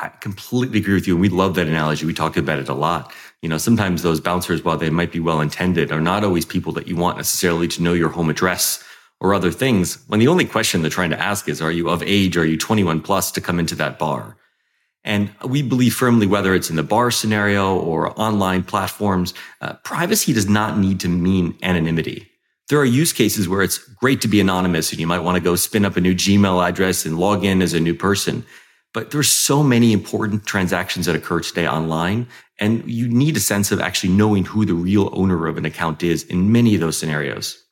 I 0.00 0.08
completely 0.08 0.78
agree 0.78 0.94
with 0.94 1.06
you. 1.08 1.14
And 1.14 1.22
we 1.22 1.28
love 1.28 1.54
that 1.54 1.66
analogy. 1.66 2.06
We 2.06 2.12
talk 2.12 2.36
about 2.36 2.58
it 2.58 2.68
a 2.68 2.74
lot. 2.74 3.12
You 3.40 3.48
know, 3.48 3.58
sometimes 3.58 4.02
those 4.02 4.20
bouncers, 4.20 4.62
while 4.62 4.76
they 4.76 4.90
might 4.90 5.10
be 5.10 5.20
well 5.20 5.40
intended, 5.40 5.90
are 5.90 6.00
not 6.00 6.22
always 6.22 6.44
people 6.44 6.72
that 6.72 6.86
you 6.86 6.96
want 6.96 7.16
necessarily 7.16 7.66
to 7.68 7.82
know 7.82 7.94
your 7.94 8.10
home 8.10 8.28
address 8.28 8.84
or 9.20 9.34
other 9.34 9.50
things. 9.50 9.98
When 10.08 10.20
the 10.20 10.28
only 10.28 10.44
question 10.44 10.82
they're 10.82 10.90
trying 10.90 11.10
to 11.10 11.20
ask 11.20 11.48
is, 11.48 11.62
are 11.62 11.70
you 11.70 11.88
of 11.88 12.02
age? 12.02 12.36
Are 12.36 12.44
you 12.44 12.56
21 12.56 13.00
plus 13.00 13.30
to 13.32 13.40
come 13.40 13.58
into 13.58 13.74
that 13.76 13.98
bar? 13.98 14.36
And 15.04 15.30
we 15.44 15.62
believe 15.62 15.94
firmly, 15.94 16.26
whether 16.26 16.54
it's 16.54 16.68
in 16.68 16.76
the 16.76 16.82
bar 16.82 17.10
scenario 17.12 17.78
or 17.78 18.18
online 18.20 18.64
platforms, 18.64 19.34
uh, 19.60 19.74
privacy 19.84 20.32
does 20.32 20.48
not 20.48 20.78
need 20.78 20.98
to 21.00 21.08
mean 21.08 21.56
anonymity. 21.62 22.28
There 22.68 22.80
are 22.80 22.84
use 22.84 23.12
cases 23.12 23.48
where 23.48 23.62
it's 23.62 23.78
great 23.78 24.20
to 24.22 24.28
be 24.28 24.40
anonymous 24.40 24.90
and 24.90 25.00
you 25.00 25.06
might 25.06 25.20
want 25.20 25.36
to 25.36 25.42
go 25.42 25.54
spin 25.54 25.84
up 25.84 25.96
a 25.96 26.00
new 26.00 26.14
Gmail 26.14 26.68
address 26.68 27.06
and 27.06 27.18
log 27.18 27.44
in 27.44 27.62
as 27.62 27.72
a 27.72 27.80
new 27.80 27.94
person. 27.94 28.44
But 28.92 29.12
there's 29.12 29.30
so 29.30 29.62
many 29.62 29.92
important 29.92 30.44
transactions 30.44 31.06
that 31.06 31.14
occur 31.14 31.40
today 31.40 31.68
online. 31.68 32.26
And 32.58 32.82
you 32.90 33.08
need 33.08 33.36
a 33.36 33.40
sense 33.40 33.70
of 33.70 33.80
actually 33.80 34.12
knowing 34.12 34.44
who 34.44 34.64
the 34.64 34.74
real 34.74 35.10
owner 35.12 35.46
of 35.46 35.56
an 35.56 35.64
account 35.64 36.02
is 36.02 36.24
in 36.24 36.50
many 36.50 36.74
of 36.74 36.80
those 36.80 36.98
scenarios. 36.98 37.62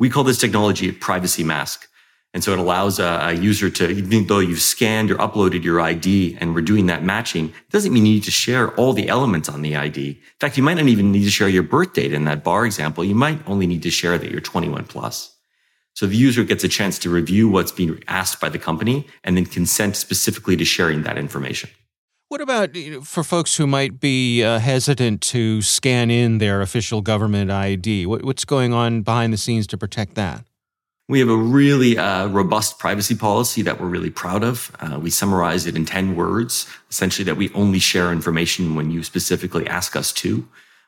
We 0.00 0.08
call 0.08 0.24
this 0.24 0.38
technology 0.38 0.88
a 0.88 0.92
privacy 0.94 1.44
mask. 1.44 1.86
And 2.32 2.42
so 2.42 2.52
it 2.52 2.58
allows 2.58 2.98
a, 2.98 3.18
a, 3.22 3.32
user 3.32 3.68
to, 3.70 3.90
even 3.90 4.26
though 4.28 4.38
you've 4.38 4.62
scanned 4.62 5.10
or 5.10 5.16
uploaded 5.16 5.62
your 5.62 5.80
ID 5.80 6.38
and 6.40 6.54
we're 6.54 6.62
doing 6.62 6.86
that 6.86 7.02
matching, 7.02 7.48
it 7.48 7.70
doesn't 7.70 7.92
mean 7.92 8.06
you 8.06 8.14
need 8.14 8.24
to 8.24 8.30
share 8.30 8.74
all 8.76 8.94
the 8.94 9.08
elements 9.08 9.48
on 9.50 9.60
the 9.60 9.76
ID. 9.76 10.08
In 10.08 10.16
fact, 10.38 10.56
you 10.56 10.62
might 10.62 10.78
not 10.78 10.86
even 10.86 11.12
need 11.12 11.24
to 11.24 11.30
share 11.30 11.48
your 11.48 11.64
birth 11.64 11.92
date 11.92 12.14
in 12.14 12.24
that 12.24 12.42
bar 12.42 12.64
example. 12.64 13.04
You 13.04 13.14
might 13.14 13.46
only 13.46 13.66
need 13.66 13.82
to 13.82 13.90
share 13.90 14.16
that 14.16 14.30
you're 14.30 14.40
21 14.40 14.84
plus. 14.84 15.36
So 15.92 16.06
the 16.06 16.16
user 16.16 16.44
gets 16.44 16.64
a 16.64 16.68
chance 16.68 16.98
to 17.00 17.10
review 17.10 17.50
what's 17.50 17.72
being 17.72 18.02
asked 18.08 18.40
by 18.40 18.48
the 18.48 18.58
company 18.58 19.06
and 19.22 19.36
then 19.36 19.44
consent 19.44 19.96
specifically 19.96 20.56
to 20.56 20.64
sharing 20.64 21.02
that 21.02 21.18
information. 21.18 21.68
What 22.30 22.40
about 22.40 22.76
for 23.02 23.24
folks 23.24 23.56
who 23.56 23.66
might 23.66 23.98
be 23.98 24.44
uh, 24.44 24.60
hesitant 24.60 25.20
to 25.22 25.62
scan 25.62 26.12
in 26.12 26.38
their 26.38 26.62
official 26.62 27.00
government 27.00 27.50
ID? 27.50 28.06
what's 28.06 28.44
going 28.44 28.72
on 28.72 29.02
behind 29.02 29.32
the 29.32 29.36
scenes 29.36 29.66
to 29.66 29.76
protect 29.76 30.14
that? 30.14 30.44
We 31.08 31.18
have 31.18 31.28
a 31.28 31.36
really 31.36 31.98
uh, 31.98 32.28
robust 32.28 32.78
privacy 32.78 33.16
policy 33.16 33.62
that 33.62 33.80
we're 33.80 33.88
really 33.88 34.10
proud 34.10 34.44
of. 34.44 34.70
Uh, 34.78 35.00
we 35.00 35.10
summarize 35.10 35.66
it 35.66 35.74
in 35.74 35.84
10 35.84 36.14
words, 36.14 36.68
essentially 36.88 37.24
that 37.24 37.36
we 37.36 37.50
only 37.52 37.80
share 37.80 38.12
information 38.12 38.76
when 38.76 38.92
you 38.92 39.02
specifically 39.02 39.66
ask 39.66 39.96
us 39.96 40.12
to. 40.12 40.46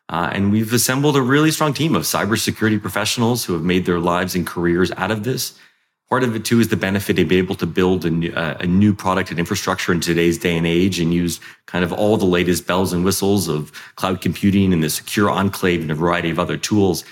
Uh, 0.09 0.31
and 0.33 0.53
we've 0.53 0.73
assembled 0.73 1.17
a 1.17 1.23
really 1.23 1.51
strong 1.51 1.75
team 1.75 1.97
of 1.97 2.03
cybersecurity 2.03 2.81
professionals 2.81 3.45
who 3.45 3.53
have 3.53 3.65
made 3.65 3.85
their 3.85 3.99
lives 3.99 4.37
and 4.37 4.47
careers 4.47 4.93
out 4.93 5.11
of 5.11 5.25
this. 5.25 5.59
Part 6.13 6.25
of 6.25 6.37
it 6.37 6.45
too 6.45 6.61
is 6.61 6.69
the 6.69 6.77
benefit 6.77 7.17
to 7.17 7.25
be 7.25 7.39
able 7.39 7.55
to 7.55 7.65
build 7.65 8.05
a 8.05 8.11
new, 8.11 8.35
uh, 8.35 8.59
a 8.61 8.67
new 8.67 8.93
product 8.93 9.31
and 9.31 9.39
infrastructure 9.39 9.93
in 9.93 10.01
today's 10.01 10.37
day 10.37 10.59
and 10.59 10.67
age 10.67 11.01
and 11.01 11.15
use 11.15 11.41
kind 11.65 11.83
of 11.87 11.91
all 11.91 12.19
the 12.19 12.27
latest 12.27 12.67
bells 12.67 12.93
and 12.93 13.03
whistles 13.03 13.49
of 13.49 13.73
cloud 13.97 14.21
computing 14.21 14.75
and 14.75 14.85
the 14.85 14.91
secure 14.91 15.31
enclave 15.31 15.81
and 15.81 15.91
a 15.91 15.95
variety 15.95 16.29
of 16.29 16.39
other 16.39 16.59
tools 16.59 17.03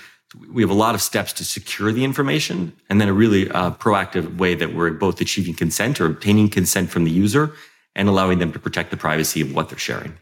we 0.53 0.61
have 0.61 0.69
a 0.69 0.75
lot 0.75 0.93
of 0.93 1.01
steps 1.01 1.33
to 1.33 1.43
secure 1.43 1.91
the 1.91 2.03
information 2.03 2.73
and 2.89 3.01
then 3.01 3.09
a 3.09 3.13
really 3.13 3.49
uh, 3.49 3.71
proactive 3.71 4.37
way 4.37 4.53
that 4.53 4.75
we're 4.75 4.91
both 4.91 5.19
achieving 5.19 5.55
consent 5.55 5.99
or 5.99 6.05
obtaining 6.05 6.47
consent 6.47 6.91
from 6.91 7.03
the 7.03 7.09
user 7.09 7.55
and 7.95 8.07
allowing 8.07 8.37
them 8.37 8.53
to 8.53 8.59
protect 8.59 8.91
the 8.91 8.97
privacy 8.97 9.41
of 9.41 9.51
what 9.55 9.69
they're 9.69 9.79
sharing. 9.79 10.15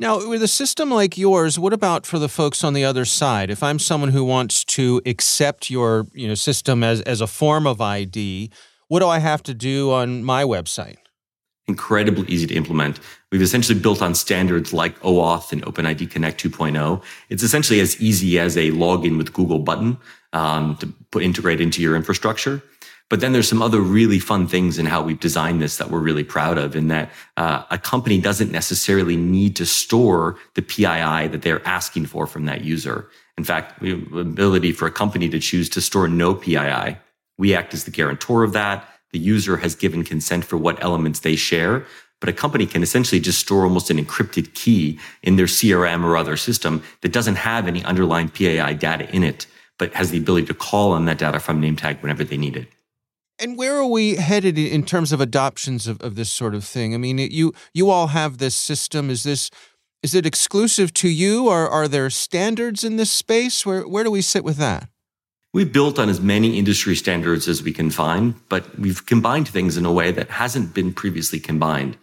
Now, 0.00 0.28
with 0.28 0.42
a 0.42 0.48
system 0.48 0.90
like 0.90 1.16
yours, 1.16 1.56
what 1.58 1.72
about 1.72 2.04
for 2.04 2.18
the 2.18 2.28
folks 2.28 2.64
on 2.64 2.74
the 2.74 2.84
other 2.84 3.04
side? 3.04 3.48
If 3.48 3.62
I'm 3.62 3.78
someone 3.78 4.10
who 4.10 4.24
wants 4.24 4.64
to 4.64 5.00
accept 5.06 5.70
your 5.70 6.06
you 6.12 6.26
know, 6.26 6.34
system 6.34 6.82
as, 6.82 7.00
as 7.02 7.20
a 7.20 7.28
form 7.28 7.66
of 7.66 7.80
ID, 7.80 8.50
what 8.88 9.00
do 9.00 9.06
I 9.06 9.20
have 9.20 9.42
to 9.44 9.54
do 9.54 9.92
on 9.92 10.24
my 10.24 10.42
website? 10.42 10.96
incredibly 11.66 12.26
easy 12.28 12.46
to 12.46 12.54
implement. 12.54 13.00
We've 13.32 13.42
essentially 13.42 13.78
built 13.78 14.02
on 14.02 14.14
standards 14.14 14.72
like 14.72 14.98
OAuth 15.00 15.52
and 15.52 15.62
OpenID 15.62 16.10
Connect 16.10 16.42
2.0. 16.42 17.02
It's 17.30 17.42
essentially 17.42 17.80
as 17.80 18.00
easy 18.00 18.38
as 18.38 18.56
a 18.56 18.70
login 18.72 19.16
with 19.16 19.32
Google 19.32 19.58
button 19.58 19.96
um, 20.32 20.76
to 20.76 20.86
put 21.10 21.22
integrate 21.22 21.60
into 21.60 21.80
your 21.80 21.96
infrastructure. 21.96 22.62
But 23.10 23.20
then 23.20 23.32
there's 23.32 23.48
some 23.48 23.62
other 23.62 23.80
really 23.80 24.18
fun 24.18 24.46
things 24.46 24.78
in 24.78 24.86
how 24.86 25.02
we've 25.02 25.20
designed 25.20 25.60
this 25.60 25.76
that 25.76 25.90
we're 25.90 26.00
really 26.00 26.24
proud 26.24 26.58
of 26.58 26.74
in 26.74 26.88
that 26.88 27.10
uh, 27.36 27.64
a 27.70 27.78
company 27.78 28.20
doesn't 28.20 28.50
necessarily 28.50 29.16
need 29.16 29.56
to 29.56 29.66
store 29.66 30.36
the 30.54 30.62
PII 30.62 31.28
that 31.28 31.42
they're 31.42 31.66
asking 31.66 32.06
for 32.06 32.26
from 32.26 32.46
that 32.46 32.64
user. 32.64 33.08
In 33.36 33.44
fact, 33.44 33.80
we 33.80 33.90
have 33.90 34.10
the 34.10 34.20
ability 34.20 34.72
for 34.72 34.86
a 34.86 34.90
company 34.90 35.28
to 35.28 35.38
choose 35.38 35.68
to 35.70 35.80
store 35.80 36.08
no 36.08 36.34
PII. 36.34 36.96
We 37.36 37.54
act 37.54 37.74
as 37.74 37.84
the 37.84 37.90
guarantor 37.90 38.42
of 38.42 38.52
that 38.52 38.88
the 39.14 39.20
user 39.20 39.56
has 39.58 39.76
given 39.76 40.02
consent 40.02 40.44
for 40.44 40.58
what 40.58 40.82
elements 40.82 41.20
they 41.20 41.36
share. 41.36 41.86
But 42.20 42.28
a 42.28 42.32
company 42.32 42.66
can 42.66 42.82
essentially 42.82 43.20
just 43.20 43.38
store 43.38 43.62
almost 43.62 43.88
an 43.88 44.04
encrypted 44.04 44.54
key 44.54 44.98
in 45.22 45.36
their 45.36 45.46
CRM 45.46 46.04
or 46.04 46.16
other 46.16 46.36
system 46.36 46.82
that 47.02 47.12
doesn't 47.12 47.36
have 47.36 47.68
any 47.68 47.84
underlying 47.84 48.28
PII 48.28 48.74
data 48.74 49.08
in 49.14 49.22
it, 49.22 49.46
but 49.78 49.94
has 49.94 50.10
the 50.10 50.18
ability 50.18 50.48
to 50.48 50.54
call 50.54 50.90
on 50.92 51.04
that 51.04 51.18
data 51.18 51.38
from 51.38 51.62
Nametag 51.62 52.02
whenever 52.02 52.24
they 52.24 52.36
need 52.36 52.56
it. 52.56 52.68
And 53.38 53.58
where 53.58 53.76
are 53.76 53.86
we 53.86 54.16
headed 54.16 54.58
in 54.58 54.84
terms 54.84 55.12
of 55.12 55.20
adoptions 55.20 55.86
of, 55.86 56.00
of 56.00 56.14
this 56.14 56.30
sort 56.30 56.54
of 56.54 56.64
thing? 56.64 56.94
I 56.94 56.98
mean, 56.98 57.18
you 57.18 57.52
you 57.72 57.90
all 57.90 58.08
have 58.08 58.38
this 58.38 58.54
system. 58.54 59.10
Is 59.10 59.24
this 59.24 59.50
is 60.02 60.14
it 60.14 60.26
exclusive 60.26 60.92
to 60.94 61.08
you, 61.08 61.48
or 61.48 61.68
are 61.68 61.88
there 61.88 62.10
standards 62.10 62.84
in 62.84 62.96
this 62.96 63.10
space? 63.10 63.66
Where 63.66 63.82
where 63.88 64.04
do 64.04 64.10
we 64.10 64.22
sit 64.22 64.44
with 64.44 64.56
that? 64.58 64.88
We've 65.52 65.72
built 65.72 66.00
on 66.00 66.08
as 66.08 66.20
many 66.20 66.58
industry 66.58 66.96
standards 66.96 67.46
as 67.46 67.62
we 67.62 67.72
can 67.72 67.90
find, 67.90 68.34
but 68.48 68.76
we've 68.78 69.06
combined 69.06 69.46
things 69.46 69.76
in 69.76 69.84
a 69.84 69.92
way 69.92 70.10
that 70.10 70.30
hasn't 70.30 70.74
been 70.74 70.92
previously 70.92 71.38
combined. 71.38 71.96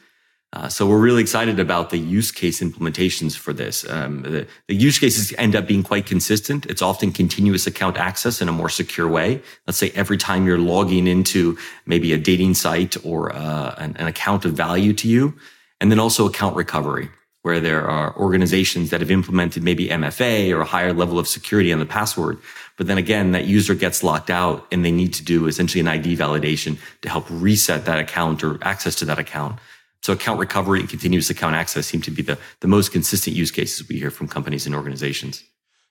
Uh, 0.53 0.67
so 0.67 0.85
we're 0.85 0.99
really 0.99 1.21
excited 1.21 1.59
about 1.59 1.91
the 1.91 1.97
use 1.97 2.29
case 2.29 2.59
implementations 2.59 3.37
for 3.37 3.53
this. 3.53 3.89
Um, 3.89 4.21
the, 4.23 4.45
the, 4.67 4.75
use 4.75 4.99
cases 4.99 5.33
end 5.37 5.55
up 5.55 5.65
being 5.65 5.81
quite 5.81 6.05
consistent. 6.05 6.65
It's 6.65 6.81
often 6.81 7.13
continuous 7.13 7.67
account 7.67 7.95
access 7.95 8.41
in 8.41 8.49
a 8.49 8.51
more 8.51 8.67
secure 8.67 9.07
way. 9.07 9.41
Let's 9.65 9.77
say 9.77 9.91
every 9.95 10.17
time 10.17 10.45
you're 10.45 10.57
logging 10.57 11.07
into 11.07 11.57
maybe 11.85 12.11
a 12.11 12.17
dating 12.17 12.55
site 12.55 12.97
or 13.05 13.33
uh, 13.33 13.75
an, 13.77 13.95
an 13.97 14.07
account 14.07 14.43
of 14.43 14.51
value 14.51 14.91
to 14.93 15.07
you, 15.07 15.33
and 15.79 15.89
then 15.89 15.99
also 15.99 16.27
account 16.27 16.57
recovery 16.57 17.09
where 17.43 17.59
there 17.59 17.87
are 17.87 18.15
organizations 18.17 18.91
that 18.91 18.99
have 18.99 19.09
implemented 19.09 19.63
maybe 19.63 19.87
MFA 19.87 20.55
or 20.55 20.61
a 20.61 20.65
higher 20.65 20.93
level 20.93 21.17
of 21.17 21.27
security 21.27 21.73
on 21.73 21.79
the 21.79 21.85
password. 21.85 22.37
But 22.77 22.87
then 22.87 22.97
again, 22.97 23.31
that 23.31 23.45
user 23.45 23.73
gets 23.73 24.03
locked 24.03 24.29
out 24.29 24.67
and 24.71 24.85
they 24.85 24.91
need 24.91 25.13
to 25.15 25.23
do 25.23 25.47
essentially 25.47 25.81
an 25.81 25.87
ID 25.87 26.17
validation 26.17 26.77
to 27.01 27.09
help 27.09 27.25
reset 27.29 27.85
that 27.85 27.99
account 27.99 28.43
or 28.43 28.59
access 28.61 28.95
to 28.97 29.05
that 29.05 29.17
account. 29.17 29.57
So 30.01 30.13
account 30.13 30.39
recovery 30.39 30.79
and 30.79 30.89
continuous 30.89 31.29
account 31.29 31.55
access 31.55 31.85
seem 31.85 32.01
to 32.01 32.11
be 32.11 32.21
the, 32.21 32.37
the 32.61 32.67
most 32.67 32.91
consistent 32.91 33.35
use 33.35 33.51
cases 33.51 33.87
we 33.87 33.99
hear 33.99 34.09
from 34.09 34.27
companies 34.27 34.65
and 34.65 34.73
organizations. 34.75 35.43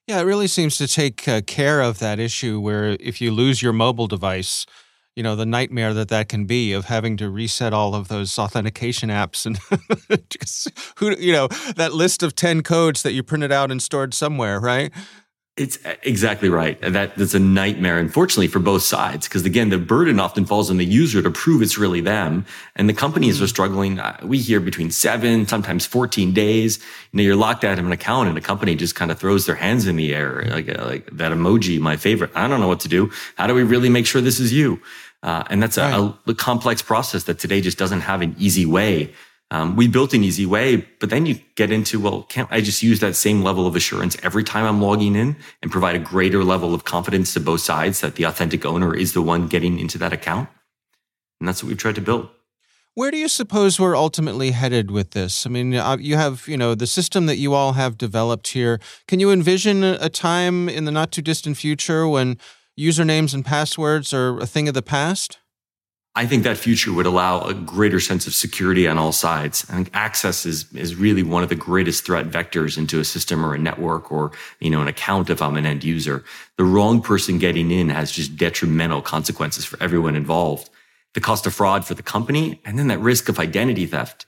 Yeah, 0.06 0.18
it 0.18 0.24
really 0.24 0.48
seems 0.48 0.76
to 0.78 0.88
take 0.88 1.28
uh, 1.28 1.42
care 1.42 1.80
of 1.80 2.00
that 2.00 2.18
issue 2.18 2.58
where 2.58 2.96
if 2.98 3.20
you 3.20 3.30
lose 3.30 3.62
your 3.62 3.72
mobile 3.72 4.08
device, 4.08 4.66
you 5.16 5.22
know 5.22 5.36
the 5.36 5.46
nightmare 5.46 5.92
that 5.94 6.08
that 6.08 6.28
can 6.28 6.46
be 6.46 6.72
of 6.72 6.86
having 6.86 7.16
to 7.18 7.28
reset 7.28 7.72
all 7.72 7.94
of 7.94 8.08
those 8.08 8.38
authentication 8.38 9.10
apps 9.10 9.44
and 9.44 9.58
who 10.96 11.16
you 11.18 11.32
know 11.32 11.48
that 11.76 11.92
list 11.92 12.22
of 12.22 12.34
10 12.34 12.62
codes 12.62 13.02
that 13.02 13.12
you 13.12 13.22
printed 13.22 13.52
out 13.52 13.70
and 13.70 13.82
stored 13.82 14.14
somewhere 14.14 14.58
right 14.60 14.92
it's 15.60 15.78
exactly 16.02 16.48
right. 16.48 16.80
That 16.80 17.14
that's 17.16 17.34
a 17.34 17.38
nightmare, 17.38 17.98
unfortunately, 17.98 18.48
for 18.48 18.60
both 18.60 18.82
sides. 18.82 19.28
Because 19.28 19.44
again, 19.44 19.68
the 19.68 19.76
burden 19.78 20.18
often 20.18 20.46
falls 20.46 20.70
on 20.70 20.78
the 20.78 20.86
user 20.86 21.20
to 21.20 21.30
prove 21.30 21.60
it's 21.60 21.76
really 21.76 22.00
them, 22.00 22.46
and 22.76 22.88
the 22.88 22.94
companies 22.94 23.42
are 23.42 23.46
struggling. 23.46 24.00
Uh, 24.00 24.18
we 24.22 24.38
hear 24.38 24.58
between 24.58 24.90
seven, 24.90 25.46
sometimes 25.46 25.84
fourteen 25.84 26.32
days. 26.32 26.78
You 27.12 27.18
know, 27.18 27.22
you're 27.22 27.36
locked 27.36 27.62
out 27.62 27.78
of 27.78 27.84
an 27.84 27.92
account, 27.92 28.28
and 28.28 28.36
the 28.36 28.40
company 28.40 28.74
just 28.74 28.94
kind 28.94 29.10
of 29.10 29.18
throws 29.18 29.44
their 29.44 29.54
hands 29.54 29.86
in 29.86 29.96
the 29.96 30.14
air, 30.14 30.46
like 30.48 30.68
like 30.78 31.06
that 31.12 31.30
emoji, 31.30 31.78
my 31.78 31.96
favorite. 31.98 32.30
I 32.34 32.48
don't 32.48 32.60
know 32.60 32.68
what 32.68 32.80
to 32.80 32.88
do. 32.88 33.10
How 33.36 33.46
do 33.46 33.54
we 33.54 33.62
really 33.62 33.90
make 33.90 34.06
sure 34.06 34.22
this 34.22 34.40
is 34.40 34.52
you? 34.52 34.80
Uh, 35.22 35.44
and 35.50 35.62
that's 35.62 35.76
right. 35.76 35.92
a, 35.92 36.30
a 36.30 36.34
complex 36.34 36.80
process 36.80 37.24
that 37.24 37.38
today 37.38 37.60
just 37.60 37.76
doesn't 37.76 38.00
have 38.00 38.22
an 38.22 38.34
easy 38.38 38.64
way 38.64 39.12
um, 39.50 39.74
we 39.74 39.88
built 39.88 40.14
an 40.14 40.22
easy 40.22 40.46
way, 40.46 40.76
but 41.00 41.10
then 41.10 41.26
you 41.26 41.40
get 41.56 41.72
into, 41.72 41.98
well, 41.98 42.22
can't 42.24 42.48
I 42.52 42.60
just 42.60 42.82
use 42.82 43.00
that 43.00 43.16
same 43.16 43.42
level 43.42 43.66
of 43.66 43.74
assurance 43.74 44.16
every 44.22 44.44
time 44.44 44.64
I'm 44.64 44.80
logging 44.80 45.16
in 45.16 45.36
and 45.60 45.72
provide 45.72 45.96
a 45.96 45.98
greater 45.98 46.44
level 46.44 46.72
of 46.72 46.84
confidence 46.84 47.34
to 47.34 47.40
both 47.40 47.60
sides 47.60 48.00
that 48.00 48.14
the 48.14 48.24
authentic 48.24 48.64
owner 48.64 48.94
is 48.94 49.12
the 49.12 49.22
one 49.22 49.48
getting 49.48 49.80
into 49.80 49.98
that 49.98 50.12
account? 50.12 50.48
And 51.40 51.48
that's 51.48 51.62
what 51.62 51.68
we've 51.68 51.78
tried 51.78 51.96
to 51.96 52.00
build. 52.00 52.28
Where 52.94 53.10
do 53.10 53.16
you 53.16 53.28
suppose 53.28 53.80
we're 53.80 53.96
ultimately 53.96 54.50
headed 54.50 54.90
with 54.90 55.12
this? 55.12 55.46
I 55.46 55.48
mean, 55.48 55.74
uh, 55.74 55.96
you 55.98 56.16
have, 56.16 56.46
you 56.46 56.56
know, 56.56 56.74
the 56.74 56.86
system 56.86 57.26
that 57.26 57.36
you 57.36 57.54
all 57.54 57.72
have 57.72 57.96
developed 57.96 58.48
here. 58.48 58.80
Can 59.08 59.20
you 59.20 59.30
envision 59.30 59.82
a 59.82 60.08
time 60.08 60.68
in 60.68 60.84
the 60.84 60.92
not 60.92 61.10
too 61.12 61.22
distant 61.22 61.56
future 61.56 62.06
when 62.06 62.36
usernames 62.78 63.32
and 63.32 63.44
passwords 63.44 64.12
are 64.12 64.38
a 64.38 64.46
thing 64.46 64.68
of 64.68 64.74
the 64.74 64.82
past? 64.82 65.38
I 66.16 66.26
think 66.26 66.42
that 66.42 66.56
future 66.56 66.92
would 66.92 67.06
allow 67.06 67.42
a 67.42 67.54
greater 67.54 68.00
sense 68.00 68.26
of 68.26 68.34
security 68.34 68.88
on 68.88 68.98
all 68.98 69.12
sides. 69.12 69.64
I 69.70 69.74
think 69.74 69.90
access 69.94 70.44
is, 70.44 70.70
is 70.72 70.96
really 70.96 71.22
one 71.22 71.44
of 71.44 71.48
the 71.48 71.54
greatest 71.54 72.04
threat 72.04 72.28
vectors 72.28 72.76
into 72.76 72.98
a 72.98 73.04
system 73.04 73.46
or 73.46 73.54
a 73.54 73.58
network 73.58 74.10
or, 74.10 74.32
you 74.58 74.70
know, 74.70 74.82
an 74.82 74.88
account 74.88 75.30
if 75.30 75.40
I'm 75.40 75.56
an 75.56 75.66
end 75.66 75.84
user. 75.84 76.24
The 76.56 76.64
wrong 76.64 77.00
person 77.00 77.38
getting 77.38 77.70
in 77.70 77.90
has 77.90 78.10
just 78.10 78.36
detrimental 78.36 79.02
consequences 79.02 79.64
for 79.64 79.80
everyone 79.80 80.16
involved. 80.16 80.68
The 81.14 81.20
cost 81.20 81.46
of 81.46 81.54
fraud 81.54 81.84
for 81.84 81.94
the 81.94 82.02
company 82.02 82.60
and 82.64 82.76
then 82.76 82.88
that 82.88 82.98
risk 82.98 83.28
of 83.28 83.38
identity 83.38 83.86
theft. 83.86 84.26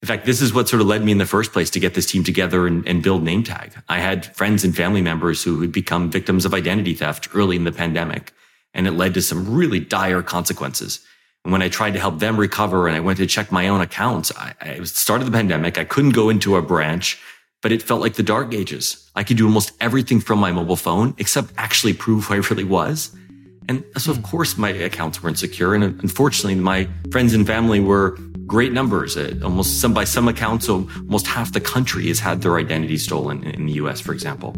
In 0.00 0.08
fact, 0.08 0.24
this 0.24 0.40
is 0.40 0.54
what 0.54 0.68
sort 0.68 0.80
of 0.80 0.88
led 0.88 1.04
me 1.04 1.12
in 1.12 1.18
the 1.18 1.26
first 1.26 1.52
place 1.52 1.68
to 1.70 1.80
get 1.80 1.92
this 1.92 2.06
team 2.06 2.24
together 2.24 2.66
and, 2.66 2.88
and 2.88 3.02
build 3.02 3.22
NameTag. 3.22 3.82
I 3.88 4.00
had 4.00 4.34
friends 4.34 4.64
and 4.64 4.74
family 4.74 5.02
members 5.02 5.44
who 5.44 5.60
had 5.60 5.72
become 5.72 6.10
victims 6.10 6.46
of 6.46 6.54
identity 6.54 6.94
theft 6.94 7.28
early 7.34 7.56
in 7.56 7.64
the 7.64 7.70
pandemic 7.70 8.32
and 8.74 8.86
it 8.86 8.92
led 8.92 9.14
to 9.14 9.22
some 9.22 9.54
really 9.54 9.80
dire 9.80 10.22
consequences. 10.22 11.00
And 11.44 11.52
when 11.52 11.62
I 11.62 11.68
tried 11.68 11.92
to 11.94 12.00
help 12.00 12.18
them 12.20 12.38
recover 12.38 12.86
and 12.86 12.96
I 12.96 13.00
went 13.00 13.18
to 13.18 13.26
check 13.26 13.50
my 13.50 13.68
own 13.68 13.80
accounts, 13.80 14.32
I, 14.36 14.54
I 14.60 14.80
was 14.80 14.92
started 14.92 15.26
the 15.26 15.32
pandemic. 15.32 15.76
I 15.76 15.84
couldn't 15.84 16.10
go 16.10 16.28
into 16.30 16.56
a 16.56 16.62
branch, 16.62 17.20
but 17.62 17.72
it 17.72 17.82
felt 17.82 18.00
like 18.00 18.14
the 18.14 18.22
dark 18.22 18.54
ages. 18.54 19.10
I 19.16 19.24
could 19.24 19.36
do 19.36 19.46
almost 19.46 19.72
everything 19.80 20.20
from 20.20 20.38
my 20.38 20.52
mobile 20.52 20.76
phone 20.76 21.14
except 21.18 21.52
actually 21.56 21.94
prove 21.94 22.24
who 22.24 22.34
I 22.34 22.36
really 22.38 22.64
was. 22.64 23.14
And 23.68 23.84
so, 23.96 24.10
of 24.10 24.22
course, 24.22 24.58
my 24.58 24.70
accounts 24.70 25.22
were 25.22 25.28
insecure. 25.28 25.74
And 25.74 25.84
unfortunately, 25.84 26.56
my 26.56 26.88
friends 27.10 27.32
and 27.32 27.46
family 27.46 27.80
were 27.80 28.16
great 28.46 28.72
numbers. 28.72 29.16
Uh, 29.16 29.34
almost 29.42 29.80
some 29.80 29.94
by 29.94 30.04
some 30.04 30.28
accounts, 30.28 30.68
almost 30.68 31.26
half 31.26 31.52
the 31.52 31.60
country 31.60 32.08
has 32.08 32.18
had 32.18 32.42
their 32.42 32.58
identity 32.58 32.98
stolen 32.98 33.44
in 33.44 33.66
the 33.66 33.74
US, 33.74 34.00
for 34.00 34.12
example. 34.12 34.54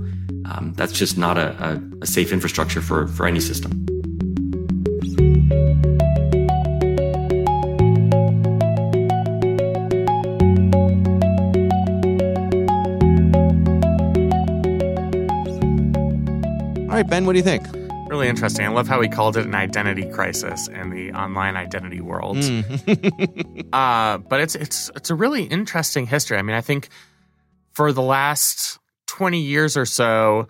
Um, 0.51 0.73
that's 0.77 0.93
just 0.93 1.17
not 1.17 1.39
a, 1.39 1.51
a, 1.63 1.83
a 2.03 2.07
safe 2.07 2.33
infrastructure 2.33 2.81
for, 2.81 3.07
for 3.09 3.27
any 3.27 3.41
system. 3.41 3.87
All 16.95 17.01
right, 17.01 17.11
Ben, 17.11 17.27
what 17.27 17.33
do 17.33 17.39
you 17.39 17.43
think? 17.43 17.67
Really 18.09 18.29
interesting. 18.29 18.65
I 18.65 18.69
love 18.69 18.87
how 18.87 19.01
he 19.01 19.09
called 19.09 19.37
it 19.37 19.45
an 19.45 19.55
identity 19.57 20.09
crisis 20.09 20.69
in 20.69 20.91
the 20.91 21.11
online 21.11 21.57
identity 21.57 22.01
world. 22.01 22.37
Mm. 22.37 23.67
uh, 23.73 24.19
but 24.19 24.39
it's 24.39 24.55
it's 24.55 24.93
it's 24.95 25.11
a 25.11 25.17
really 25.17 25.43
interesting 25.43 26.07
history. 26.07 26.39
I 26.39 26.43
mean, 26.43 26.55
I 26.55 26.61
think 26.61 26.91
for 27.73 27.93
the 27.93 28.01
last 28.01 28.79
twenty 29.09 29.41
years 29.41 29.77
or 29.77 29.87
so, 29.87 30.47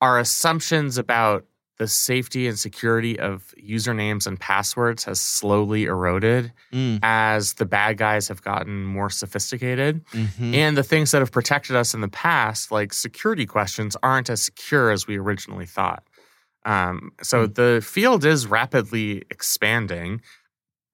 our 0.00 0.20
assumptions 0.20 0.96
about 0.96 1.44
the 1.78 1.88
safety 1.88 2.46
and 2.46 2.56
security 2.58 3.18
of 3.18 3.52
usernames 3.60 4.26
and 4.28 4.38
passwords 4.38 5.04
has 5.04 5.20
slowly 5.20 5.84
eroded 5.84 6.52
Mm. 6.72 7.00
as 7.02 7.54
the 7.54 7.64
bad 7.66 7.96
guys 7.98 8.28
have 8.28 8.42
gotten 8.42 8.84
more 8.84 9.10
sophisticated. 9.10 10.04
Mhm. 10.12 10.54
And 10.54 10.76
the 10.76 10.84
things 10.84 11.10
that 11.10 11.18
have 11.20 11.32
protected 11.32 11.74
us 11.74 11.92
in 11.94 12.00
the 12.00 12.08
past, 12.08 12.70
like 12.70 12.92
security 12.92 13.44
questions, 13.46 13.96
aren't 14.02 14.30
as 14.30 14.40
secure 14.42 14.90
as 14.92 15.06
we 15.08 15.18
originally 15.18 15.66
thought. 15.66 16.04
Um, 16.64 17.10
so 17.22 17.46
the 17.46 17.82
field 17.84 18.24
is 18.24 18.46
rapidly 18.46 19.24
expanding, 19.30 20.20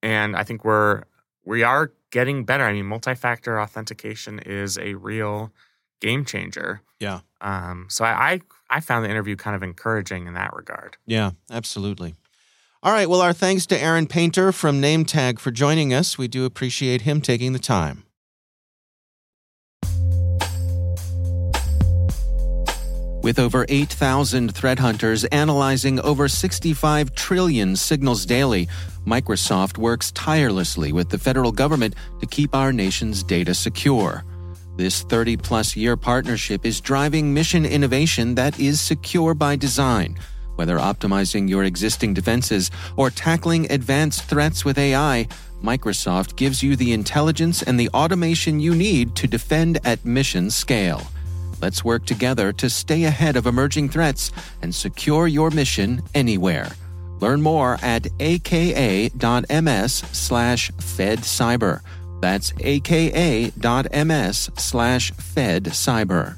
and 0.03 0.35
I 0.37 0.45
think 0.45 0.65
we're 0.65 1.03
we 1.45 1.63
are 1.63 1.93
getting 2.11 2.45
better. 2.45 2.65
I 2.65 2.73
mean, 2.73 2.87
multi-factor 2.87 3.61
authentication 3.61 4.39
is 4.41 4.79
a 4.79 4.95
real 4.95 5.53
game 6.01 6.25
changer. 6.25 6.83
Yeah. 7.01 7.21
Um, 7.41 7.87
so 7.89 8.05
I, 8.05 8.33
I 8.33 8.41
I 8.71 8.81
found 8.81 9.05
the 9.05 9.11
interview 9.11 9.35
kind 9.37 9.57
of 9.57 9.63
encouraging 9.63 10.29
in 10.29 10.35
that 10.35 10.55
regard. 10.55 10.97
Yeah, 11.05 11.33
absolutely. 11.51 12.15
All 12.83 12.93
right. 12.93 13.11
Well, 13.11 13.21
our 13.21 13.35
thanks 13.35 13.67
to 13.67 13.79
Aaron 13.79 14.07
Painter 14.07 14.53
from 14.53 14.81
NameTag 14.81 15.39
for 15.39 15.51
joining 15.51 15.93
us. 15.93 16.17
We 16.17 16.29
do 16.29 16.47
appreciate 16.47 17.03
him 17.03 17.21
taking 17.21 17.53
the 17.53 17.59
time. 17.59 18.05
With 23.23 23.39
over 23.39 23.67
8,000 23.69 24.55
threat 24.55 24.79
hunters 24.79 25.25
analyzing 25.27 26.01
over 26.01 26.27
65 26.27 27.15
trillion 27.15 27.77
signals 27.77 28.25
daily, 28.25 28.67
Microsoft 29.07 29.77
works 29.77 30.11
tirelessly 30.13 30.91
with 30.93 31.11
the 31.11 31.19
federal 31.19 31.53
government 31.53 31.95
to 32.21 32.27
keep 32.27 32.55
our 32.55 32.73
nation's 32.73 33.23
data 33.23 33.55
secure. 33.55 34.25
This 34.77 35.03
30 35.03 35.37
plus 35.37 35.77
year 35.77 35.97
partnership 35.97 36.65
is 36.65 36.81
driving 36.81 37.35
mission 37.35 37.67
innovation 37.67 38.35
that 38.37 38.59
is 38.59 38.81
secure 38.81 39.35
by 39.35 39.57
design. 39.57 40.19
Whether 40.57 40.79
optimizing 40.79 41.49
your 41.49 41.65
existing 41.65 42.15
defenses 42.15 42.71
or 42.97 43.11
tackling 43.11 43.71
advanced 43.73 44.25
threats 44.25 44.65
with 44.65 44.79
AI, 44.79 45.27
Microsoft 45.63 46.37
gives 46.37 46.63
you 46.63 46.77
the 46.77 46.93
intelligence 46.93 47.63
and 47.63 47.79
the 47.79 47.89
automation 47.91 48.61
you 48.61 48.75
need 48.75 49.15
to 49.17 49.27
defend 49.27 49.79
at 49.85 50.05
mission 50.05 50.51
scale. 50.51 51.03
Let's 51.61 51.85
work 51.85 52.07
together 52.07 52.53
to 52.55 52.71
stay 52.71 53.05
ahead 53.05 53.37
of 53.37 53.47
emerging 53.47 53.91
threats 53.91 54.33
and 54.63 54.75
secure 54.75 55.27
your 55.27 55.51
mission 55.51 56.03
anywhere. 56.15 56.71
Learn 57.21 57.43
more 57.43 57.79
at 57.83 58.07
aka.ms 58.19 59.93
slash 59.93 60.71
fedcyber. 60.73 61.81
That's 62.21 62.53
aka.ms 62.61 64.51
slash 64.57 65.11
fed 65.13 65.65
cyber. 65.65 66.37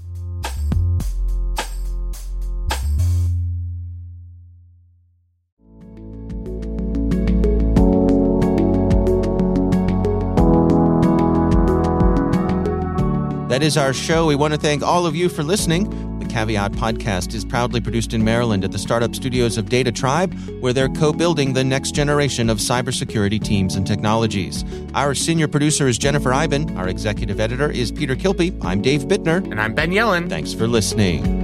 That 13.48 13.62
is 13.62 13.76
our 13.76 13.92
show. 13.92 14.26
We 14.26 14.34
want 14.34 14.54
to 14.54 14.58
thank 14.58 14.82
all 14.82 15.04
of 15.04 15.14
you 15.14 15.28
for 15.28 15.42
listening. 15.42 16.11
Caveat 16.32 16.72
podcast 16.72 17.34
is 17.34 17.44
proudly 17.44 17.78
produced 17.78 18.14
in 18.14 18.24
Maryland 18.24 18.64
at 18.64 18.72
the 18.72 18.78
startup 18.78 19.14
studios 19.14 19.58
of 19.58 19.66
DataTribe, 19.66 20.60
where 20.60 20.72
they're 20.72 20.88
co 20.88 21.12
building 21.12 21.52
the 21.52 21.62
next 21.62 21.94
generation 21.94 22.48
of 22.48 22.56
cybersecurity 22.56 23.42
teams 23.42 23.76
and 23.76 23.86
technologies. 23.86 24.64
Our 24.94 25.14
senior 25.14 25.46
producer 25.46 25.88
is 25.88 25.98
Jennifer 25.98 26.32
Eiben. 26.32 26.74
Our 26.78 26.88
executive 26.88 27.38
editor 27.38 27.70
is 27.70 27.92
Peter 27.92 28.16
Kilpie. 28.16 28.58
I'm 28.64 28.80
Dave 28.80 29.02
Bittner. 29.02 29.44
And 29.50 29.60
I'm 29.60 29.74
Ben 29.74 29.90
Yelin. 29.90 30.30
Thanks 30.30 30.54
for 30.54 30.66
listening. 30.66 31.41